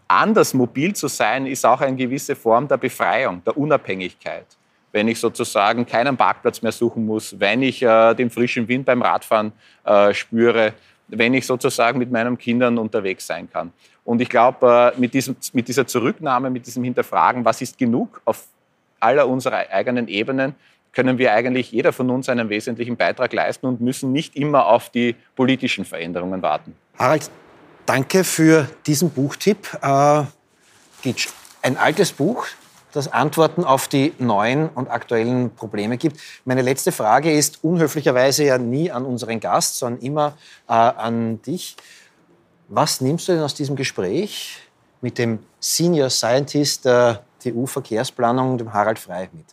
anders 0.09 0.53
mobil 0.53 0.93
zu 0.93 1.07
sein, 1.07 1.45
ist 1.45 1.65
auch 1.65 1.79
eine 1.81 1.95
gewisse 1.95 2.35
Form 2.35 2.67
der 2.67 2.77
Befreiung, 2.77 3.41
der 3.45 3.55
Unabhängigkeit. 3.57 4.45
Wenn 4.91 5.07
ich 5.07 5.19
sozusagen 5.19 5.85
keinen 5.85 6.17
Parkplatz 6.17 6.61
mehr 6.61 6.71
suchen 6.71 7.05
muss, 7.05 7.39
wenn 7.39 7.61
ich 7.61 7.81
äh, 7.83 8.15
den 8.15 8.29
frischen 8.29 8.67
Wind 8.67 8.85
beim 8.85 9.03
Radfahren 9.03 9.51
äh, 9.85 10.13
spüre, 10.13 10.73
wenn 11.07 11.33
ich 11.35 11.45
sozusagen 11.45 11.99
mit 11.99 12.11
meinen 12.11 12.37
Kindern 12.37 12.77
unterwegs 12.77 13.27
sein 13.27 13.49
kann. 13.49 13.71
Und 14.03 14.19
ich 14.19 14.29
glaube, 14.29 14.93
äh, 14.95 14.99
mit, 14.99 15.13
mit 15.53 15.67
dieser 15.67 15.85
Zurücknahme, 15.85 16.49
mit 16.49 16.65
diesem 16.65 16.83
Hinterfragen, 16.83 17.45
was 17.45 17.61
ist 17.61 17.77
genug 17.77 18.19
auf 18.25 18.47
aller 18.99 19.27
unserer 19.27 19.69
eigenen 19.71 20.07
Ebenen, 20.07 20.55
können 20.91 21.19
wir 21.19 21.33
eigentlich 21.33 21.71
jeder 21.71 21.93
von 21.93 22.09
uns 22.09 22.29
einen 22.29 22.49
wesentlichen 22.49 22.97
Beitrag 22.97 23.31
leisten 23.31 23.67
und 23.67 23.79
müssen 23.79 24.11
nicht 24.11 24.35
immer 24.35 24.65
auf 24.65 24.89
die 24.89 25.15
politischen 25.35 25.85
Veränderungen 25.85 26.41
warten. 26.41 26.75
Harald, 26.97 27.29
Danke 27.89 28.23
für 28.23 28.69
diesen 28.85 29.09
Buchtipp. 29.09 29.67
Äh, 29.81 30.21
Gitsch, 31.01 31.29
ein 31.63 31.75
altes 31.75 32.11
Buch, 32.11 32.45
das 32.91 33.11
Antworten 33.11 33.63
auf 33.63 33.87
die 33.87 34.13
neuen 34.19 34.69
und 34.69 34.91
aktuellen 34.91 35.55
Probleme 35.55 35.97
gibt. 35.97 36.19
Meine 36.45 36.61
letzte 36.61 36.91
Frage 36.91 37.33
ist 37.33 37.63
unhöflicherweise 37.63 38.43
ja 38.43 38.59
nie 38.59 38.91
an 38.91 39.05
unseren 39.05 39.39
Gast, 39.39 39.79
sondern 39.79 40.03
immer 40.03 40.37
äh, 40.67 40.73
an 40.73 41.41
dich. 41.41 41.77
Was 42.67 43.01
nimmst 43.01 43.27
du 43.27 43.31
denn 43.31 43.41
aus 43.41 43.55
diesem 43.55 43.75
Gespräch 43.75 44.59
mit 45.01 45.17
dem 45.17 45.39
Senior 45.59 46.11
Scientist 46.11 46.85
der 46.85 47.23
TU-Verkehrsplanung, 47.43 48.59
dem 48.59 48.71
Harald 48.71 48.99
Frey, 48.99 49.29
mit? 49.33 49.45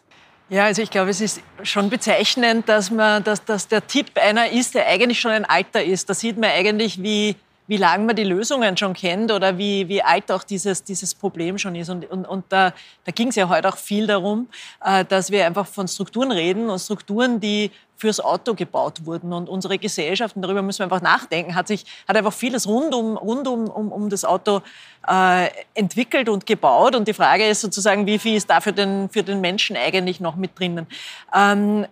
Ja, 0.51 0.67
also 0.67 0.83
ich 0.83 0.91
glaube, 0.91 1.09
es 1.09 1.23
ist 1.23 1.41
schon 1.63 1.89
bezeichnend, 1.89 2.69
dass, 2.69 2.91
man, 2.91 3.25
dass, 3.25 3.43
dass 3.47 3.67
der 3.67 3.87
Tipp 3.87 4.11
einer 4.15 4.53
ist, 4.53 4.75
der 4.75 4.87
eigentlich 4.89 5.21
schon 5.21 5.31
ein 5.31 5.47
Alter 5.47 5.83
ist. 5.83 6.11
Da 6.11 6.13
sieht 6.13 6.37
man 6.37 6.51
eigentlich, 6.51 7.03
wie 7.03 7.35
wie 7.67 7.77
lange 7.77 8.05
man 8.05 8.17
die 8.17 8.25
Lösungen 8.25 8.77
schon 8.77 8.95
kennt 8.95 9.33
oder 9.33 9.59
wie, 9.59 9.89
wie 9.89 10.03
alt 10.03 10.31
auch 10.31 10.45
dieses, 10.45 10.85
dieses 10.85 11.15
Problem 11.15 11.59
schon 11.59 11.75
ist. 11.75 11.89
Und, 11.89 12.09
und, 12.11 12.25
und 12.25 12.45
da, 12.49 12.73
da 13.05 13.13
ging 13.13 13.29
es 13.29 13.37
ja 13.37 13.49
heute 13.49 13.69
auch 13.69 13.77
viel 13.77 14.07
darum, 14.07 14.49
äh, 14.85 15.05
dass 15.05 15.31
wir 15.31 15.47
einfach 15.47 15.67
von 15.67 15.89
Strukturen 15.89 16.33
reden 16.33 16.71
und 16.71 16.79
Strukturen, 16.79 17.41
die 17.41 17.71
fürs 17.97 18.21
Auto 18.21 18.55
gebaut 18.55 19.07
wurden. 19.07 19.33
Und 19.33 19.49
unsere 19.49 19.79
Gesellschaft, 19.79 20.37
und 20.37 20.43
darüber 20.43 20.63
müssen 20.63 20.81
wir 20.81 20.85
einfach 20.85 21.01
nachdenken, 21.01 21.55
hat 21.55 21.67
sich 21.67 21.85
hat 22.07 22.17
einfach 22.17 22.33
vieles 22.33 22.69
rund 22.69 22.95
um, 22.95 23.17
rund 23.17 23.49
um, 23.49 23.69
um, 23.69 23.91
um 23.91 24.11
das 24.11 24.25
Auto 24.25 24.61
äh, 25.09 25.49
entwickelt 25.75 26.29
und 26.29 26.47
gebaut. 26.47 26.95
Und 26.95 27.09
die 27.09 27.15
Frage 27.15 27.47
ist 27.47 27.63
sozusagen, 27.63 28.07
wie 28.07 28.19
viel 28.19 28.37
ist 28.37 28.51
da 28.51 28.61
für 28.61 28.73
den, 28.73 29.09
für 29.09 29.23
den 29.23 29.41
Menschen 29.41 29.77
eigentlich 29.77 30.21
noch 30.21 30.37
mit 30.37 30.59
drinnen? 30.59 30.87
Ähm, 31.35 31.87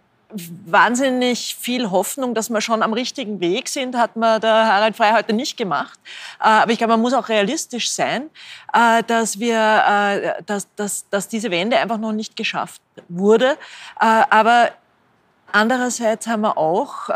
wahnsinnig 0.67 1.57
viel 1.59 1.91
Hoffnung, 1.91 2.35
dass 2.35 2.51
wir 2.51 2.61
schon 2.61 2.83
am 2.83 2.93
richtigen 2.93 3.41
Weg 3.41 3.69
sind, 3.69 3.97
hat 3.97 4.17
man 4.17 4.41
der 4.41 4.51
Harald 4.51 4.97
Frey 4.97 5.13
heute 5.13 5.33
nicht 5.33 5.57
gemacht. 5.57 5.99
Äh, 6.41 6.45
aber 6.45 6.73
ich 6.73 6.79
glaube, 6.79 6.93
man 6.93 7.01
muss 7.01 7.13
auch 7.13 7.29
realistisch 7.29 7.91
sein, 7.91 8.31
äh, 8.73 9.03
dass, 9.05 9.39
wir, 9.39 9.57
äh, 9.57 10.43
dass, 10.45 10.69
dass, 10.75 11.09
dass 11.09 11.29
diese 11.29 11.51
Wende 11.51 11.79
einfach 11.79 11.99
noch 11.99 12.13
nicht 12.13 12.37
geschafft 12.37 12.81
wurde. 13.09 13.57
Aber 13.97 14.71
Andererseits 15.57 16.27
haben 16.27 16.41
wir 16.41 16.59
auch 16.59 17.09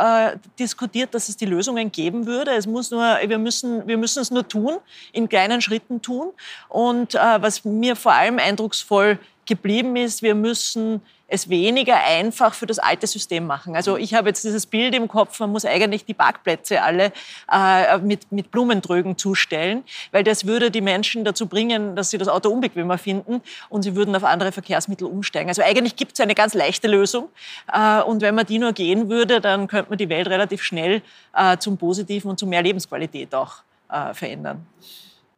diskutiert, 0.61 1.13
dass 1.13 1.29
es 1.29 1.37
die 1.37 1.45
Lösungen 1.45 1.91
geben 1.91 2.25
würde. 2.25 2.53
Es 2.53 2.69
muss 2.69 2.93
nur, 2.93 3.03
wir, 3.03 3.37
müssen, 3.37 3.85
wir 3.89 3.99
müssen 3.99 4.21
es 4.21 4.31
nur 4.31 4.47
tun, 4.47 4.77
in 5.11 5.29
kleinen 5.29 5.61
Schritten 5.61 6.03
tun. 6.03 6.31
Und 6.69 7.15
was 7.15 7.65
mir 7.65 7.97
vor 7.97 8.13
allem 8.13 8.39
eindrucksvoll 8.39 9.19
geblieben 9.45 9.97
ist, 9.97 10.23
wir 10.23 10.37
müssen 10.37 11.03
es 11.29 11.49
weniger 11.51 11.97
einfach 11.97 12.55
für 12.55 12.67
das 12.67 12.79
alte 12.79 13.07
System 13.07 13.47
machen. 13.47 13.77
Also 13.77 13.97
ich 13.97 14.15
habe 14.15 14.31
jetzt 14.31 14.43
dieses 14.45 14.67
Bild 14.67 14.95
im 14.95 15.09
Kopf, 15.09 15.39
man 15.41 15.51
muss 15.53 15.65
eigentlich 15.65 16.07
die 16.07 16.15
Parkplätze 16.15 16.83
alle 16.83 17.13
äh, 17.53 17.99
mit, 17.99 18.33
mit 18.33 18.51
Blumentrögen 18.51 19.19
zustellen, 19.19 19.85
weil 20.11 20.25
das 20.25 20.47
würde 20.47 20.71
die 20.71 20.81
Menschen 20.81 21.25
dazu 21.25 21.47
bringen, 21.47 21.95
dass 21.95 22.11
sie 22.11 22.19
das 22.19 22.29
Auto 22.29 22.49
unbequemer 22.49 22.97
finden 22.97 23.43
und 23.69 23.83
sie 23.83 23.95
würden 23.95 24.17
auf 24.17 24.25
andere 24.25 24.53
Verkehrsmittel 24.53 25.07
umsteigen. 25.07 25.49
Also 25.49 25.63
eigentlich 25.63 25.97
gibt 25.97 26.13
es 26.15 26.21
eine 26.21 26.35
ganz 26.35 26.55
leichte 26.55 26.89
Lösung 26.89 27.29
äh, 27.73 28.01
und 28.01 28.23
wenn 28.23 28.35
man 28.35 28.47
die 28.47 28.59
nur 28.59 28.73
gehen 28.73 29.11
würde, 29.11 29.41
dann 29.41 29.69
könnte 29.69 29.91
man 29.91 29.99
die 29.99 30.09
Welt 30.09 30.29
relativ 30.29 30.63
schnell 30.63 31.03
äh, 31.37 31.59
zum 31.59 31.77
Positiven 31.77 32.31
und 32.31 32.39
zu 32.39 32.47
mehr 32.47 32.63
Lebensqualität 32.63 33.35
auch 33.35 33.57
äh, 33.91 34.15
verändern. 34.15 34.67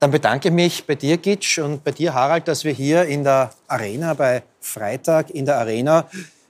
Dann 0.01 0.11
bedanke 0.11 0.49
ich 0.49 0.55
mich 0.55 0.87
bei 0.87 0.95
dir, 0.95 1.19
Gitsch, 1.19 1.59
und 1.59 1.85
bei 1.85 1.91
dir, 1.91 2.15
Harald, 2.15 2.49
dass 2.49 2.65
wir 2.65 2.73
hier 2.73 3.05
in 3.05 3.23
der 3.23 3.53
Arena, 3.69 4.15
bei 4.15 4.43
Freitag 4.59 5.31
in 5.31 5.45
der 5.45 5.59
Arena, 5.59 6.09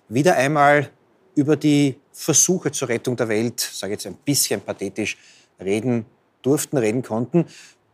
wieder 0.08 0.36
einmal 0.36 0.88
über 1.34 1.56
die 1.56 1.96
Versuche 2.12 2.70
zur 2.70 2.88
Rettung 2.88 3.16
der 3.16 3.28
Welt, 3.28 3.58
sage 3.58 3.92
ich 3.92 3.98
jetzt 3.98 4.06
ein 4.06 4.18
bisschen 4.24 4.60
pathetisch, 4.60 5.18
reden 5.60 6.06
durften, 6.42 6.76
reden 6.76 7.02
konnten. 7.02 7.44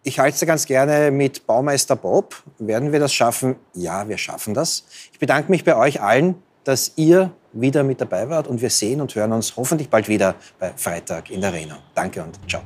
Ich 0.03 0.19
halte 0.19 0.45
ganz 0.45 0.67
gerne 0.67 1.11
mit 1.11 1.47
Baumeister 1.47 1.97
Bob. 1.97 2.43
Werden 2.59 2.93
wir 2.93 3.01
das 3.01 3.15
schaffen? 3.15 3.57
Ja, 3.73 4.09
wir 4.09 4.19
schaffen 4.19 4.53
das. 4.53 4.85
Ich 5.13 5.19
bedanke 5.19 5.51
mich 5.51 5.65
bei 5.65 5.75
euch 5.75 6.03
allen, 6.03 6.35
dass 6.65 6.93
ihr 6.97 7.33
wieder 7.53 7.83
mit 7.83 8.01
dabei 8.01 8.29
wart 8.29 8.47
und 8.47 8.61
wir 8.61 8.71
sehen 8.71 9.01
und 9.01 9.15
hören 9.15 9.33
uns 9.33 9.57
hoffentlich 9.57 9.89
bald 9.89 10.07
wieder 10.07 10.35
bei 10.59 10.73
Freitag 10.77 11.31
in 11.31 11.41
der 11.41 11.51
Arena. 11.51 11.79
Danke 11.95 12.23
und 12.23 12.39
ciao. 12.47 12.63